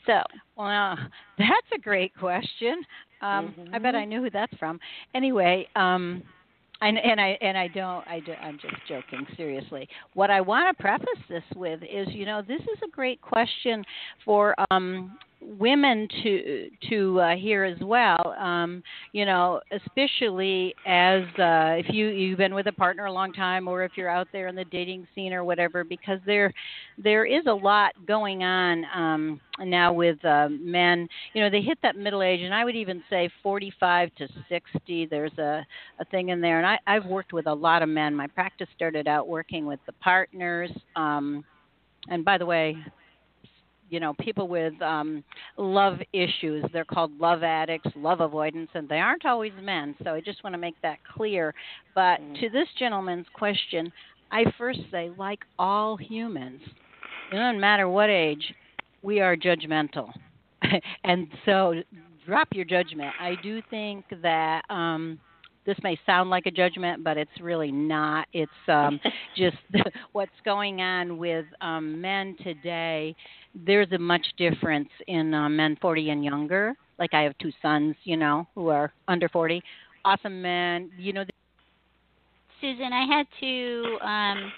So, 0.05 0.21
well, 0.57 0.97
that's 1.37 1.67
a 1.73 1.79
great 1.79 2.15
question. 2.15 2.83
Um, 3.21 3.53
mm-hmm. 3.57 3.75
I 3.75 3.79
bet 3.79 3.95
I 3.95 4.05
knew 4.05 4.23
who 4.23 4.29
that's 4.29 4.55
from. 4.57 4.79
Anyway, 5.13 5.67
um, 5.75 6.23
and, 6.81 6.97
and 6.97 7.19
I 7.19 7.37
and 7.41 7.57
I 7.57 7.67
don't 7.67 8.07
I 8.07 8.19
do, 8.21 8.33
I'm 8.33 8.57
just 8.59 8.75
joking 8.87 9.25
seriously. 9.35 9.87
What 10.13 10.31
I 10.31 10.41
want 10.41 10.75
to 10.75 10.81
preface 10.81 11.07
this 11.27 11.43
with 11.55 11.81
is, 11.83 12.07
you 12.09 12.25
know, 12.25 12.41
this 12.41 12.61
is 12.61 12.79
a 12.85 12.89
great 12.89 13.21
question 13.21 13.83
for 14.23 14.55
um, 14.71 15.17
women 15.57 16.07
to 16.23 16.69
to 16.89 17.19
uh, 17.19 17.35
hear 17.35 17.63
as 17.63 17.77
well. 17.81 18.35
Um, 18.39 18.83
you 19.13 19.25
know, 19.25 19.61
especially 19.71 20.75
as 20.85 21.23
uh, 21.39 21.79
if 21.79 21.87
you 21.89 22.07
you've 22.07 22.37
been 22.37 22.53
with 22.53 22.67
a 22.67 22.71
partner 22.71 23.05
a 23.05 23.11
long 23.11 23.33
time, 23.33 23.67
or 23.67 23.83
if 23.83 23.93
you're 23.95 24.09
out 24.09 24.27
there 24.31 24.47
in 24.47 24.55
the 24.55 24.65
dating 24.65 25.07
scene 25.15 25.33
or 25.33 25.43
whatever, 25.43 25.83
because 25.83 26.19
there 26.25 26.53
there 26.97 27.25
is 27.25 27.45
a 27.47 27.53
lot 27.53 27.93
going 28.05 28.43
on 28.43 28.85
um, 28.93 29.41
now 29.61 29.91
with 29.91 30.23
uh, 30.23 30.49
men. 30.49 31.07
You 31.33 31.43
know, 31.43 31.49
they 31.49 31.61
hit 31.61 31.79
that 31.81 31.95
middle 31.95 32.21
age, 32.21 32.41
and 32.41 32.53
I 32.53 32.63
would 32.63 32.75
even 32.75 33.03
say 33.09 33.29
45 33.41 34.13
to 34.15 34.27
60. 34.49 35.07
There's 35.07 35.37
a 35.37 35.65
a 35.99 36.05
thing 36.05 36.29
in 36.29 36.41
there, 36.41 36.57
and 36.57 36.67
I, 36.67 36.77
I've 36.85 37.05
worked 37.05 37.33
with 37.33 37.47
a 37.47 37.53
lot 37.53 37.81
of 37.81 37.89
men. 37.89 38.15
My 38.15 38.27
practice 38.27 38.67
started 38.75 39.07
out 39.07 39.27
working 39.27 39.65
with 39.65 39.79
the 39.85 39.93
partners. 39.93 40.69
Um, 40.95 41.43
and 42.07 42.23
by 42.23 42.37
the 42.37 42.45
way, 42.45 42.77
you 43.89 43.99
know 43.99 44.13
people 44.19 44.47
with 44.47 44.79
um 44.81 45.23
love 45.57 45.99
issues. 46.13 46.63
They're 46.73 46.85
called 46.85 47.11
love 47.19 47.43
addicts 47.43 47.91
love 47.95 48.21
avoidance 48.21 48.69
and 48.73 48.87
they 48.87 48.99
aren't 48.99 49.25
always 49.25 49.53
men 49.61 49.95
so 50.03 50.11
i 50.13 50.21
just 50.21 50.43
want 50.43 50.53
to 50.53 50.57
make 50.57 50.75
that 50.81 50.99
clear. 51.15 51.53
But 51.95 52.21
mm. 52.21 52.39
to 52.39 52.49
this 52.49 52.67
gentleman's 52.77 53.27
question 53.33 53.91
i 54.31 54.43
first 54.57 54.79
say 54.91 55.11
like 55.17 55.39
all 55.57 55.97
humans 55.97 56.61
it 57.31 57.35
doesn't 57.35 57.59
matter 57.59 57.87
what 57.87 58.09
age 58.09 58.53
we 59.01 59.19
are 59.19 59.35
judgmental. 59.35 60.09
And 61.03 61.27
so 61.45 61.81
drop 62.25 62.49
your 62.51 62.65
judgment. 62.65 63.11
I 63.19 63.35
do 63.41 63.61
think 63.69 64.05
that 64.21 64.61
um 64.69 65.19
this 65.69 65.77
may 65.83 65.99
sound 66.03 66.31
like 66.31 66.47
a 66.47 66.51
judgment, 66.51 67.03
but 67.03 67.15
it's 67.15 67.39
really 67.39 67.71
not. 67.71 68.27
It's 68.33 68.51
um, 68.67 68.99
just 69.37 69.57
what's 70.13 70.31
going 70.43 70.81
on 70.81 71.19
with 71.19 71.45
um, 71.61 72.01
men 72.01 72.35
today. 72.43 73.15
There's 73.53 73.91
a 73.91 73.99
much 73.99 74.25
difference 74.35 74.89
in 75.07 75.31
uh, 75.31 75.47
men 75.47 75.77
40 75.79 76.09
and 76.09 76.25
younger. 76.25 76.73
Like 76.97 77.13
I 77.13 77.21
have 77.21 77.37
two 77.37 77.51
sons, 77.61 77.95
you 78.03 78.17
know, 78.17 78.47
who 78.55 78.69
are 78.69 78.91
under 79.07 79.29
40. 79.29 79.61
Awesome 80.05 80.41
men, 80.41 80.89
you 80.97 81.13
know. 81.13 81.23
Susan, 82.59 82.91
I 82.91 83.05
had 83.05 83.27
to 83.39 83.97
um, 84.01 84.51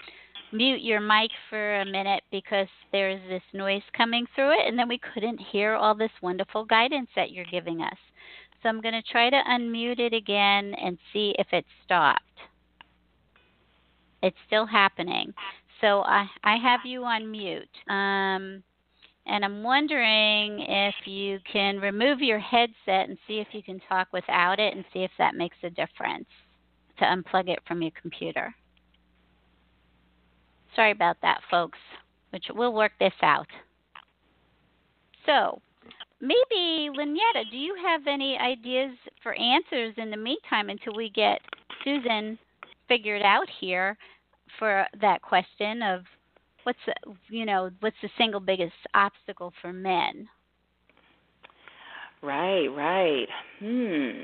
mute 0.50 0.80
your 0.80 1.00
mic 1.00 1.30
for 1.50 1.80
a 1.80 1.84
minute 1.84 2.22
because 2.30 2.68
there's 2.90 3.20
this 3.28 3.42
noise 3.52 3.82
coming 3.94 4.24
through 4.34 4.52
it, 4.52 4.66
and 4.66 4.78
then 4.78 4.88
we 4.88 4.98
couldn't 5.12 5.40
hear 5.52 5.74
all 5.74 5.94
this 5.94 6.10
wonderful 6.22 6.64
guidance 6.64 7.08
that 7.16 7.32
you're 7.32 7.44
giving 7.50 7.82
us. 7.82 7.98
So 8.62 8.68
I'm 8.68 8.80
going 8.80 8.94
to 8.94 9.02
try 9.02 9.28
to 9.28 9.42
unmute 9.48 9.98
it 9.98 10.14
again 10.14 10.74
and 10.74 10.98
see 11.12 11.34
if 11.38 11.48
it 11.52 11.64
stopped. 11.84 12.20
It's 14.22 14.36
still 14.46 14.66
happening. 14.66 15.34
So 15.80 16.02
I, 16.02 16.26
I 16.44 16.56
have 16.58 16.80
you 16.84 17.04
on 17.04 17.28
mute. 17.28 17.68
Um, 17.88 18.62
and 19.26 19.44
I'm 19.44 19.62
wondering 19.62 20.60
if 20.60 20.94
you 21.06 21.38
can 21.50 21.78
remove 21.78 22.20
your 22.20 22.38
headset 22.38 23.08
and 23.08 23.18
see 23.26 23.38
if 23.38 23.48
you 23.52 23.62
can 23.62 23.80
talk 23.88 24.08
without 24.12 24.58
it 24.58 24.74
and 24.74 24.84
see 24.92 25.00
if 25.00 25.10
that 25.18 25.34
makes 25.34 25.56
a 25.62 25.70
difference 25.70 26.26
to 26.98 27.04
unplug 27.04 27.48
it 27.48 27.60
from 27.66 27.82
your 27.82 27.92
computer. 28.00 28.54
Sorry 30.74 30.90
about 30.90 31.16
that, 31.22 31.40
folks, 31.50 31.78
which 32.30 32.46
we'll 32.54 32.72
work 32.72 32.92
this 32.98 33.12
out. 33.22 33.46
So, 35.26 35.60
maybe 36.20 36.90
Lynyetta, 36.96 37.50
do 37.50 37.56
you 37.56 37.74
have 37.84 38.06
any 38.06 38.38
ideas 38.38 38.92
for 39.22 39.34
answers 39.34 39.94
in 39.96 40.10
the 40.10 40.16
meantime 40.16 40.70
until 40.70 40.94
we 40.94 41.10
get 41.10 41.40
Susan 41.84 42.38
figured 42.88 43.22
out 43.22 43.46
here 43.60 43.96
for 44.58 44.86
that 45.00 45.22
question 45.22 45.82
of 45.82 46.02
what's 46.64 46.78
the, 46.86 46.94
you 47.28 47.44
know 47.44 47.70
what's 47.80 47.96
the 48.02 48.08
single 48.18 48.40
biggest 48.40 48.74
obstacle 48.94 49.52
for 49.60 49.72
men? 49.72 50.28
Right, 52.22 52.68
right. 52.68 53.26
Hmm. 53.58 54.22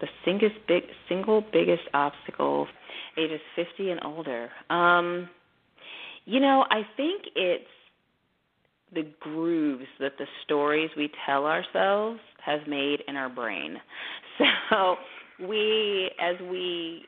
The 0.00 0.08
single 0.24 0.50
big 0.68 0.82
single 1.08 1.44
biggest 1.52 1.84
obstacle 1.94 2.66
ages 3.16 3.40
50 3.56 3.90
and 3.90 4.04
older. 4.04 4.50
Um 4.70 5.28
you 6.26 6.40
know, 6.40 6.64
I 6.70 6.82
think 6.96 7.24
it's 7.36 7.64
the 8.94 9.06
grooves 9.20 9.86
that 10.00 10.12
the 10.18 10.26
stories 10.44 10.90
we 10.96 11.10
tell 11.26 11.46
ourselves 11.46 12.20
have 12.44 12.60
made 12.66 13.00
in 13.08 13.16
our 13.16 13.28
brain. 13.28 13.76
So 14.68 14.96
we, 15.46 16.10
as 16.20 16.34
we 16.50 17.02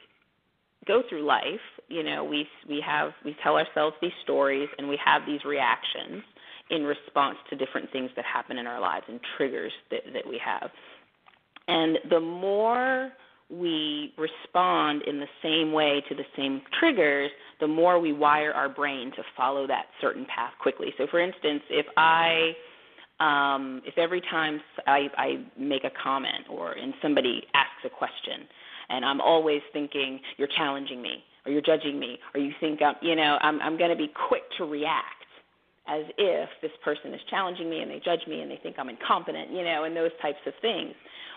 go 0.87 1.03
through 1.09 1.27
life, 1.27 1.43
you 1.89 2.05
know, 2.05 2.23
we 2.23 2.47
we 2.69 2.81
have 2.87 3.11
we 3.25 3.35
tell 3.43 3.57
ourselves 3.57 3.97
these 4.01 4.13
stories 4.23 4.69
and 4.79 4.89
we 4.89 4.97
have 5.05 5.23
these 5.27 5.45
reactions 5.45 6.23
in 6.71 6.85
response 6.85 7.37
to 7.51 7.57
different 7.57 7.91
things 7.93 8.11
that 8.17 8.25
happen 8.25 8.59
in 8.59 8.67
our 8.67 8.81
lives 8.81 9.07
and 9.09 9.21
triggers 9.37 9.73
that, 9.91 10.01
that 10.13 10.27
we 10.27 10.41
have. 10.45 10.71
And 11.69 11.99
the 12.11 12.21
more 12.21 13.11
we 13.49 14.13
respond 14.19 15.03
in 15.07 15.21
the 15.21 15.27
same 15.43 15.73
way 15.73 16.03
to 16.09 16.15
the 16.15 16.25
same 16.37 16.63
triggers, 16.81 17.31
the 17.61 17.67
more 17.67 18.01
we 18.01 18.13
wire 18.13 18.53
our 18.53 18.69
brain 18.69 19.13
to 19.13 19.23
follow 19.37 19.67
that 19.67 19.87
certain 20.01 20.27
path 20.27 20.53
quickly. 20.61 20.89
So, 20.99 21.07
for 21.11 21.21
instance, 21.21 21.63
if 21.71 21.87
I 21.97 22.53
um, 23.19 23.81
if 23.87 23.97
every 23.97 24.21
time 24.21 24.61
I, 24.87 25.09
I 25.17 25.45
make 25.59 25.85
a 25.85 25.91
comment 26.03 26.47
or 26.51 26.73
and 26.73 26.93
somebody 27.01 27.43
asks 27.55 27.85
a 27.85 27.89
question, 27.89 28.47
and 28.89 29.05
I'm 29.05 29.21
always 29.21 29.63
thinking 29.73 30.21
you're 30.37 30.49
challenging 30.57 31.01
me 31.01 31.25
or 31.45 31.53
you're 31.53 31.63
judging 31.63 31.99
me 31.99 32.19
or 32.35 32.41
you 32.41 32.53
think 32.61 32.83
I'm, 32.83 32.95
you 33.01 33.15
know 33.15 33.39
I'm 33.41 33.61
I'm 33.61 33.79
going 33.79 33.91
to 33.91 33.97
be 33.97 34.11
quick 34.29 34.43
to 34.59 34.65
react 34.65 35.25
as 35.89 36.05
if 36.19 36.49
this 36.63 36.73
person 36.85 37.15
is 37.15 37.21
challenging 37.31 37.71
me 37.71 37.81
and 37.81 37.91
they 37.91 38.01
judge 38.05 38.27
me 38.29 38.41
and 38.41 38.51
they 38.51 38.59
think 38.63 38.77
I'm 38.79 38.89
incompetent, 38.89 39.51
you 39.51 39.65
know, 39.65 39.85
and 39.85 39.97
those 39.97 40.11
types 40.21 40.39
of 40.47 40.53
things 40.61 40.95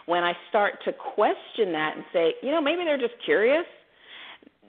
when 0.09 0.23
I 0.23 0.33
start 0.49 0.73
to 0.85 0.91
question 0.91 1.71
that 1.71 1.93
and 1.95 2.03
say, 2.11 2.33
you 2.41 2.51
know, 2.51 2.59
maybe 2.59 2.83
they're 2.83 2.97
just 2.97 3.13
curious, 3.23 3.65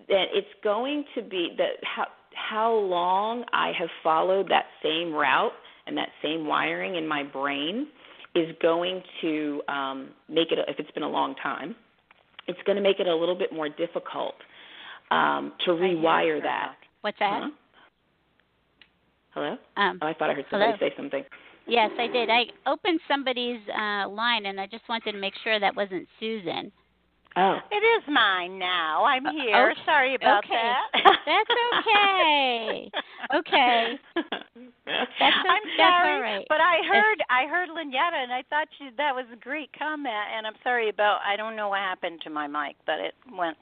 that 0.08 0.26
it's 0.34 0.48
going 0.62 1.04
to 1.14 1.22
be 1.22 1.54
that 1.56 1.82
how 1.82 2.06
how 2.34 2.74
long 2.74 3.44
I 3.52 3.72
have 3.78 3.88
followed 4.02 4.48
that 4.50 4.66
same 4.82 5.12
route 5.12 5.52
and 5.86 5.96
that 5.96 6.08
same 6.22 6.46
wiring 6.46 6.96
in 6.96 7.06
my 7.08 7.22
brain 7.22 7.88
is 8.34 8.54
going 8.62 9.02
to 9.22 9.62
um, 9.68 10.10
make 10.28 10.52
it. 10.52 10.58
If 10.68 10.78
it's 10.78 10.90
been 10.92 11.02
a 11.02 11.08
long 11.08 11.34
time, 11.42 11.74
it's 12.46 12.60
going 12.66 12.76
to 12.76 12.82
make 12.82 13.00
it 13.00 13.06
a 13.06 13.14
little 13.14 13.34
bit 13.36 13.52
more 13.52 13.68
difficult 13.68 14.34
um, 15.10 15.52
to 15.64 15.72
rewire 15.72 16.40
that. 16.42 16.74
What's 17.00 17.18
that? 17.18 17.40
Huh? 17.44 17.50
Hello. 19.32 19.56
Um, 19.76 19.98
oh, 20.02 20.06
I 20.06 20.14
thought 20.14 20.30
I 20.30 20.34
heard 20.34 20.46
somebody 20.50 20.72
hello? 20.76 20.90
say 20.90 20.94
something. 20.96 21.24
Yes, 21.66 21.90
I 21.98 22.08
did. 22.08 22.28
I 22.30 22.46
opened 22.66 23.00
somebody's 23.06 23.60
uh, 23.68 24.08
line, 24.08 24.46
and 24.46 24.60
I 24.60 24.66
just 24.66 24.88
wanted 24.88 25.12
to 25.12 25.18
make 25.18 25.34
sure 25.44 25.60
that 25.60 25.74
wasn't 25.76 26.08
Susan. 26.18 26.72
Oh. 27.36 27.58
It 27.70 27.76
is 27.76 28.02
mine 28.08 28.58
now. 28.58 29.04
I'm 29.04 29.24
uh, 29.24 29.30
here. 29.30 29.70
Okay. 29.70 29.80
Sorry 29.86 30.14
about 30.16 30.44
okay. 30.44 30.54
that. 30.54 31.16
That's 31.26 31.50
okay. 31.78 32.90
okay. 33.36 33.98
That's, 34.16 35.10
I'm 35.20 35.62
that's 35.62 35.78
sorry, 35.78 36.14
all 36.14 36.20
right. 36.20 36.46
but 36.48 36.60
I 36.60 36.80
heard 36.90 37.22
I 37.30 37.46
heard 37.46 37.68
Lynyetta, 37.68 38.18
and 38.20 38.32
I 38.32 38.42
thought 38.50 38.66
she, 38.76 38.90
that 38.96 39.14
was 39.14 39.26
a 39.32 39.36
great 39.36 39.70
comment. 39.78 40.12
And 40.36 40.44
I'm 40.44 40.58
sorry 40.64 40.88
about 40.88 41.20
I 41.24 41.36
don't 41.36 41.54
know 41.54 41.68
what 41.68 41.78
happened 41.78 42.20
to 42.24 42.30
my 42.30 42.48
mic, 42.48 42.74
but 42.84 42.98
it 42.98 43.14
went 43.38 43.56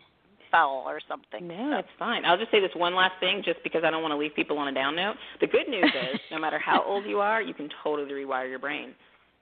foul 0.50 0.84
or 0.86 1.00
something. 1.08 1.48
No, 1.48 1.70
that's 1.70 1.88
fine. 1.98 2.24
I'll 2.24 2.38
just 2.38 2.50
say 2.50 2.60
this 2.60 2.70
one 2.74 2.94
last 2.94 3.14
thing, 3.20 3.42
just 3.44 3.62
because 3.62 3.82
I 3.84 3.90
don't 3.90 4.02
want 4.02 4.12
to 4.12 4.16
leave 4.16 4.34
people 4.34 4.58
on 4.58 4.68
a 4.68 4.74
down 4.74 4.96
note. 4.96 5.16
The 5.40 5.46
good 5.46 5.68
news 5.68 5.92
is, 6.14 6.20
no 6.30 6.38
matter 6.38 6.58
how 6.58 6.82
old 6.84 7.04
you 7.06 7.20
are, 7.20 7.42
you 7.42 7.54
can 7.54 7.68
totally 7.82 8.10
rewire 8.10 8.48
your 8.48 8.58
brain. 8.58 8.94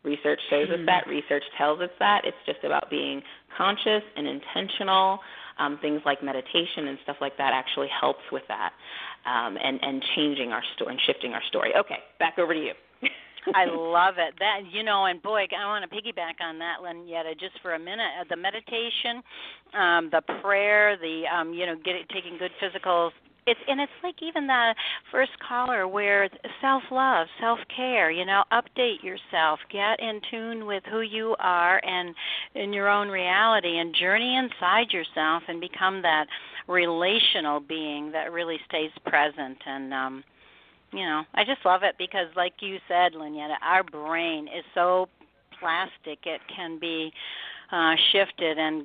Research 0.04 0.38
shows 0.50 0.68
us 0.70 0.78
that. 0.86 1.06
Research 1.08 1.42
tells 1.58 1.80
us 1.80 1.90
that. 1.98 2.22
It's 2.24 2.36
just 2.46 2.62
about 2.62 2.88
being 2.90 3.20
conscious 3.56 4.02
and 4.16 4.26
intentional. 4.26 5.18
Um, 5.58 5.78
things 5.80 6.02
like 6.04 6.22
meditation 6.22 6.88
and 6.88 6.98
stuff 7.02 7.16
like 7.20 7.36
that 7.38 7.52
actually 7.54 7.88
helps 7.88 8.20
with 8.30 8.42
that, 8.48 8.72
um, 9.24 9.56
and 9.56 9.80
and 9.82 10.04
changing 10.14 10.52
our 10.52 10.62
story 10.76 10.92
and 10.92 11.00
shifting 11.06 11.32
our 11.32 11.42
story. 11.48 11.72
Okay, 11.74 11.96
back 12.18 12.38
over 12.38 12.52
to 12.52 12.60
you. 12.60 12.72
I 13.54 13.64
love 13.66 14.14
it. 14.18 14.34
That 14.38 14.60
you 14.70 14.82
know, 14.82 15.06
and 15.06 15.22
boy, 15.22 15.46
I 15.56 15.66
want 15.66 15.88
to 15.88 15.96
piggyback 15.96 16.42
on 16.42 16.58
that, 16.58 16.76
Lynyetta, 16.82 17.38
just 17.38 17.60
for 17.62 17.74
a 17.74 17.78
minute. 17.78 18.08
Uh, 18.20 18.24
the 18.28 18.36
meditation, 18.36 19.22
um, 19.74 20.10
the 20.10 20.22
prayer, 20.40 20.96
the 20.96 21.24
um, 21.32 21.52
you 21.52 21.66
know, 21.66 21.76
get 21.84 21.94
taking 22.12 22.38
good 22.38 22.50
physical. 22.60 23.12
It's 23.46 23.60
and 23.68 23.80
it's 23.80 23.92
like 24.02 24.16
even 24.22 24.48
the 24.48 24.74
first 25.12 25.30
caller 25.46 25.86
where 25.86 26.28
self 26.60 26.82
love, 26.90 27.28
self 27.40 27.60
care. 27.74 28.10
You 28.10 28.24
know, 28.24 28.42
update 28.52 29.02
yourself, 29.02 29.60
get 29.70 30.00
in 30.00 30.20
tune 30.30 30.66
with 30.66 30.82
who 30.90 31.00
you 31.02 31.36
are 31.38 31.80
and 31.84 32.14
in 32.54 32.72
your 32.72 32.88
own 32.88 33.08
reality, 33.08 33.78
and 33.78 33.94
journey 33.94 34.36
inside 34.36 34.92
yourself 34.92 35.44
and 35.48 35.60
become 35.60 36.02
that 36.02 36.26
relational 36.66 37.60
being 37.60 38.10
that 38.12 38.32
really 38.32 38.58
stays 38.68 38.90
present 39.04 39.58
and. 39.66 39.94
um 39.94 40.24
you 40.96 41.04
know, 41.04 41.22
I 41.34 41.44
just 41.44 41.64
love 41.64 41.82
it 41.82 41.94
because, 41.98 42.26
like 42.36 42.54
you 42.60 42.78
said, 42.88 43.12
Lynyetta, 43.12 43.56
our 43.62 43.84
brain 43.84 44.48
is 44.48 44.64
so 44.74 45.08
plastic; 45.60 46.20
it 46.24 46.40
can 46.54 46.78
be 46.78 47.12
uh, 47.70 47.94
shifted, 48.12 48.58
and 48.58 48.84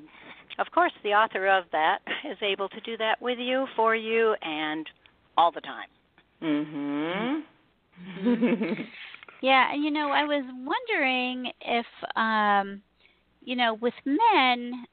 of 0.59 0.67
course, 0.73 0.91
the 1.03 1.09
author 1.09 1.47
of 1.47 1.65
that 1.71 1.99
is 2.29 2.37
able 2.41 2.67
to 2.69 2.79
do 2.81 2.97
that 2.97 3.21
with 3.21 3.39
you, 3.39 3.65
for 3.75 3.95
you, 3.95 4.35
and 4.41 4.85
all 5.37 5.51
the 5.51 5.61
time. 5.61 5.87
Mhm. 6.41 7.43
Yeah, 9.41 9.73
and 9.73 9.83
you 9.83 9.89
know, 9.89 10.11
I 10.11 10.23
was 10.23 10.45
wondering 10.63 11.51
if 11.61 11.85
um 12.15 12.81
you 13.43 13.55
know, 13.55 13.73
with 13.75 13.93
men 14.05 14.85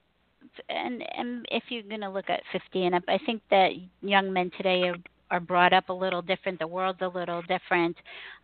and 0.71 1.03
and 1.17 1.47
if 1.51 1.65
you're 1.69 1.83
going 1.83 2.01
to 2.01 2.09
look 2.09 2.31
at 2.31 2.41
50 2.53 2.87
and 2.87 2.95
up, 2.95 3.03
I 3.09 3.19
think 3.27 3.43
that 3.51 3.73
young 4.01 4.33
men 4.33 4.51
today 4.57 4.89
are 4.89 4.97
are 5.31 5.41
brought 5.41 5.73
up 5.73 5.89
a 5.89 5.93
little 5.93 6.23
different. 6.23 6.59
The 6.59 6.67
world's 6.67 7.03
a 7.03 7.09
little 7.09 7.43
different, 7.43 7.97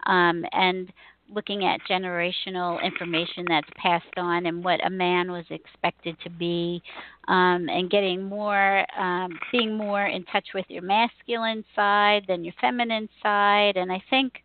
um, 0.07 0.45
and 0.53 0.93
looking 1.33 1.65
at 1.65 1.81
generational 1.89 2.83
information 2.83 3.47
that's 3.49 3.69
passed 3.77 4.05
on 4.19 4.45
and 4.47 4.63
what 4.63 4.85
a 4.87 4.91
man 4.91 5.33
was 5.33 5.47
expected 5.49 6.17
to 6.23 6.29
be, 6.29 6.83
um, 7.29 7.67
and 7.69 7.91
getting 7.91 8.23
more, 8.23 8.85
um, 9.01 9.39
being 9.51 9.75
more 9.75 10.07
in 10.07 10.23
touch 10.25 10.49
with 10.55 10.67
your 10.69 10.83
masculine 10.83 11.65
side 11.75 12.25
than 12.29 12.45
your 12.45 12.53
feminine 12.61 13.09
side. 13.23 13.77
And 13.77 13.91
I 13.91 14.03
think, 14.11 14.43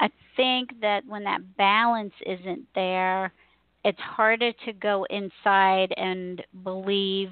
I 0.00 0.10
think 0.36 0.80
that 0.80 1.04
when 1.06 1.22
that 1.24 1.56
balance 1.56 2.14
isn't 2.26 2.66
there, 2.74 3.32
it's 3.84 4.00
harder 4.00 4.52
to 4.66 4.72
go 4.72 5.06
inside 5.10 5.94
and 5.96 6.42
believe 6.64 7.30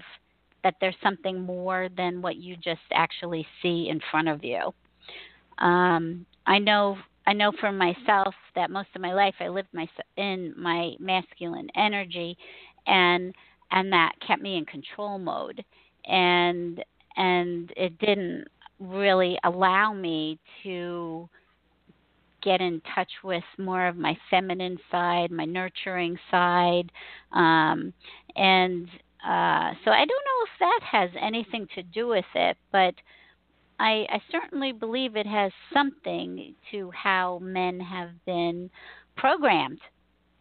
that 0.65 0.75
there's 0.81 0.97
something 1.03 1.41
more 1.41 1.89
than 1.97 2.23
what 2.23 2.37
you 2.37 2.57
just 2.57 2.81
actually 2.93 3.47
see 3.63 3.89
in 3.89 4.01
front 4.11 4.29
of 4.29 4.45
you. 4.45 4.73
Um, 5.59 6.27
I 6.47 6.59
know 6.59 6.99
I 7.27 7.35
know 7.35 7.53
for 7.61 7.71
myself 7.71 8.35
that 8.55 8.71
most 8.71 8.89
of 8.95 9.03
my 9.03 9.13
life 9.13 9.35
I 9.41 9.49
lived 9.49 9.69
my 9.73 9.87
in 10.17 10.55
my 10.57 10.93
masculine 10.99 11.69
energy, 11.77 12.37
and 12.87 13.35
and 13.71 13.93
that 13.93 14.13
kept 14.27 14.41
me 14.41 14.57
in 14.57 14.65
control 14.65 15.19
mode, 15.19 15.65
and 16.07 16.83
and 17.17 17.73
it 17.77 17.99
didn't 17.99 18.47
really 18.81 19.39
allow 19.45 19.93
me 19.93 20.39
to 20.63 21.29
get 22.43 22.61
in 22.61 22.81
touch 22.95 23.11
with 23.25 23.43
more 23.59 23.87
of 23.87 23.97
my 23.97 24.17
feminine 24.31 24.79
side, 24.91 25.31
my 25.31 25.45
nurturing 25.45 26.17
side, 26.31 26.91
um, 27.33 27.93
and 28.37 28.89
uh, 29.25 29.73
so 29.85 29.91
I 29.91 30.05
don't 30.05 30.09
know 30.09 30.45
if 30.45 30.59
that 30.61 30.81
has 30.91 31.11
anything 31.21 31.67
to 31.75 31.83
do 31.83 32.09
with 32.09 32.25
it, 32.35 32.57
but 32.73 32.95
I, 33.81 34.07
I 34.11 34.21
certainly 34.31 34.73
believe 34.73 35.17
it 35.17 35.27
has 35.27 35.53
something 35.73 36.55
to 36.71 36.91
how 36.91 37.39
men 37.41 37.81
have 37.81 38.11
been 38.27 38.71
programmed 39.17 39.81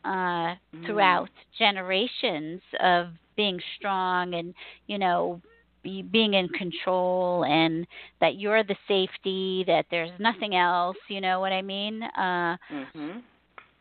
uh, 0.06 0.10
mm. 0.10 0.86
throughout 0.86 1.30
generations 1.58 2.62
of 2.80 3.08
being 3.36 3.60
strong 3.78 4.34
and 4.34 4.54
you 4.88 4.98
know 4.98 5.40
be, 5.84 6.02
being 6.02 6.34
in 6.34 6.48
control 6.50 7.46
and 7.46 7.86
that 8.20 8.36
you're 8.38 8.64
the 8.64 8.76
safety 8.88 9.64
that 9.68 9.86
there's 9.92 10.10
nothing 10.20 10.56
else 10.56 10.98
you 11.08 11.22
know 11.22 11.40
what 11.40 11.52
i 11.52 11.62
mean? 11.62 12.02
Uh 12.18 12.58
mhm 12.72 13.22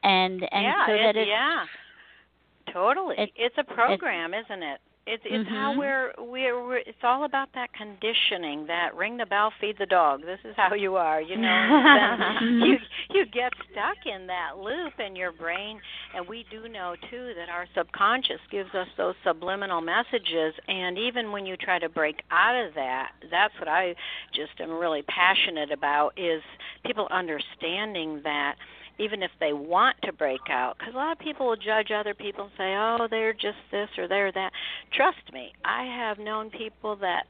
and 0.07 0.43
and 0.53 0.65
yeah, 0.65 0.87
so 0.87 0.93
that 0.93 1.17
it's 1.17 1.29
yeah 1.29 1.65
totally. 2.77 3.17
It, 3.19 3.31
it's 3.37 3.57
a 3.59 3.65
program 3.65 4.35
is 4.35 4.45
isn't 4.45 4.63
it? 4.63 4.81
It's 5.09 5.23
it's 5.25 5.49
mm-hmm. 5.49 5.55
how 5.55 5.79
we're, 5.79 6.13
we're 6.19 6.67
we're 6.67 6.79
it's 6.79 6.99
all 7.05 7.25
about 7.25 7.51
that 7.55 7.73
conditioning 7.73 8.67
that 8.67 8.97
ring 8.97 9.17
the 9.17 9.27
bell 9.27 9.53
feed 9.61 9.77
the 9.79 9.87
dog. 9.87 10.23
This 10.23 10.41
is 10.45 10.55
how 10.57 10.75
you 10.75 10.97
are 10.97 11.23
you 11.23 11.37
know? 11.37 12.33
You 12.67 12.77
you 13.11 13.27
get 13.27 13.53
stuck 13.71 13.99
in 14.05 14.27
that 14.27 14.59
loop 14.59 14.95
in 14.99 15.15
your 15.15 15.31
brain 15.31 15.81
and 16.15 16.27
we 16.29 16.45
do 16.51 16.69
know 16.69 16.97
too 17.09 17.33
that 17.37 17.49
our 17.49 17.67
subconscious 17.77 18.41
gives 18.51 18.75
us 18.75 18.89
those 18.97 19.15
subliminal 19.25 19.81
messages 19.81 20.55
and 20.67 20.99
even 20.99 21.31
when 21.31 21.47
you 21.47 21.57
try 21.57 21.79
to 21.79 21.89
break 21.89 22.23
out 22.33 22.67
of 22.67 22.75
that 22.75 23.13
that's 23.31 23.55
what 23.61 23.69
I 23.69 23.95
just 24.35 24.61
am 24.61 24.73
really 24.73 25.03
passionate 25.03 25.71
about 25.71 26.19
is 26.19 26.43
people 26.85 27.07
understanding 27.13 28.23
that 28.25 28.57
even 28.99 29.23
if 29.23 29.31
they 29.41 29.53
want 29.53 29.97
to 30.03 30.13
break 30.13 30.41
out 30.51 30.77
because 30.79 30.95
a 30.95 30.97
lot 30.97 31.13
of 31.13 31.19
people 31.19 31.47
will 31.47 31.57
judge 31.57 31.91
other 31.95 32.15
people 32.15 32.45
and 32.45 32.53
say 32.57 32.75
oh 32.77 33.07
they're 33.11 33.33
just 33.33 33.59
this 33.71 33.89
or 33.99 34.09
they're 34.09 34.33
that 34.33 34.53
trust 34.93 35.33
me 35.33 35.53
i 35.65 35.85
have 35.85 36.19
known 36.19 36.51
people 36.51 36.97
that 36.97 37.25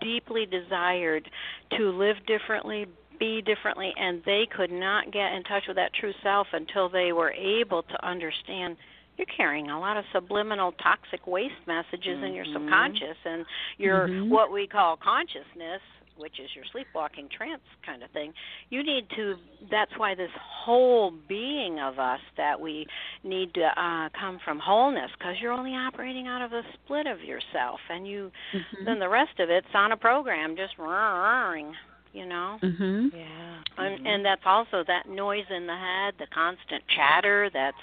deeply 0.00 0.46
desired 0.46 1.28
to 1.76 1.90
live 1.90 2.16
differently 2.26 2.86
be 3.18 3.42
differently 3.42 3.92
and 3.96 4.22
they 4.24 4.46
could 4.54 4.70
not 4.70 5.10
get 5.12 5.32
in 5.32 5.42
touch 5.44 5.64
with 5.66 5.76
that 5.76 5.92
true 5.92 6.12
self 6.22 6.46
until 6.52 6.88
they 6.88 7.12
were 7.12 7.32
able 7.32 7.82
to 7.82 8.06
understand 8.06 8.76
you're 9.16 9.26
carrying 9.36 9.68
a 9.68 9.78
lot 9.78 9.96
of 9.96 10.04
subliminal 10.12 10.72
toxic 10.72 11.26
waste 11.26 11.54
messages 11.66 12.16
mm-hmm. 12.16 12.24
in 12.26 12.34
your 12.34 12.44
subconscious 12.52 13.16
and 13.24 13.44
your 13.76 14.08
mm-hmm. 14.08 14.30
what 14.30 14.52
we 14.52 14.66
call 14.66 14.96
consciousness 14.96 15.82
which 16.18 16.38
is 16.40 16.48
your 16.54 16.64
sleepwalking 16.72 17.28
trance 17.34 17.62
kind 17.84 18.02
of 18.02 18.10
thing 18.10 18.32
you 18.70 18.82
need 18.82 19.08
to 19.14 19.34
that's 19.70 19.92
why 19.96 20.14
this 20.14 20.30
whole 20.40 21.12
being 21.28 21.78
of 21.78 21.98
us 21.98 22.20
that 22.36 22.60
we 22.60 22.86
need 23.24 23.52
to 23.54 23.62
uh 23.62 24.08
come 24.18 24.38
from 24.44 24.58
wholeness 24.58 25.10
because 25.18 25.34
you're 25.40 25.52
only 25.52 25.72
operating 25.72 26.26
out 26.26 26.42
of 26.42 26.52
a 26.52 26.62
split 26.74 27.06
of 27.06 27.20
yourself 27.22 27.80
and 27.90 28.06
you 28.06 28.30
mm-hmm. 28.54 28.84
then 28.84 28.98
the 28.98 29.08
rest 29.08 29.38
of 29.38 29.48
it's 29.48 29.66
on 29.74 29.92
a 29.92 29.96
program 29.96 30.56
just 30.56 30.76
roaring 30.78 31.72
you 32.12 32.26
know? 32.26 32.58
Mhm 32.62 33.10
yeah. 33.14 33.58
And 33.76 34.06
and 34.06 34.24
that's 34.24 34.42
also 34.44 34.82
that 34.86 35.08
noise 35.08 35.46
in 35.54 35.66
the 35.66 35.76
head 35.76 36.14
the 36.18 36.26
constant 36.32 36.82
chatter 36.94 37.50
that's 37.52 37.76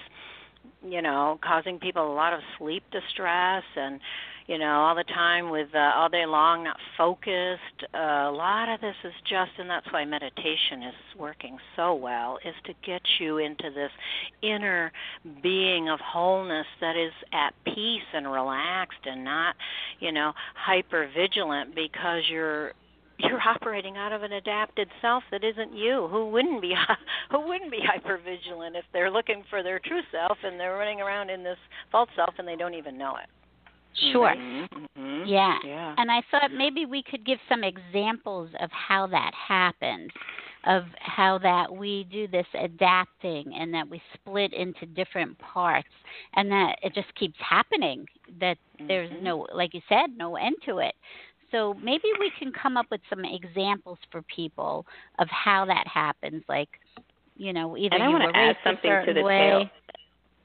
you 0.84 1.02
know 1.02 1.40
causing 1.44 1.80
people 1.80 2.12
a 2.12 2.14
lot 2.14 2.34
of 2.34 2.40
sleep 2.58 2.84
distress 2.92 3.64
and 3.76 4.00
you 4.48 4.58
know 4.60 4.82
all 4.82 4.96
the 4.96 5.04
time 5.04 5.50
with 5.50 5.70
uh, 5.74 5.92
all 5.96 6.10
day 6.10 6.26
long 6.26 6.64
not 6.64 6.78
focused. 6.98 7.84
Uh, 7.94 8.30
a 8.30 8.32
lot 8.32 8.74
of 8.74 8.82
this 8.82 8.96
is 9.04 9.14
just 9.28 9.52
and 9.58 9.70
that's 9.70 9.92
why 9.92 10.06
meditation 10.06 10.84
is 10.88 11.20
working 11.20 11.58
so 11.76 11.96
well 11.96 12.38
is 12.46 12.54
to 12.66 12.74
get 12.86 13.02
you 13.20 13.38
into 13.38 13.70
this 13.74 13.92
inner 14.44 14.92
being 15.42 15.90
of 15.90 16.00
wholeness 16.00 16.68
that 16.82 16.96
is 16.96 17.14
at 17.34 17.54
peace 17.66 18.08
and 18.14 18.32
relaxed 18.32 19.06
and 19.06 19.24
not 19.24 19.56
you 20.00 20.12
know 20.12 20.32
hyper 20.56 21.10
vigilant 21.16 21.74
because 21.74 22.22
you're 22.30 22.74
you're 23.18 23.42
operating 23.48 23.98
out 23.98 24.12
of 24.12 24.24
an 24.24 24.34
adapted 24.34 24.90
self 25.02 25.24
that 25.32 25.44
isn't 25.44 25.74
you. 25.74 26.08
Who 26.12 26.30
wouldn't 26.30 26.62
be 26.62 26.74
who 27.32 27.48
wouldn't 27.48 27.72
be 27.72 27.80
hyper 27.84 28.20
vigilant 28.24 28.76
if 28.76 28.86
they're 28.94 29.12
looking 29.12 29.44
for 29.50 29.64
their 29.64 29.80
true 29.80 30.02
self 30.12 30.38
and 30.44 30.60
they're 30.60 30.78
running 30.78 31.02
around 31.02 31.30
in 31.30 31.44
this 31.44 31.58
false 31.92 32.10
self 32.16 32.36
and 32.38 32.48
they 32.48 32.56
don't 32.56 32.76
even 32.76 32.98
know 32.98 33.16
it 33.16 33.30
Sure. 34.12 34.36
Mm-hmm. 34.36 35.26
Yeah. 35.26 35.58
Yeah. 35.66 35.96
And 35.98 36.12
I 36.12 36.22
thought 36.32 36.52
maybe 36.52 36.86
we 36.86 37.04
could 37.04 37.26
give 37.26 37.40
some 37.50 37.64
examples 37.64 38.50
of 38.60 38.70
how 38.72 39.08
that 39.08 39.32
happens, 39.34 40.12
of 40.66 40.84
how 41.00 41.38
that 41.40 41.74
we 41.74 42.06
do 42.12 42.28
this 42.28 42.46
adapting 42.60 43.54
and 43.56 43.74
that 43.74 43.88
we 43.88 44.02
split 44.14 44.54
into 44.54 44.86
different 44.88 45.38
parts 45.40 45.88
and 46.36 46.52
that 46.52 46.76
it 46.84 46.94
just 46.94 47.14
keeps 47.16 47.38
happening, 47.40 48.06
that 48.40 48.58
there's 48.88 49.10
Mhm. 49.12 49.22
no, 49.22 49.48
like 49.54 49.74
you 49.74 49.82
said, 49.88 50.16
no 50.18 50.36
end 50.36 50.56
to 50.66 50.80
it. 50.80 50.96
So 51.52 51.76
maybe 51.76 52.12
we 52.20 52.32
can 52.32 52.52
come 52.52 52.76
up 52.76 52.88
with 52.92 53.02
some 53.10 53.24
examples 53.24 54.00
for 54.12 54.22
people 54.24 54.86
of 55.20 55.30
how 55.30 55.64
that 55.66 55.88
happens, 55.88 56.44
like, 56.50 56.80
you 57.38 57.54
know, 57.54 57.78
either 57.78 57.96
And 57.96 58.04
I 58.04 58.08
you 58.08 58.12
wanna 58.14 58.26
were 58.26 58.36
add 58.36 58.58
something 58.64 58.90
to 58.90 58.98
certain 58.98 59.16
the 59.16 59.24
way. 59.24 59.50
tail. 59.50 59.70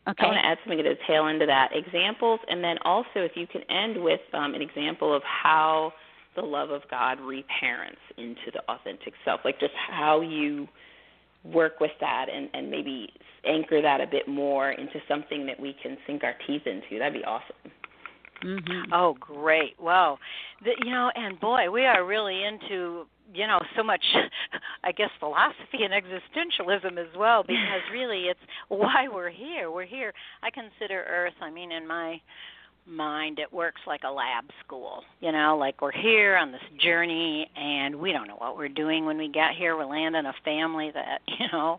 Okay. 0.09 0.25
I 0.25 0.27
want 0.27 0.39
to 0.39 0.47
add 0.47 0.59
something 0.65 0.79
to 0.79 0.83
the 0.83 0.99
tail 1.07 1.27
end 1.27 1.43
of 1.43 1.49
that. 1.49 1.71
Examples, 1.75 2.41
and 2.49 2.65
then 2.65 2.79
also 2.85 3.17
if 3.17 3.33
you 3.35 3.47
can 3.47 3.63
end 3.71 4.03
with 4.03 4.21
um, 4.33 4.55
an 4.55 4.63
example 4.63 5.15
of 5.15 5.23
how 5.23 5.93
the 6.37 6.43
love 6.43 6.71
of 6.71 6.83
God 6.91 7.21
reparents 7.21 8.01
into 8.17 8.51
the 8.53 8.63
authentic 8.69 9.15
self, 9.25 9.41
like 9.45 9.61
just 9.61 9.75
how 9.91 10.21
you 10.21 10.69
work 11.45 11.81
with 11.81 11.91
that 12.01 12.27
and, 12.33 12.49
and 12.55 12.71
maybe 12.71 13.09
anchor 13.45 13.81
that 13.83 14.01
a 14.01 14.07
bit 14.07 14.29
more 14.29 14.73
into 14.73 15.01
something 15.09 15.47
that 15.47 15.59
we 15.59 15.75
can 15.83 15.97
sink 16.07 16.23
our 16.23 16.35
teeth 16.47 16.63
into. 16.67 16.99
That'd 16.99 17.15
be 17.15 17.25
awesome. 17.25 17.57
Mm-hmm. 18.45 18.93
Oh, 18.93 19.17
great! 19.21 19.79
Wow, 19.81 20.19
the, 20.65 20.71
you 20.85 20.91
know, 20.91 21.11
and 21.15 21.39
boy, 21.41 21.71
we 21.71 21.85
are 21.85 22.05
really 22.05 22.43
into 22.45 23.07
you 23.35 23.47
know 23.47 23.61
so 23.77 23.83
much, 23.83 24.05
I 24.85 24.93
guess, 24.93 25.11
philosophy 25.19 25.81
and 25.85 25.93
existentialism 25.93 26.99
as 26.99 27.15
well. 27.17 27.43
Because 27.43 27.83
really, 27.93 28.25
it's 28.25 28.41
why 28.69 29.09
we're 29.13 29.31
here. 29.31 29.71
We're 29.71 29.87
here. 29.87 30.13
I 30.43 30.51
consider 30.51 31.05
Earth. 31.09 31.35
I 31.41 31.51
mean, 31.51 31.73
in 31.73 31.87
my 31.87 32.21
mind 32.87 33.39
it 33.39 33.53
works 33.53 33.81
like 33.87 34.01
a 34.05 34.11
lab 34.11 34.45
school 34.65 35.03
you 35.21 35.31
know 35.31 35.57
like 35.59 35.81
we're 35.81 35.93
here 35.93 36.37
on 36.37 36.51
this 36.51 36.63
journey 36.83 37.49
and 37.55 37.95
we 37.95 38.11
don't 38.11 38.27
know 38.27 38.37
what 38.37 38.57
we're 38.57 38.69
doing 38.69 39.05
when 39.05 39.17
we 39.17 39.29
get 39.29 39.55
here 39.57 39.77
we're 39.77 39.85
landing 39.85 40.27
a 40.27 40.33
family 40.45 40.91
that 40.93 41.21
you 41.39 41.47
know 41.53 41.79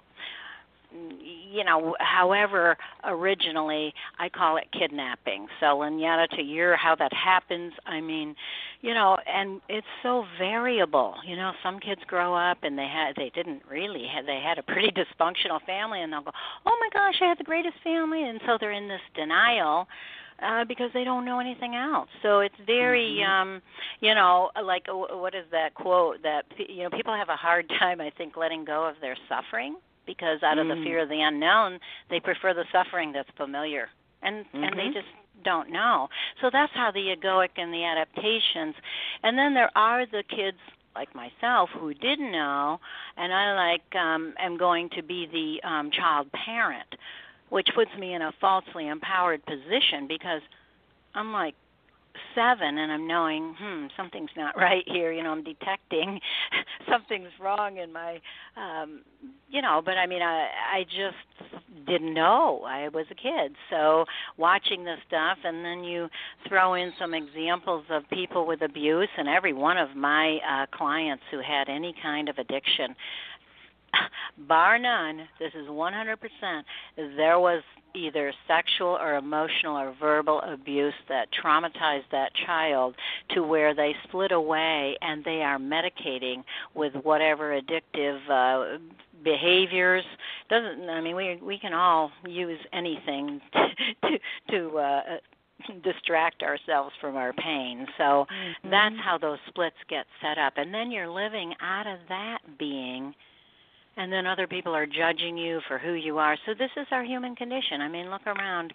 you 0.94 1.64
know, 1.64 1.96
however, 2.00 2.78
originally 3.04 3.94
I 4.20 4.30
call 4.30 4.58
it 4.58 4.66
kidnapping. 4.78 5.48
So, 5.60 5.68
Lynyetta, 5.78 6.30
to 6.36 6.42
your 6.42 6.76
how 6.76 6.96
that 6.96 7.14
happens, 7.14 7.74
I 7.86 8.02
mean, 8.02 8.36
you 8.82 8.94
know, 8.94 9.18
and 9.28 9.62
it's 9.70 9.88
so 10.04 10.26
variable. 10.38 11.16
You 11.26 11.36
know, 11.36 11.52
some 11.64 11.80
kids 11.80 12.02
grow 12.08 12.36
up 12.36 12.60
and 12.64 12.78
they 12.78 12.88
had 12.88 13.16
they 13.16 13.32
didn't 13.34 13.64
really 13.70 14.06
have 14.14 14.26
they 14.26 14.42
had 14.44 14.58
a 14.58 14.64
pretty 14.64 14.92
dysfunctional 15.20 15.62
family, 15.66 16.02
and 16.02 16.12
they'll 16.12 16.24
go, 16.24 16.32
oh 16.66 16.78
my 16.80 16.90
gosh, 16.94 17.16
I 17.22 17.26
had 17.28 17.38
the 17.38 17.44
greatest 17.44 17.76
family, 17.84 18.24
and 18.24 18.40
so 18.46 18.58
they're 18.60 18.72
in 18.72 18.88
this 18.88 19.02
denial 19.16 19.88
uh 20.42 20.66
because 20.66 20.90
they 20.94 21.04
don't 21.04 21.24
know 21.24 21.40
anything 21.40 21.76
else 21.76 22.10
so 22.24 22.40
it's 22.40 22.56
very 22.66 23.20
Mhm. 23.22 23.28
um 23.28 23.62
you 24.00 24.16
know 24.16 24.50
like 24.64 24.88
uh, 24.90 24.96
what 24.96 25.36
is 25.36 25.46
that 25.52 25.74
quote 25.76 26.22
that 26.24 26.46
you 26.58 26.84
know 26.84 26.90
people 26.90 27.14
have 27.14 27.30
a 27.30 27.36
hard 27.36 27.70
time 27.80 28.02
i 28.02 28.10
think 28.18 28.36
letting 28.36 28.66
go 28.66 28.84
of 28.84 28.96
their 29.02 29.16
suffering 29.30 29.76
because 30.06 30.44
out 30.44 30.58
of 30.58 30.68
Mm. 30.68 30.76
the 30.76 30.84
fear 30.84 31.00
of 31.00 31.10
the 31.10 31.22
unknown, 31.22 31.80
they 32.10 32.20
prefer 32.20 32.54
the 32.54 32.66
suffering 32.72 33.12
that's 33.12 33.30
familiar. 33.32 33.90
And 34.22 34.46
and 34.54 34.78
they 34.78 34.90
Mhm. 34.90 34.94
just 34.94 35.08
don't 35.44 35.70
know. 35.70 36.10
So 36.40 36.50
that's 36.50 36.74
how 36.74 36.92
the 36.92 37.10
egoic 37.10 37.58
and 37.58 37.74
the 37.74 37.84
adaptations. 37.84 38.76
And 39.24 39.38
then 39.38 39.54
there 39.54 39.72
are 39.76 40.06
the 40.06 40.24
kids 40.24 40.60
like 40.96 41.14
myself 41.16 41.70
who 41.72 41.94
didn't 41.94 42.32
know 42.32 42.80
and 43.18 43.34
I 43.34 43.54
like 43.56 43.96
um 43.96 44.34
am 44.38 44.58
going 44.58 44.90
to 44.90 45.02
be 45.02 45.26
the 45.26 45.68
um 45.68 45.90
child 45.92 46.32
parent, 46.34 46.96
which 47.50 47.74
puts 47.74 47.96
me 47.98 48.14
in 48.14 48.22
a 48.22 48.32
falsely 48.34 48.88
empowered 48.88 49.44
position 49.46 50.06
because 50.08 50.42
I'm 51.16 51.32
like 51.34 51.56
seven 52.36 52.78
and 52.78 52.92
I'm 52.92 53.08
knowing, 53.08 53.56
hmm, 53.60 53.88
something's 53.98 54.30
not 54.36 54.56
right 54.58 54.84
here, 54.88 55.12
you 55.12 55.24
know, 55.24 55.32
I'm 55.32 55.44
detecting 55.44 56.20
something's 56.90 57.32
wrong 57.40 57.78
in 57.78 57.92
my 57.92 58.20
um 58.58 59.02
you 59.50 59.62
know, 59.62 59.82
but 59.84 59.98
I 59.98 60.08
mean 60.08 60.22
I 60.22 60.48
I 60.74 60.84
just 60.84 61.56
didn't 61.88 62.14
know. 62.14 62.64
I 62.68 62.88
was 62.90 63.06
a 63.12 63.16
kid. 63.16 63.56
So 63.70 64.06
watching 64.38 64.84
this 64.84 65.00
stuff 65.08 65.38
and 65.44 65.64
then 65.66 65.84
you 65.84 66.08
throw 66.48 66.76
in 66.76 66.94
some 67.00 67.14
examples 67.14 67.86
of 67.90 68.04
people 68.10 68.46
with 68.46 68.62
abuse 68.62 69.10
and 69.18 69.28
every 69.28 69.54
one 69.54 69.78
of 69.78 69.96
my 69.96 70.38
uh 70.50 70.66
clients 70.76 71.24
who 71.32 71.40
had 71.40 71.70
any 71.70 71.94
kind 72.02 72.30
of 72.30 72.38
addiction 72.38 72.96
bar 74.48 74.78
none, 74.80 75.28
this 75.40 75.52
is 75.54 75.68
100%, 75.68 76.64
there 77.18 77.40
was 77.40 77.62
either 77.94 78.34
sexual 78.48 78.98
or 79.02 79.16
emotional 79.18 79.78
or 79.78 79.94
verbal 80.00 80.42
abuse 80.42 80.94
that 81.10 81.28
traumatized 81.44 82.10
that 82.12 82.32
child 82.46 82.96
to 83.32 83.42
where 83.44 83.76
they 83.76 83.94
split 84.06 84.32
away 84.32 84.98
and 85.02 85.24
they 85.26 85.42
are 85.42 85.58
medicating 85.60 86.44
with 86.74 86.94
whatever 87.04 87.60
addictive 87.60 88.20
uh 88.30 88.78
behaviors. 89.24 90.04
Doesn't 90.50 90.90
i 90.90 91.02
mean 91.02 91.16
we 91.16 91.38
we 91.44 91.60
can 91.60 91.74
all 91.74 92.12
use 92.26 92.60
anything 92.74 93.42
to 94.04 94.18
to 94.52 94.78
uh 94.78 95.02
distract 95.84 96.44
ourselves 96.44 96.94
from 97.02 97.16
our 97.18 97.34
pain. 97.34 97.86
So 97.98 98.26
Mm-hmm. 98.32 98.70
that's 98.72 98.96
how 99.04 99.18
those 99.18 99.38
splits 99.50 99.76
get 99.90 100.06
set 100.22 100.38
up. 100.38 100.54
And 100.58 100.74
then 100.74 100.92
you're 100.92 101.10
living 101.10 101.54
out 101.62 101.88
of 101.88 102.00
that 102.10 102.40
being 102.58 103.14
and 103.98 104.12
then 104.12 104.26
other 104.26 104.48
people 104.48 104.74
are 104.74 104.86
judging 104.86 105.38
you 105.38 105.62
for 105.68 105.78
who 105.78 105.94
you 105.94 106.18
are. 106.18 106.38
So 106.46 106.54
this 106.54 106.72
is 106.78 106.88
our 106.92 107.04
human 107.04 107.36
condition. 107.36 107.82
I 107.82 107.88
mean, 107.88 108.10
look 108.10 108.26
around. 108.26 108.74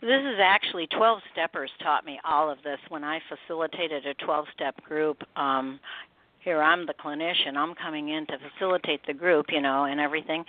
This 0.00 0.22
is 0.22 0.38
actually 0.42 0.86
12 0.88 1.20
steppers 1.32 1.70
taught 1.82 2.04
me 2.04 2.20
all 2.24 2.50
of 2.50 2.58
this 2.62 2.78
when 2.88 3.02
I 3.02 3.20
facilitated 3.28 4.06
a 4.06 4.14
12 4.14 4.46
step 4.54 4.82
group. 4.82 5.22
Um 5.36 5.80
here 6.40 6.62
I'm 6.62 6.86
the 6.86 6.94
clinician. 6.94 7.56
I'm 7.56 7.74
coming 7.74 8.10
in 8.10 8.24
to 8.26 8.38
facilitate 8.38 9.04
the 9.04 9.12
group, 9.12 9.46
you 9.48 9.60
know, 9.60 9.84
and 9.84 9.98
everything. 9.98 10.44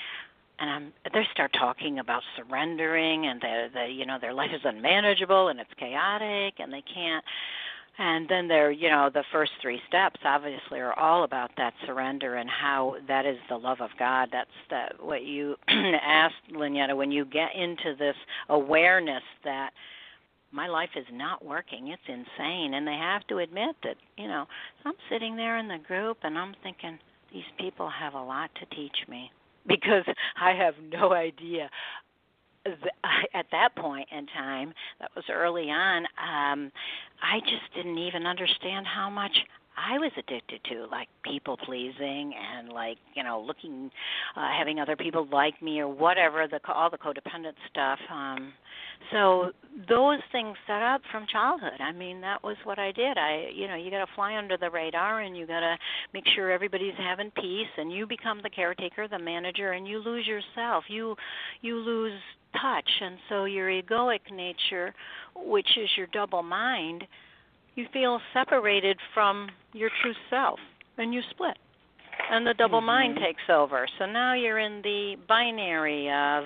And 0.60 0.70
I'm 0.70 0.94
they 1.12 1.28
start 1.32 1.54
talking 1.54 2.00
about 2.00 2.22
surrendering 2.36 3.26
and 3.26 3.42
the 3.42 3.70
the 3.74 3.88
you 3.92 4.06
know 4.06 4.18
their 4.20 4.34
life 4.34 4.52
is 4.54 4.62
unmanageable 4.64 5.48
and 5.48 5.60
it's 5.60 5.74
chaotic 5.80 6.56
and 6.60 6.72
they 6.72 6.84
can't 6.84 7.24
and 7.98 8.28
then 8.30 8.48
there 8.48 8.72
you 8.72 8.90
know 8.90 9.10
the 9.14 9.24
first 9.32 9.52
three 9.62 9.82
steps 9.88 10.20
obviously 10.24 10.80
are 10.80 10.98
all 10.98 11.24
about 11.24 11.52
that 11.58 11.74
surrender 11.86 12.36
and 12.36 12.50
how 12.50 12.96
that 13.08 13.26
is 13.26 13.38
the 13.50 13.58
love 13.58 13.82
of 13.82 13.90
god. 14.00 14.30
That's 14.32 14.50
that 14.70 14.96
what 15.04 15.24
you 15.24 15.56
asked 15.68 16.36
Lynyetta 16.54 16.96
when 16.96 17.12
you 17.12 17.26
get 17.26 17.56
into 17.56 17.96
this 17.98 18.16
awareness 18.50 19.24
that 19.44 19.72
my 20.52 20.68
life 20.68 20.92
is 20.96 21.06
not 21.12 21.44
working 21.44 21.90
it's 21.90 22.02
insane 22.08 22.74
and 22.74 22.88
they 22.88 22.94
have 22.94 23.26
to 23.28 23.40
admit 23.40 23.76
that 23.84 23.98
you 24.18 24.28
know 24.28 24.46
i'm 24.86 24.94
sitting 25.10 25.36
there 25.36 25.58
in 25.58 25.68
the 25.68 25.78
group 25.86 26.18
and 26.24 26.38
i'm 26.38 26.56
thinking 26.64 26.98
these 27.34 27.44
people 27.60 27.90
have 27.90 28.14
a 28.14 28.24
lot 28.24 28.50
to 28.56 28.76
teach 28.76 28.96
me 29.10 29.30
because 29.68 30.04
i 30.42 30.52
have 30.54 30.76
no 30.92 31.14
idea. 31.14 31.70
At 33.34 33.46
that 33.52 33.76
point 33.78 34.10
in 34.12 34.26
time, 34.28 34.74
that 35.00 35.10
was 35.16 35.24
early 35.32 35.70
on, 35.70 36.06
um, 36.22 36.72
I 37.22 37.40
just 37.42 37.74
didn't 37.76 37.98
even 37.98 38.26
understand 38.26 38.86
how 38.86 39.10
much 39.10 39.36
I 39.78 40.00
was 40.00 40.12
addicted 40.18 40.62
to, 40.72 40.88
like 40.92 41.08
people 41.24 41.56
pleasing 41.56 42.34
and 42.34 42.70
like 42.70 42.98
you 43.14 43.24
know 43.24 43.44
looking, 43.46 43.92
uh, 44.36 44.50
having 44.58 44.80
other 44.80 44.96
people 44.96 45.28
like 45.32 45.62
me 45.62 45.80
or 45.80 45.88
whatever 45.88 46.48
the 46.48 46.60
all 46.74 46.90
the 46.90 46.98
codependent 46.98 47.54
stuff. 47.70 48.00
Um, 48.12 48.54
so 49.12 49.52
those 49.88 50.20
things 50.32 50.58
set 50.66 50.82
up 50.82 51.02
from 51.12 51.28
childhood. 51.32 51.80
I 51.80 51.92
mean 51.92 52.22
that 52.22 52.44
was 52.44 52.58
what 52.64 52.80
I 52.80 52.92
did. 52.92 53.20
I 53.20 53.50
you 53.54 53.68
know 53.68 53.76
you 53.76 53.92
got 53.92 54.04
to 54.04 54.12
fly 54.16 54.36
under 54.36 54.58
the 54.58 54.72
radar 54.72 55.22
and 55.22 55.38
you 55.38 55.46
got 55.46 55.60
to 55.60 55.78
make 56.12 56.24
sure 56.36 56.50
everybody's 56.50 56.98
having 56.98 57.30
peace 57.32 57.70
and 57.78 57.92
you 57.92 58.08
become 58.08 58.40
the 58.42 58.50
caretaker, 58.50 59.08
the 59.08 59.20
manager, 59.20 59.74
and 59.74 59.88
you 59.88 60.00
lose 60.00 60.26
yourself. 60.26 60.86
You 60.88 61.16
you 61.62 61.76
lose 61.76 62.20
touch. 62.62 62.90
And 63.02 63.18
so 63.30 63.46
your 63.46 63.70
egoic 63.70 64.32
nature 64.32 64.94
which 65.36 65.78
is 65.78 65.90
your 65.96 66.08
double 66.08 66.44
mind 66.44 67.06
you 67.76 67.86
feel 67.94 68.20
separated 68.34 68.98
from 69.14 69.50
your 69.74 69.92
true 70.02 70.16
self 70.30 70.60
and 70.98 71.14
you 71.14 71.22
split. 71.30 71.58
And 72.32 72.46
the 72.46 72.56
double 72.56 72.80
mm-hmm. 72.80 72.88
mind 72.88 73.20
takes 73.24 73.44
over. 73.50 73.88
So 74.00 74.08
now 74.08 74.34
you're 74.34 74.58
in 74.58 74.82
the 74.82 75.16
binary 75.28 76.10
of 76.12 76.46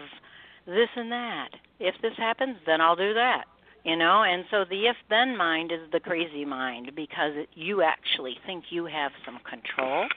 this 0.66 0.89
and 0.97 1.12
that. 1.12 1.49
If 1.80 1.95
this 2.01 2.14
happens 2.18 2.57
then 2.66 2.82
i'll 2.82 2.95
do 2.95 3.14
that 3.14 3.45
you 3.84 3.95
know? 3.95 4.24
And 4.24 4.45
so 4.51 4.64
the 4.70 4.88
if 4.88 4.95
then 5.09 5.36
mind 5.38 5.72
is 5.72 5.80
the 5.91 5.99
crazy 5.99 6.45
mind 6.45 6.91
because 6.95 7.32
it, 7.34 7.49
you 7.55 7.82
actually 7.82 8.38
think 8.45 8.66
you 8.70 8.86
have 8.86 9.12
some 9.26 9.39
control 9.39 10.07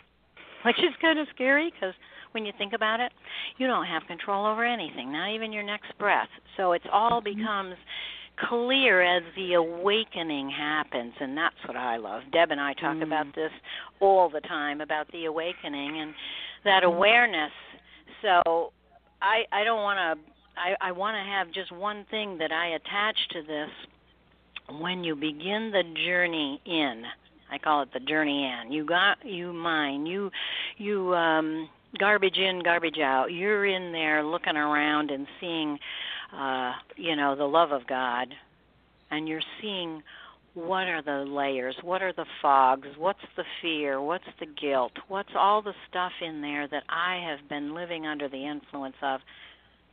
which 0.65 0.79
is 0.79 0.95
kind 1.01 1.19
of 1.19 1.27
scary 1.35 1.71
because 1.71 1.95
when 2.35 2.45
you 2.45 2.53
think 2.59 2.73
about 2.73 3.01
it, 3.01 3.13
you 3.59 3.67
don't 3.67 3.87
have 3.87 4.03
control 4.07 4.45
over 4.45 4.65
anything, 4.65 5.13
not 5.13 5.31
even 5.31 5.53
your 5.53 5.63
next 5.63 5.97
breath. 5.99 6.29
So 6.57 6.73
it's 6.73 6.85
all 6.93 7.21
becomes 7.21 7.77
clear 8.49 9.01
as 9.01 9.23
the 9.37 9.55
awakening 9.55 10.51
happens 10.51 11.13
and 11.21 11.39
that's 11.39 11.55
what 11.67 11.77
I 11.77 11.97
love. 11.97 12.23
Deb 12.33 12.51
and 12.51 12.61
I 12.61 12.73
talk 12.75 12.97
Mm. 12.97 13.03
about 13.05 13.33
this 13.35 13.53
all 14.01 14.29
the 14.29 14.41
time 14.41 14.81
about 14.81 15.07
the 15.13 15.27
awakening 15.27 16.01
and 16.01 16.15
that 16.65 16.83
awareness. 16.83 17.53
So 18.23 18.73
I 19.23 19.47
I 19.53 19.63
don't 19.63 19.83
want 19.83 19.99
to 19.99 20.33
I 20.61 20.77
I 20.81 20.93
want 20.93 21.15
to 21.17 21.23
have 21.23 21.53
just 21.53 21.71
one 21.71 22.05
thing 22.11 22.39
that 22.39 22.51
I 22.51 22.67
attach 22.71 23.17
to 23.31 23.43
this 23.43 23.71
when 24.81 25.05
you 25.05 25.15
begin 25.15 25.71
the 25.71 25.85
journey 26.05 26.61
in. 26.65 27.05
I 27.53 27.59
call 27.59 27.83
it 27.83 27.93
the 27.93 28.01
journey 28.01 28.47
in. 28.47 28.73
You 28.73 28.85
got 28.85 29.25
you 29.25 29.53
mine. 29.53 30.07
You 30.07 30.33
you 30.77 31.15
um 31.15 31.69
garbage 31.99 32.39
in, 32.39 32.63
garbage 32.63 32.99
out. 32.99 33.33
You're 33.33 33.67
in 33.67 33.93
there 33.93 34.25
looking 34.25 34.57
around 34.57 35.11
and 35.11 35.27
seeing 35.41 35.79
uh, 36.37 36.73
you 36.97 37.17
know, 37.17 37.37
the 37.37 37.45
love 37.45 37.73
of 37.73 37.87
God 37.87 38.29
and 39.11 39.29
you're 39.29 39.43
seeing 39.61 40.03
what 40.55 40.87
are 40.87 41.03
the 41.03 41.29
layers, 41.31 41.77
what 41.83 42.03
are 42.03 42.13
the 42.13 42.27
fogs, 42.41 42.89
what's 42.97 43.25
the 43.37 43.45
fear, 43.61 44.01
what's 44.01 44.25
the 44.39 44.47
guilt, 44.47 44.93
what's 45.09 45.31
all 45.37 45.63
the 45.63 45.75
stuff 45.89 46.13
in 46.21 46.41
there 46.41 46.69
that 46.69 46.85
I 46.89 47.21
have 47.29 47.49
been 47.49 47.75
living 47.75 48.07
under 48.07 48.29
the 48.29 48.47
influence 48.47 48.97
of 49.03 49.21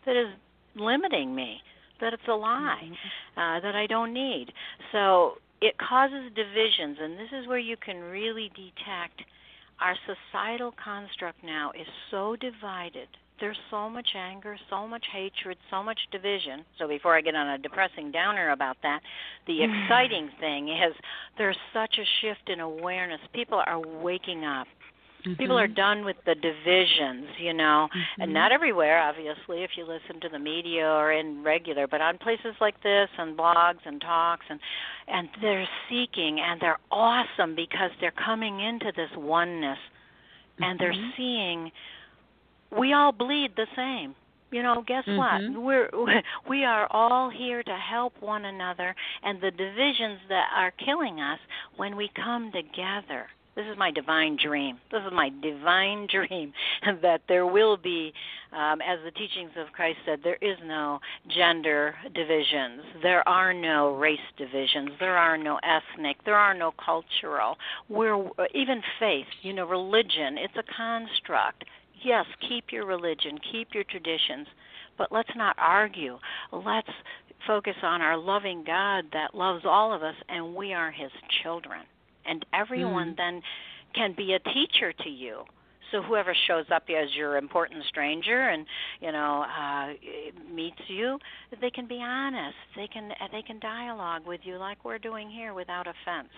that 0.06 0.16
is 0.16 0.28
limiting 0.76 1.34
me, 1.34 1.62
that 2.00 2.14
it's 2.14 2.28
a 2.28 2.34
lie, 2.34 2.90
uh, 3.38 3.60
that 3.60 3.76
I 3.76 3.88
don't 3.88 4.14
need. 4.14 4.54
So 4.92 5.34
it 5.62 5.76
causes 5.78 6.32
divisions, 6.36 6.98
and 7.02 7.14
this 7.18 7.30
is 7.32 7.48
where 7.48 7.60
you 7.60 7.76
can 7.78 8.00
really 8.00 8.52
detect 8.56 9.22
our 9.82 9.96
societal 10.06 10.74
construct 10.84 11.44
now 11.44 11.72
is 11.72 11.88
so 12.10 12.36
divided. 12.36 13.08
There's 13.40 13.58
so 13.72 13.90
much 13.90 14.10
anger, 14.16 14.56
so 14.70 14.88
much 14.88 15.04
hatred, 15.12 15.58
so 15.72 15.82
much 15.82 16.00
division. 16.12 16.64
So 16.78 16.88
before 16.88 17.18
I 17.18 17.22
get 17.22 17.34
on 17.34 17.50
a 17.50 17.58
depressing 17.58 18.12
downer 18.12 18.52
about 18.52 18.78
that, 18.84 19.02
the 19.48 19.64
exciting 19.64 20.30
thing 20.40 20.70
is 20.70 20.94
there's 21.40 21.58
such 21.74 21.98
a 21.98 22.06
shift 22.22 22.50
in 22.50 22.60
awareness. 22.60 23.20
People 23.34 23.62
are 23.66 23.80
waking 23.80 24.46
up. 24.46 24.68
People 25.24 25.58
are 25.58 25.68
mm-hmm. 25.68 25.74
done 25.76 26.06
with 26.06 26.18
the 26.26 26.36
divisions, 26.36 27.28
you 27.40 27.54
know, 27.54 27.88
and 28.18 28.30
mm-hmm. 28.30 28.34
not 28.34 28.52
everywhere, 28.52 29.00
obviously, 29.00 29.64
if 29.64 29.72
you 29.78 29.86
listen 29.86 30.20
to 30.22 30.30
the 30.30 30.40
media 30.40 30.88
or 30.88 31.12
in 31.12 31.44
regular, 31.44 31.88
but 31.88 32.02
on 32.02 32.18
places 32.18 32.56
like 32.60 32.82
this 32.84 33.10
and 33.18 33.38
blogs 33.38 33.86
and 33.86 34.02
talks, 34.02 34.46
and 34.50 34.60
and 35.08 35.30
they're 35.42 35.68
seeking 35.90 36.40
and 36.40 36.60
they're 36.62 36.80
awesome 36.92 37.56
because 37.56 37.92
they're 38.00 38.12
coming 38.12 38.60
into 38.60 38.92
this 38.96 39.10
oneness, 39.16 39.80
and 40.60 40.80
they're 40.80 40.94
mm-hmm. 40.94 41.18
seeing 41.18 41.72
we 42.78 42.94
all 42.94 43.12
bleed 43.12 43.52
the 43.56 43.68
same. 43.76 44.16
You 44.52 44.64
know, 44.64 44.84
guess 44.86 45.04
what? 45.08 45.42
We're 45.56 45.90
we 46.50 46.66
are 46.66 46.88
all 46.92 47.30
here 47.30 47.64
to 47.64 47.76
help 47.76 48.14
one 48.20 48.46
another, 48.46 48.94
and 49.24 49.42
the 49.42 49.52
divisions 49.52 50.20
that 50.30 50.48
are 50.56 50.72
killing 50.72 51.22
us 51.22 51.40
when 51.78 51.96
we 51.96 52.10
come 52.16 52.52
together. 52.52 53.28
This 53.56 53.66
is 53.70 53.78
my 53.78 53.92
divine 53.92 54.38
dream. 54.42 54.80
This 54.92 55.02
is 55.06 55.12
my 55.14 55.30
divine 55.42 56.08
dream 56.12 56.54
that 57.02 57.22
there 57.28 57.46
will 57.46 57.78
be, 57.78 58.14
um, 58.54 58.80
as 58.82 59.00
the 59.04 59.12
teachings 59.12 59.52
of 59.58 59.72
Christ 59.74 60.00
said, 60.06 60.20
there 60.24 60.38
is 60.42 60.58
no 60.66 61.00
gender 61.36 61.96
divisions. 62.14 62.82
There 63.04 63.28
are 63.28 63.54
no 63.54 63.96
race 63.96 64.20
divisions. 64.38 64.92
There 65.00 65.18
are 65.18 65.38
no 65.38 65.60
ethnic. 65.64 66.18
There 66.26 66.38
are 66.38 66.54
no 66.54 66.72
cultural. 66.84 67.58
We're 67.90 68.26
even 68.54 68.82
faith. 69.00 69.28
You 69.42 69.54
know, 69.54 69.66
religion. 69.66 70.38
It's 70.38 70.56
a 70.58 70.64
construct 70.76 71.66
Yes, 72.04 72.26
keep 72.48 72.72
your 72.72 72.86
religion, 72.86 73.38
keep 73.52 73.70
your 73.74 73.84
traditions, 73.84 74.48
but 74.98 75.12
let's 75.12 75.30
not 75.36 75.56
argue. 75.60 76.18
Let's 76.52 76.90
focus 77.46 77.76
on 77.84 78.02
our 78.02 78.18
loving 78.18 78.64
God 78.66 79.06
that 79.14 79.36
loves 79.36 79.64
all 79.66 79.94
of 79.94 80.02
us, 80.02 80.16
and 80.28 80.56
we 80.56 80.74
are 80.74 80.92
His 80.92 81.12
children. 81.44 81.82
And 82.26 82.46
everyone 82.54 83.14
mm. 83.14 83.18
then 83.18 83.42
can 83.96 84.14
be 84.16 84.34
a 84.34 84.40
teacher 84.40 84.94
to 85.04 85.10
you. 85.10 85.44
So 85.92 86.02
whoever 86.02 86.34
shows 86.48 86.66
up 86.74 86.84
as 86.90 87.10
your 87.16 87.36
important 87.36 87.84
stranger 87.90 88.50
and 88.50 88.66
you 89.02 89.12
know 89.12 89.44
uh, 89.44 89.88
meets 90.54 90.80
you, 90.88 91.20
they 91.60 91.70
can 91.70 91.86
be 91.86 92.00
honest. 92.02 92.56
They 92.78 92.88
can 92.88 93.12
they 93.32 93.42
can 93.42 93.60
dialogue 93.60 94.26
with 94.26 94.40
you 94.44 94.58
like 94.58 94.86
we're 94.86 95.00
doing 95.00 95.30
here 95.30 95.54
without 95.54 95.88
offense. 95.88 96.30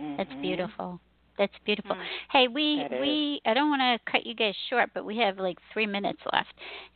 Mm-hmm. 0.00 0.16
That's 0.16 0.42
beautiful. 0.42 1.00
That's 1.38 1.52
beautiful. 1.64 1.94
Mm. 1.94 2.04
Hey, 2.30 2.48
we 2.48 2.86
we 3.00 3.40
I 3.44 3.54
don't 3.54 3.68
want 3.68 3.80
to 3.80 4.10
cut 4.10 4.26
you 4.26 4.34
guys 4.34 4.54
short, 4.70 4.90
but 4.94 5.04
we 5.04 5.18
have 5.18 5.38
like 5.38 5.58
three 5.72 5.86
minutes 5.86 6.20
left, 6.32 6.52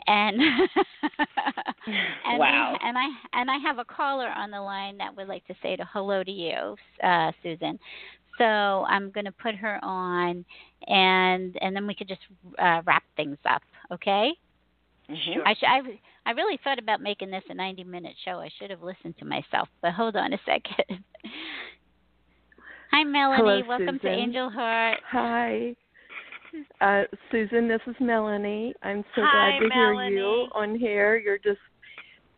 and 0.06 0.40
and 2.26 2.38
wow. 2.38 2.72
We, 2.72 2.88
and 2.88 2.98
I 2.98 3.06
and 3.34 3.50
I 3.50 3.58
have 3.58 3.78
a 3.78 3.84
caller 3.84 4.28
on 4.28 4.50
the 4.50 4.60
line 4.60 4.98
that 4.98 5.14
would 5.16 5.28
like 5.28 5.46
to 5.46 5.54
say 5.62 5.76
to 5.76 5.84
hello 5.92 6.24
to 6.24 6.30
you, 6.30 6.76
uh, 7.02 7.32
Susan. 7.42 7.78
So 8.38 8.44
I'm 8.44 9.10
going 9.10 9.26
to 9.26 9.32
put 9.32 9.54
her 9.54 9.78
on, 9.84 10.44
and 10.86 11.56
and 11.60 11.76
then 11.76 11.86
we 11.86 11.94
could 11.94 12.08
just 12.08 12.22
uh, 12.58 12.80
wrap 12.86 13.02
things 13.16 13.38
up. 13.48 13.62
Okay. 13.92 14.32
Mm-hmm. 15.10 15.40
I, 15.44 15.54
sh- 15.54 15.64
I 15.66 15.80
I 16.24 16.32
really 16.32 16.58
thought 16.62 16.78
about 16.78 17.00
making 17.00 17.30
this 17.30 17.42
a 17.50 17.54
90 17.54 17.84
minute 17.84 18.14
show. 18.24 18.38
I 18.38 18.48
should 18.58 18.70
have 18.70 18.82
listened 18.82 19.16
to 19.18 19.24
myself, 19.24 19.68
but 19.82 19.92
hold 19.92 20.16
on 20.16 20.32
a 20.32 20.38
second. 20.46 21.04
Hi, 22.90 23.04
Melanie. 23.04 23.36
Hello, 23.38 23.62
Welcome 23.68 24.00
Susan. 24.00 24.16
to 24.16 24.22
Angel 24.22 24.50
Heart. 24.50 24.98
Hi. 25.10 25.76
Uh, 26.80 27.02
Susan, 27.30 27.68
this 27.68 27.80
is 27.86 27.94
Melanie. 28.00 28.74
I'm 28.82 29.04
so 29.14 29.22
Hi, 29.24 29.58
glad 29.58 29.60
to 29.60 29.68
Melanie. 29.68 30.10
hear 30.10 30.18
you 30.18 30.46
on 30.52 30.76
here. 30.76 31.16
You're 31.16 31.38
just 31.38 31.60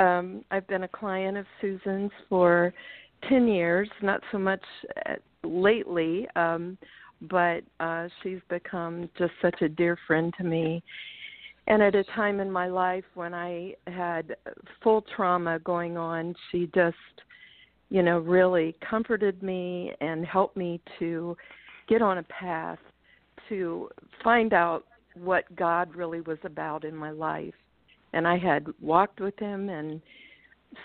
um 0.01 0.45
I've 0.51 0.67
been 0.67 0.83
a 0.83 0.89
client 0.89 1.39
of 1.39 1.47
Susan's 1.61 2.11
for 2.29 2.75
10 3.29 3.49
years, 3.49 3.89
not 4.03 4.21
so 4.31 4.39
much 4.39 4.63
uh, 5.07 5.15
lately, 5.43 6.29
um 6.37 6.77
but 7.23 7.63
uh 7.81 8.09
she's 8.23 8.41
become 8.51 9.09
just 9.17 9.33
such 9.41 9.63
a 9.63 9.69
dear 9.71 9.97
friend 10.07 10.35
to 10.37 10.45
me. 10.45 10.83
And 11.67 11.83
at 11.83 11.95
a 11.95 12.05
time 12.05 12.41
in 12.41 12.51
my 12.51 12.67
life 12.67 13.05
when 13.15 13.33
I 13.33 13.75
had 13.87 14.37
full 14.83 15.03
trauma 15.17 15.61
going 15.61 15.97
on, 15.97 16.35
she 16.51 16.69
just 16.75 16.97
you 17.93 18.03
know, 18.03 18.21
really 18.21 18.75
comforted 18.89 19.43
me 19.43 19.93
and 20.01 20.25
helped 20.25 20.57
me 20.57 20.81
to 20.99 21.37
get 21.91 22.01
on 22.01 22.17
a 22.17 22.23
path 22.23 22.79
to 23.51 23.91
find 24.25 24.55
out 24.55 24.87
what 25.15 25.45
God 25.57 25.95
really 25.95 26.23
was 26.23 26.39
about 26.43 26.87
in 26.87 26.97
my 26.97 27.11
life. 27.11 27.53
And 28.15 28.27
I 28.27 28.39
had 28.39 28.67
walked 28.81 29.21
with 29.21 29.39
him 29.39 29.69
and 29.69 30.01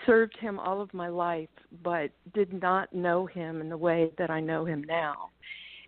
served 0.04 0.36
him 0.38 0.58
all 0.58 0.82
of 0.82 0.92
my 0.92 1.08
life, 1.08 1.48
but 1.82 2.10
did 2.34 2.52
not 2.60 2.92
know 2.92 3.24
him 3.24 3.62
in 3.62 3.70
the 3.70 3.76
way 3.78 4.10
that 4.18 4.28
I 4.28 4.40
know 4.40 4.66
him 4.66 4.84
now. 4.86 5.30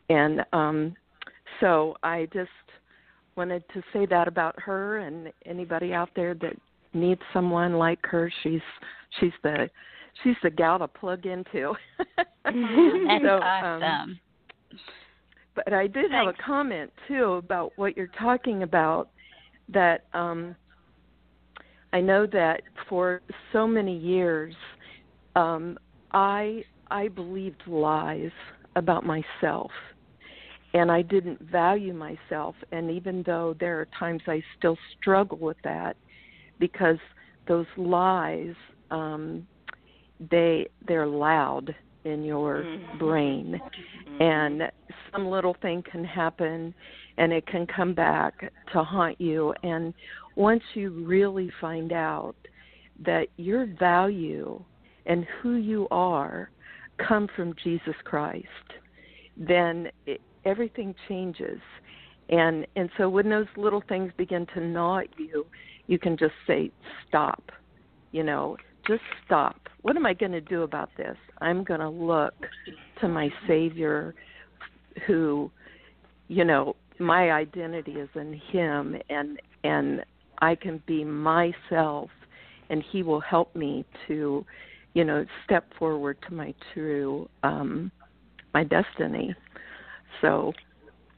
And 0.09 0.41
um 0.55 0.95
so 1.61 1.97
I 2.03 2.29
just 2.33 2.49
wanted 3.37 3.63
to 3.75 3.83
say 3.93 4.07
that 4.07 4.27
about 4.27 4.59
her 4.59 5.01
and 5.01 5.31
anybody 5.45 5.93
out 5.93 6.09
there 6.17 6.33
that 6.33 6.57
needs 6.95 7.21
someone 7.35 7.75
like 7.75 8.01
her. 8.05 8.33
She's 8.43 8.63
she's 9.19 9.33
the 9.43 9.69
she's 10.23 10.37
the 10.43 10.51
gal 10.51 10.79
to 10.79 10.89
plug 10.89 11.27
into. 11.27 11.75
That's 12.17 12.29
so, 12.45 13.41
awesome. 13.43 13.83
Um, 13.83 14.21
but 15.55 15.73
I 15.73 15.87
did 15.87 16.11
have 16.11 16.29
a 16.29 16.35
comment 16.45 16.93
too 17.09 17.33
about 17.35 17.73
what 17.77 17.97
you're 17.97 18.11
talking 18.19 18.63
about. 18.63 19.11
That 19.69 20.07
um, 20.15 20.55
I 21.93 22.01
know 22.01 22.27
that 22.27 22.63
for 22.89 23.23
so 23.53 23.67
many 23.67 23.97
years, 23.97 24.55
um, 25.37 25.79
I 26.13 26.65
I 26.91 27.09
believed 27.09 27.63
lies 27.67 28.31
about 28.77 29.05
myself, 29.05 29.71
and 30.75 30.91
I 30.91 31.03
didn't 31.03 31.41
value 31.43 31.93
myself. 31.93 32.55
And 32.73 32.91
even 32.91 33.23
though 33.27 33.55
there 33.59 33.81
are 33.81 33.89
times 33.99 34.23
I 34.27 34.43
still 34.59 34.79
struggle 34.99 35.39
with 35.39 35.59
that, 35.65 35.97
because 36.59 36.99
those 37.49 37.67
lies 37.77 38.55
um, 38.91 39.47
they 40.31 40.69
they're 40.87 41.07
loud 41.07 41.75
in 42.05 42.23
your 42.25 42.63
mm-hmm. 42.63 42.99
brain 42.99 43.61
mm-hmm. 43.61 44.23
and 44.23 44.63
some 45.13 45.27
little 45.27 45.57
thing 45.63 45.83
can 45.91 46.05
happen 46.05 46.75
and 47.19 47.33
it 47.33 47.47
can 47.47 47.67
come 47.67 47.95
back 47.95 48.53
to 48.73 48.83
haunt 48.83 49.21
you 49.21 49.55
and 49.63 49.95
once 50.37 50.63
you 50.75 50.91
really 51.05 51.51
find 51.61 51.93
out 51.93 52.37
that 53.05 53.29
your 53.37 53.67
value 53.79 54.63
and 55.07 55.27
who 55.43 55.55
you 55.57 55.89
are 55.91 56.51
come 57.07 57.29
from 57.35 57.55
Jesus 57.63 57.95
Christ 58.05 58.47
then 59.37 59.89
it, 60.07 60.21
everything 60.45 60.95
changes 61.09 61.61
and 62.29 62.67
and 62.77 62.91
so 62.97 63.09
when 63.09 63.29
those 63.29 63.47
little 63.57 63.83
things 63.89 64.13
begin 64.17 64.47
to 64.55 64.61
gnaw 64.61 64.99
at 64.99 65.09
you 65.19 65.47
you 65.87 65.99
can 65.99 66.17
just 66.17 66.35
say 66.47 66.71
stop 67.09 67.51
you 68.13 68.23
know 68.23 68.57
just 68.87 69.03
stop. 69.25 69.57
What 69.83 69.97
am 69.97 70.07
I 70.07 70.15
going 70.15 70.33
to 70.33 70.41
do 70.41 70.63
about 70.63 70.91
this? 70.97 71.17
I'm 71.41 71.65
going 71.65 71.81
to 71.81 71.89
look 71.89 72.35
to 73.01 73.09
my 73.09 73.31
Savior 73.47 74.15
who, 75.07 75.51
you 76.29 76.45
know, 76.45 76.77
my 76.99 77.31
identity 77.31 77.93
is 77.93 78.09
in 78.15 78.41
him 78.53 78.97
and 79.09 79.41
and 79.65 80.05
I 80.41 80.55
can 80.55 80.83
be 80.87 81.05
myself 81.05 82.11
and 82.69 82.85
he 82.93 83.03
will 83.03 83.21
help 83.21 83.55
me 83.57 83.85
to, 84.07 84.45
you 84.95 85.05
know, 85.05 85.25
step 85.45 85.67
forward 85.79 86.19
to 86.29 86.35
my 86.35 86.55
true 86.75 87.29
um 87.43 87.91
my 88.53 88.65
destiny. 88.65 89.35
So 90.21 90.53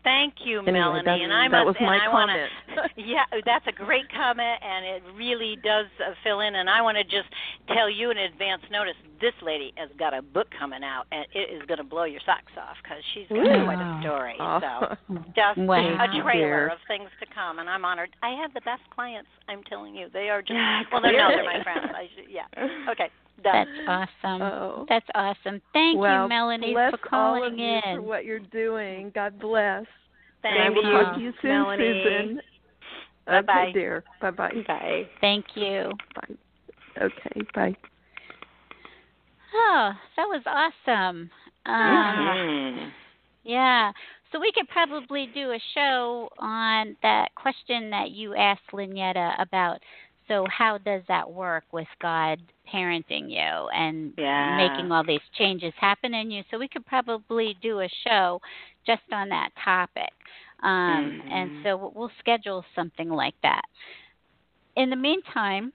Thank 0.05 0.35
you, 0.45 0.61
anyway, 0.61 0.73
Melanie. 0.73 1.23
And 1.23 1.33
I 1.33 1.49
that 1.49 1.65
must, 1.65 1.67
was 1.67 1.77
my 1.81 1.95
and 1.95 2.03
I 2.03 2.07
comment. 2.11 2.51
Wanna, 2.75 2.89
yeah, 2.97 3.25
that's 3.47 3.67
a 3.69 3.73
great 3.73 4.11
comment, 4.11 4.59
and 4.63 4.85
it 4.85 5.03
really 5.17 5.57
does 5.63 5.87
uh, 6.05 6.15
fill 6.25 6.41
in. 6.41 6.57
And 6.57 6.69
I 6.69 6.83
want 6.83 6.99
to 6.99 7.05
just 7.05 7.29
tell 7.69 7.89
you 7.89 8.11
in 8.11 8.19
advance 8.19 8.63
notice: 8.71 8.97
this 9.21 9.35
lady 9.43 9.73
has 9.77 9.91
got 9.99 10.13
a 10.13 10.23
book 10.23 10.49
coming 10.59 10.83
out, 10.83 11.07
and 11.13 11.25
it 11.35 11.55
is 11.55 11.63
going 11.67 11.79
to 11.79 11.85
blow 11.85 12.05
your 12.05 12.21
socks 12.27 12.53
off 12.59 12.77
because 12.83 12.99
she's 13.15 13.29
got 13.29 13.47
Ooh. 13.47 13.65
quite 13.65 13.79
a 13.79 14.01
story. 14.03 14.35
Oh. 14.41 14.59
So 14.61 15.15
just 15.37 15.59
Wow. 15.59 15.79
a 15.79 16.23
trailer 16.23 16.67
of 16.69 16.79
things 16.89 17.09
to 17.21 17.27
come, 17.33 17.61
and 17.61 17.71
I'm 17.71 17.85
honored. 17.85 18.11
I 18.23 18.31
have 18.43 18.53
the 18.55 18.63
best 18.63 18.83
clients. 18.91 19.31
I'm 19.49 19.63
telling 19.65 19.95
you, 19.95 20.09
they 20.13 20.29
are 20.31 20.43
just 20.43 20.59
well, 20.91 21.01
they're 21.01 21.13
no, 21.17 21.29
they're 21.29 21.45
my 21.45 21.63
friends. 21.63 21.87
I 21.95 22.09
should, 22.15 22.31
yeah. 22.31 22.91
Okay. 22.91 23.09
Done. 23.43 23.67
That's 23.67 24.09
awesome. 24.25 24.43
Oh. 24.43 24.87
That's 24.89 25.07
awesome. 25.15 25.61
Thank 25.73 25.99
well, 25.99 26.25
you, 26.25 26.29
Melanie, 26.29 26.73
bless 26.73 26.93
for 26.93 26.99
calling 26.99 27.43
all 27.43 27.49
of 27.49 27.59
you 27.59 27.81
in. 27.85 27.97
for 27.97 28.03
what 28.03 28.25
you're 28.25 28.39
doing. 28.39 29.11
God 29.15 29.39
bless. 29.41 29.85
Thank 30.43 30.57
and 30.57 30.65
I 30.65 30.71
will 30.71 30.85
you, 30.85 30.93
talk 30.93 31.15
to 31.15 31.21
you 31.21 31.33
soon, 31.43 31.51
Melanie. 31.51 32.03
Susan. 32.05 32.41
Bye-bye. 33.27 33.63
Okay, 33.63 33.73
dear. 33.73 34.05
Bye 34.21 34.31
bye. 34.33 34.51
Bye. 34.67 35.09
Thank 35.21 35.45
you. 35.55 35.93
Bye. 36.15 36.35
Okay, 37.01 37.41
bye. 37.55 37.77
Oh, 39.55 39.93
that 40.17 40.25
was 40.27 40.43
awesome. 40.47 41.31
Um, 41.67 41.75
Mhm. 41.75 42.93
Yeah. 43.45 43.93
So 44.31 44.41
we 44.41 44.51
could 44.53 44.69
probably 44.69 45.27
do 45.27 45.53
a 45.53 45.59
show 45.75 46.31
on 46.39 46.97
that 47.03 47.35
question 47.35 47.91
that 47.91 48.11
you 48.11 48.35
asked 48.35 48.67
Lynyetta 48.73 49.41
about. 49.41 49.81
So 50.33 50.47
how 50.51 50.79
does 50.79 51.03
that 51.09 51.31
work 51.31 51.65
with 51.73 51.89
God 52.01 52.41
parenting 52.73 53.31
you 53.31 53.69
and 53.69 54.15
Yeah. 54.17 54.57
making 54.57 54.91
all 54.91 55.05
these 55.05 55.21
changes 55.39 55.75
happen 55.77 56.15
in 56.15 56.31
you? 56.31 56.43
So 56.51 56.59
we 56.59 56.69
could 56.69 56.87
probably 56.87 57.55
do 57.63 57.81
a 57.81 57.89
show 58.07 58.41
just 58.87 59.03
on 59.13 59.29
that 59.29 59.51
topic. 59.63 60.13
Um, 60.63 61.23
And 61.31 61.51
Mhm. 61.51 61.63
so 61.63 61.93
we'll 61.95 62.11
schedule 62.19 62.65
something 62.75 63.11
like 63.11 63.35
that. 63.43 63.63
In 64.77 64.91
the 64.91 64.97
meantime, 64.97 65.73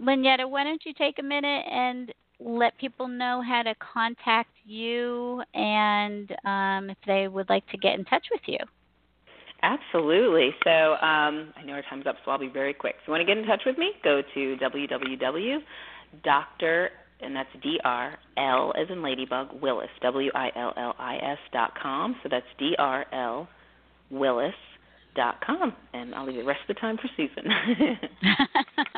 Lynyetta, 0.00 0.48
why 0.48 0.64
don't 0.64 0.84
you 0.84 0.94
take 0.94 1.18
a 1.18 1.22
minute 1.22 1.66
and 1.70 2.12
let 2.40 2.76
people 2.78 3.08
know 3.08 3.42
how 3.42 3.62
to 3.62 3.74
contact 3.76 4.50
you 4.64 5.42
and 5.54 6.30
um, 6.44 6.90
if 6.90 6.98
they 7.06 7.28
would 7.28 7.48
like 7.48 7.66
to 7.68 7.78
get 7.78 7.98
in 7.98 8.04
touch 8.04 8.26
with 8.30 8.42
you. 8.46 8.58
Absolutely. 9.64 10.50
So 10.62 10.70
um, 10.70 11.54
I 11.56 11.62
know 11.64 11.72
our 11.72 11.82
time's 11.88 12.06
up, 12.06 12.16
so 12.24 12.30
I'll 12.30 12.38
be 12.38 12.48
very 12.48 12.74
quick. 12.74 12.96
If 13.00 13.08
you 13.08 13.12
want 13.12 13.22
to 13.22 13.26
get 13.26 13.38
in 13.38 13.46
touch 13.46 13.62
with 13.64 13.78
me, 13.78 13.92
go 14.02 14.20
to 14.34 14.56
www.dr 14.60 15.60
and 17.20 17.34
that's 17.34 17.48
D 17.62 17.80
R 17.84 18.18
L 18.36 18.74
as 18.78 18.88
in 18.90 19.02
Ladybug 19.02 19.48
Willis 19.62 19.88
W 20.02 20.30
I 20.34 20.50
L 20.56 20.74
L 20.76 20.94
I 20.98 21.16
S 21.16 21.38
dot 21.52 21.72
com. 21.80 22.16
So 22.22 22.28
that's 22.30 22.46
D 22.58 22.74
R 22.78 23.06
L 23.12 23.48
Willis 24.10 24.54
dot 25.16 25.36
com, 25.44 25.72
and 25.92 26.14
I'll 26.14 26.26
leave 26.26 26.36
the 26.36 26.44
rest 26.44 26.60
of 26.68 26.74
the 26.74 26.80
time 26.80 26.96
for 26.96 27.08
Susan. 27.16 27.44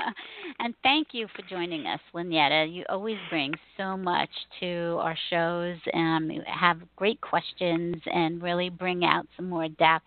and 0.59 0.75
thank 0.83 1.09
you 1.13 1.27
for 1.37 1.43
joining 1.49 1.87
us, 1.87 2.01
Lynyetta. 2.15 2.73
You 2.75 2.85
always 2.89 3.19
bring 3.31 3.53
so 3.77 3.97
much 3.97 4.31
to 4.61 4.99
our 5.01 5.17
shows, 5.31 5.77
you 5.85 6.43
have 6.47 6.79
great 6.97 7.21
questions, 7.21 7.97
and 8.07 8.43
really 8.43 8.71
bring 8.71 9.05
out 9.05 9.27
some 9.37 9.49
more 9.49 9.69
depth. 9.69 10.07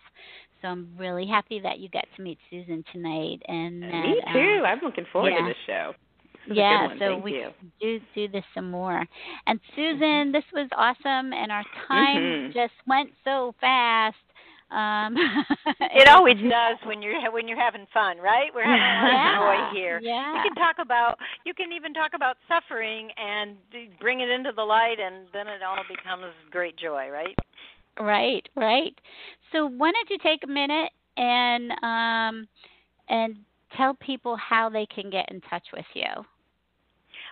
So 0.62 0.68
I'm 0.68 0.88
really 0.98 1.26
happy 1.26 1.60
that 1.60 1.78
you 1.78 1.88
got 1.88 2.04
to 2.16 2.22
meet 2.22 2.38
Susan 2.50 2.84
tonight. 2.92 3.40
And 3.48 3.82
that, 3.82 4.04
me 4.04 4.20
too. 4.32 4.58
Um, 4.60 4.66
I'm 4.66 4.78
looking 4.82 5.06
forward 5.12 5.30
yeah. 5.30 5.38
to 5.42 5.44
this 5.48 5.56
show. 5.66 5.92
This 6.48 6.56
yeah, 6.56 6.88
so 6.98 6.98
Thank 6.98 7.24
we 7.24 7.44
do 7.80 8.00
do 8.14 8.28
this 8.28 8.44
some 8.54 8.70
more. 8.70 9.04
And 9.46 9.60
Susan, 9.76 10.32
this 10.32 10.44
was 10.52 10.68
awesome, 10.76 11.32
and 11.32 11.52
our 11.52 11.64
time 11.86 12.16
Mhm. 12.16 12.54
just 12.54 12.72
went 12.86 13.10
so 13.24 13.54
fast. 13.60 14.16
Um, 14.70 15.16
It 15.80 16.08
always 16.08 16.36
does 16.38 16.78
when 16.86 17.02
you're 17.02 17.30
when 17.30 17.46
you're 17.46 17.60
having 17.60 17.86
fun, 17.92 18.18
right? 18.18 18.54
We're 18.54 18.64
having 18.64 18.80
a 18.80 19.44
lot 19.44 19.68
of 19.68 19.72
joy 19.72 19.78
here. 19.78 20.00
yeah. 20.02 20.36
You 20.36 20.42
can 20.42 20.54
talk 20.54 20.76
about 20.80 21.18
you 21.44 21.52
can 21.54 21.72
even 21.72 21.92
talk 21.92 22.12
about 22.14 22.36
suffering 22.48 23.10
and 23.18 23.56
bring 24.00 24.20
it 24.20 24.30
into 24.30 24.52
the 24.54 24.62
light, 24.62 24.96
and 24.98 25.26
then 25.32 25.46
it 25.46 25.62
all 25.62 25.76
becomes 25.88 26.32
great 26.50 26.76
joy, 26.76 27.08
right? 27.10 27.36
Right, 27.98 28.48
right. 28.56 28.94
So 29.52 29.66
why 29.66 29.92
don't 29.92 30.10
you 30.10 30.18
take 30.22 30.44
a 30.44 30.46
minute 30.46 30.90
and 31.16 31.72
um 31.82 32.46
and 33.08 33.36
tell 33.76 33.94
people 33.94 34.36
how 34.36 34.68
they 34.68 34.86
can 34.86 35.10
get 35.10 35.30
in 35.30 35.40
touch 35.42 35.66
with 35.72 35.86
you. 35.94 36.24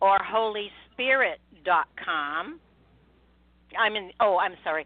or 0.00 0.18
HolySpirit.com. 1.02 2.60
I'm 3.78 3.96
in, 3.96 4.10
oh, 4.20 4.38
I'm 4.38 4.54
sorry, 4.62 4.84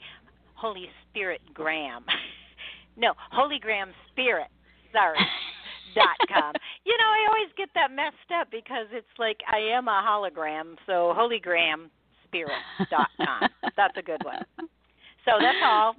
Holy 0.54 0.86
Spirit 1.10 1.40
Graham. 1.52 2.04
no, 2.96 3.14
Holy 3.32 3.58
Graham 3.60 3.90
Spirit. 4.12 4.48
Sorry 4.92 5.18
dot 5.94 6.28
com. 6.28 6.52
You 6.84 6.96
know, 6.96 7.04
I 7.04 7.26
always 7.28 7.52
get 7.56 7.68
that 7.74 7.90
messed 7.90 8.30
up 8.38 8.48
because 8.50 8.86
it's 8.92 9.06
like 9.18 9.38
I 9.50 9.58
am 9.58 9.88
a 9.88 10.02
hologram, 10.06 10.76
so 10.86 11.12
Holy 11.16 11.40
Graham 11.40 11.90
Spirit 12.24 12.52
dot 12.90 13.08
com. 13.16 13.48
That's 13.76 13.96
a 13.96 14.02
good 14.02 14.22
one. 14.24 14.44
So 15.24 15.32
that's 15.40 15.58
all. 15.64 15.94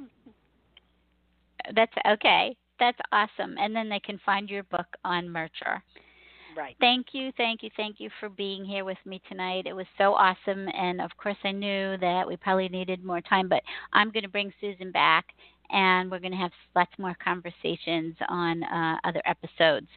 That's 1.76 1.92
okay. 2.08 2.56
That's 2.80 2.98
awesome. 3.12 3.56
And 3.60 3.76
then 3.76 3.90
they 3.90 4.00
can 4.00 4.20
find 4.26 4.50
your 4.50 4.64
book 4.64 4.88
on 5.04 5.30
Murture. 5.30 5.84
Right. 6.58 6.76
Thank 6.80 7.08
you, 7.12 7.32
thank 7.38 7.62
you, 7.62 7.70
thank 7.78 8.00
you 8.00 8.10
for 8.20 8.30
being 8.30 8.66
here 8.66 8.84
with 8.84 8.98
me 9.06 9.22
tonight. 9.30 9.68
It 9.68 9.74
was 9.74 9.86
so 9.96 10.16
awesome. 10.16 10.68
And 10.76 11.00
of 11.00 11.12
course, 11.18 11.38
I 11.44 11.52
knew 11.52 11.98
that 11.98 12.28
we 12.28 12.36
probably 12.36 12.68
needed 12.68 13.06
more 13.06 13.22
time, 13.22 13.48
but 13.48 13.62
I'm 13.94 14.10
going 14.10 14.24
to 14.24 14.30
bring 14.30 14.52
Susan 14.60 14.92
back 14.92 15.28
and 15.70 16.10
we're 16.10 16.20
going 16.20 16.32
to 16.32 16.38
have 16.38 16.52
lots 16.76 16.92
more 16.98 17.16
conversations 17.24 18.16
on 18.28 18.64
uh, 18.64 18.98
other 19.04 19.22
episodes. 19.26 19.88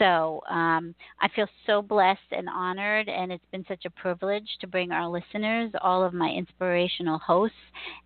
So 0.00 0.40
um, 0.48 0.94
I 1.20 1.28
feel 1.36 1.46
so 1.66 1.82
blessed 1.82 2.32
and 2.32 2.48
honored, 2.48 3.10
and 3.10 3.30
it's 3.30 3.44
been 3.52 3.66
such 3.68 3.84
a 3.84 3.90
privilege 3.90 4.48
to 4.62 4.66
bring 4.66 4.92
our 4.92 5.06
listeners, 5.06 5.70
all 5.82 6.02
of 6.02 6.14
my 6.14 6.30
inspirational 6.30 7.18
hosts, 7.18 7.54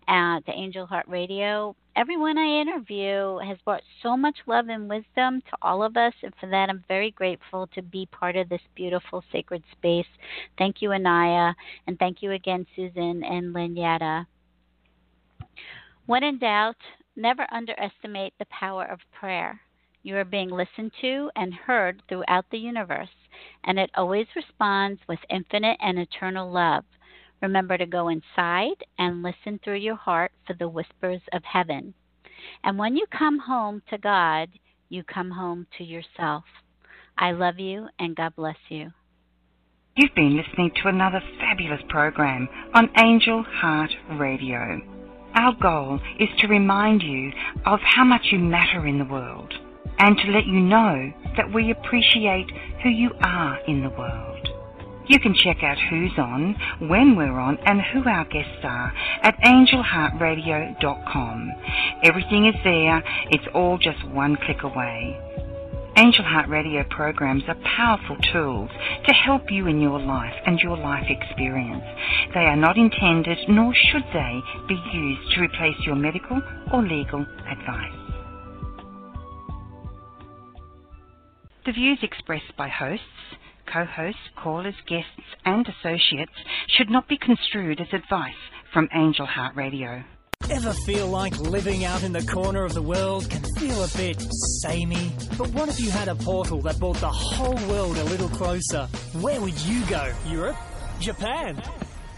uh, 0.09 0.41
to 0.41 0.51
Angel 0.51 0.85
Heart 0.85 1.07
Radio. 1.07 1.73
Everyone 1.95 2.37
I 2.37 2.59
interview 2.59 3.37
has 3.37 3.57
brought 3.63 3.81
so 4.03 4.17
much 4.17 4.35
love 4.45 4.67
and 4.67 4.89
wisdom 4.89 5.41
to 5.49 5.57
all 5.61 5.83
of 5.83 5.95
us, 5.95 6.11
and 6.21 6.33
for 6.37 6.49
that 6.49 6.69
I'm 6.69 6.83
very 6.89 7.11
grateful 7.11 7.67
to 7.67 7.81
be 7.81 8.09
part 8.11 8.35
of 8.35 8.49
this 8.49 8.59
beautiful 8.75 9.23
sacred 9.31 9.63
space. 9.71 10.05
Thank 10.57 10.81
you, 10.81 10.91
Anaya, 10.91 11.53
and 11.87 11.97
thank 11.97 12.21
you 12.21 12.33
again, 12.33 12.65
Susan 12.75 13.23
and 13.23 13.55
Lynyetta. 13.55 14.25
When 16.07 16.25
in 16.25 16.39
doubt, 16.39 16.75
never 17.15 17.47
underestimate 17.53 18.33
the 18.37 18.45
power 18.51 18.83
of 18.83 18.99
prayer. 19.17 19.61
You 20.05 20.17
are 20.17 20.23
being 20.23 20.51
listened 20.51 20.91
to 21.01 21.31
and 21.35 21.51
heard 21.51 22.03
throughout 22.07 22.45
the 22.51 22.59
universe, 22.59 23.09
and 23.63 23.79
it 23.79 23.89
always 23.95 24.27
responds 24.35 25.01
with 25.09 25.17
infinite 25.31 25.77
and 25.81 25.97
eternal 25.97 26.51
love. 26.51 26.85
Remember 27.41 27.75
to 27.75 27.87
go 27.87 28.09
inside 28.09 28.83
and 28.99 29.23
listen 29.23 29.59
through 29.63 29.77
your 29.77 29.95
heart 29.95 30.31
for 30.45 30.53
the 30.53 30.69
whispers 30.69 31.21
of 31.33 31.41
heaven. 31.43 31.95
And 32.63 32.77
when 32.77 32.95
you 32.95 33.07
come 33.07 33.39
home 33.39 33.81
to 33.89 33.97
God, 33.97 34.49
you 34.89 35.03
come 35.03 35.31
home 35.31 35.65
to 35.79 35.83
yourself. 35.83 36.43
I 37.17 37.31
love 37.31 37.57
you 37.57 37.87
and 37.97 38.15
God 38.15 38.35
bless 38.35 38.57
you. 38.69 38.91
You've 39.95 40.13
been 40.13 40.37
listening 40.37 40.69
to 40.83 40.89
another 40.89 41.23
fabulous 41.39 41.81
program 41.89 42.47
on 42.75 42.91
Angel 42.99 43.41
Heart 43.41 43.89
Radio. 44.19 44.81
Our 45.33 45.55
goal 45.59 45.99
is 46.19 46.29
to 46.41 46.47
remind 46.47 47.01
you 47.01 47.31
of 47.65 47.79
how 47.81 48.03
much 48.03 48.27
you 48.31 48.37
matter 48.37 48.85
in 48.85 48.99
the 48.99 49.05
world 49.05 49.51
and 49.99 50.17
to 50.17 50.31
let 50.31 50.45
you 50.45 50.59
know 50.59 51.13
that 51.37 51.53
we 51.53 51.71
appreciate 51.71 52.51
who 52.83 52.89
you 52.89 53.11
are 53.21 53.57
in 53.67 53.83
the 53.83 53.89
world. 53.89 54.49
You 55.07 55.19
can 55.19 55.35
check 55.35 55.61
out 55.61 55.77
who's 55.89 56.17
on, 56.17 56.55
when 56.79 57.15
we're 57.15 57.39
on, 57.39 57.59
and 57.65 57.79
who 57.79 58.03
our 58.09 58.25
guests 58.25 58.63
are 58.63 58.91
at 59.21 59.39
angelheartradio.com. 59.41 61.51
Everything 62.03 62.47
is 62.47 62.55
there, 62.63 63.03
it's 63.29 63.45
all 63.53 63.77
just 63.77 64.03
one 64.07 64.35
click 64.35 64.63
away. 64.63 65.21
Angel 65.97 66.25
Heart 66.25 66.49
Radio 66.49 66.83
programs 66.89 67.43
are 67.47 67.55
powerful 67.63 68.17
tools 68.33 68.69
to 69.05 69.13
help 69.13 69.49
you 69.49 69.67
in 69.67 69.79
your 69.79 69.97
life 69.99 70.33
and 70.45 70.59
your 70.59 70.75
life 70.75 71.05
experience. 71.07 71.85
They 72.33 72.47
are 72.47 72.57
not 72.57 72.77
intended, 72.77 73.37
nor 73.47 73.73
should 73.73 74.03
they, 74.11 74.41
be 74.67 74.77
used 74.91 75.31
to 75.33 75.41
replace 75.41 75.79
your 75.85 75.95
medical 75.95 76.41
or 76.73 76.81
legal 76.81 77.25
advice. 77.47 77.94
The 81.65 81.71
views 81.71 81.97
expressed 82.03 82.55
by 82.55 82.67
hosts, 82.67 83.03
co-hosts, 83.65 84.21
callers, 84.35 84.75
guests, 84.87 85.09
and 85.45 85.67
associates 85.67 86.31
should 86.67 86.91
not 86.91 87.07
be 87.07 87.17
construed 87.17 87.81
as 87.81 87.87
advice 87.91 88.35
from 88.71 88.87
Angel 88.93 89.25
Heart 89.25 89.55
Radio. 89.55 90.03
Ever 90.51 90.73
feel 90.85 91.07
like 91.07 91.35
living 91.39 91.83
out 91.83 92.03
in 92.03 92.13
the 92.13 92.23
corner 92.27 92.65
of 92.65 92.75
the 92.75 92.83
world 92.83 93.27
can 93.31 93.41
feel 93.57 93.83
a 93.83 93.87
bit 93.97 94.21
samey? 94.61 95.11
But 95.39 95.49
what 95.53 95.69
if 95.69 95.79
you 95.79 95.89
had 95.89 96.07
a 96.07 96.13
portal 96.13 96.61
that 96.61 96.77
brought 96.77 96.97
the 96.97 97.09
whole 97.09 97.57
world 97.67 97.97
a 97.97 98.03
little 98.03 98.29
closer? 98.29 98.85
Where 99.19 99.41
would 99.41 99.59
you 99.61 99.83
go? 99.87 100.13
Europe? 100.27 100.57
Japan? 100.99 101.59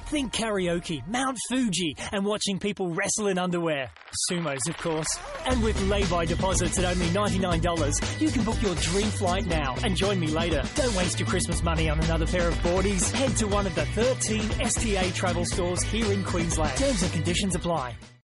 Think 0.09 0.31
karaoke, 0.31 1.05
Mount 1.05 1.37
Fuji, 1.49 1.97
and 2.13 2.23
watching 2.23 2.59
people 2.59 2.89
wrestle 2.93 3.27
in 3.27 3.37
underwear. 3.37 3.91
Sumos, 4.31 4.69
of 4.69 4.77
course. 4.77 5.07
And 5.45 5.61
with 5.61 5.77
lay-by 5.89 6.25
deposits 6.25 6.79
at 6.79 6.85
only 6.85 7.07
$99, 7.07 8.21
you 8.21 8.29
can 8.29 8.45
book 8.45 8.61
your 8.61 8.75
dream 8.75 9.07
flight 9.07 9.45
now 9.47 9.75
and 9.83 9.97
join 9.97 10.17
me 10.17 10.27
later. 10.27 10.63
Don't 10.75 10.95
waste 10.95 11.19
your 11.19 11.27
Christmas 11.27 11.61
money 11.61 11.89
on 11.89 11.99
another 11.99 12.25
pair 12.25 12.47
of 12.47 12.55
boardies. 12.59 13.11
Head 13.11 13.35
to 13.35 13.47
one 13.47 13.67
of 13.67 13.75
the 13.75 13.85
13 13.85 14.61
STA 14.61 15.11
travel 15.11 15.43
stores 15.43 15.83
here 15.83 16.09
in 16.13 16.23
Queensland. 16.23 16.77
Terms 16.77 17.03
and 17.03 17.11
conditions 17.11 17.55
apply. 17.55 17.93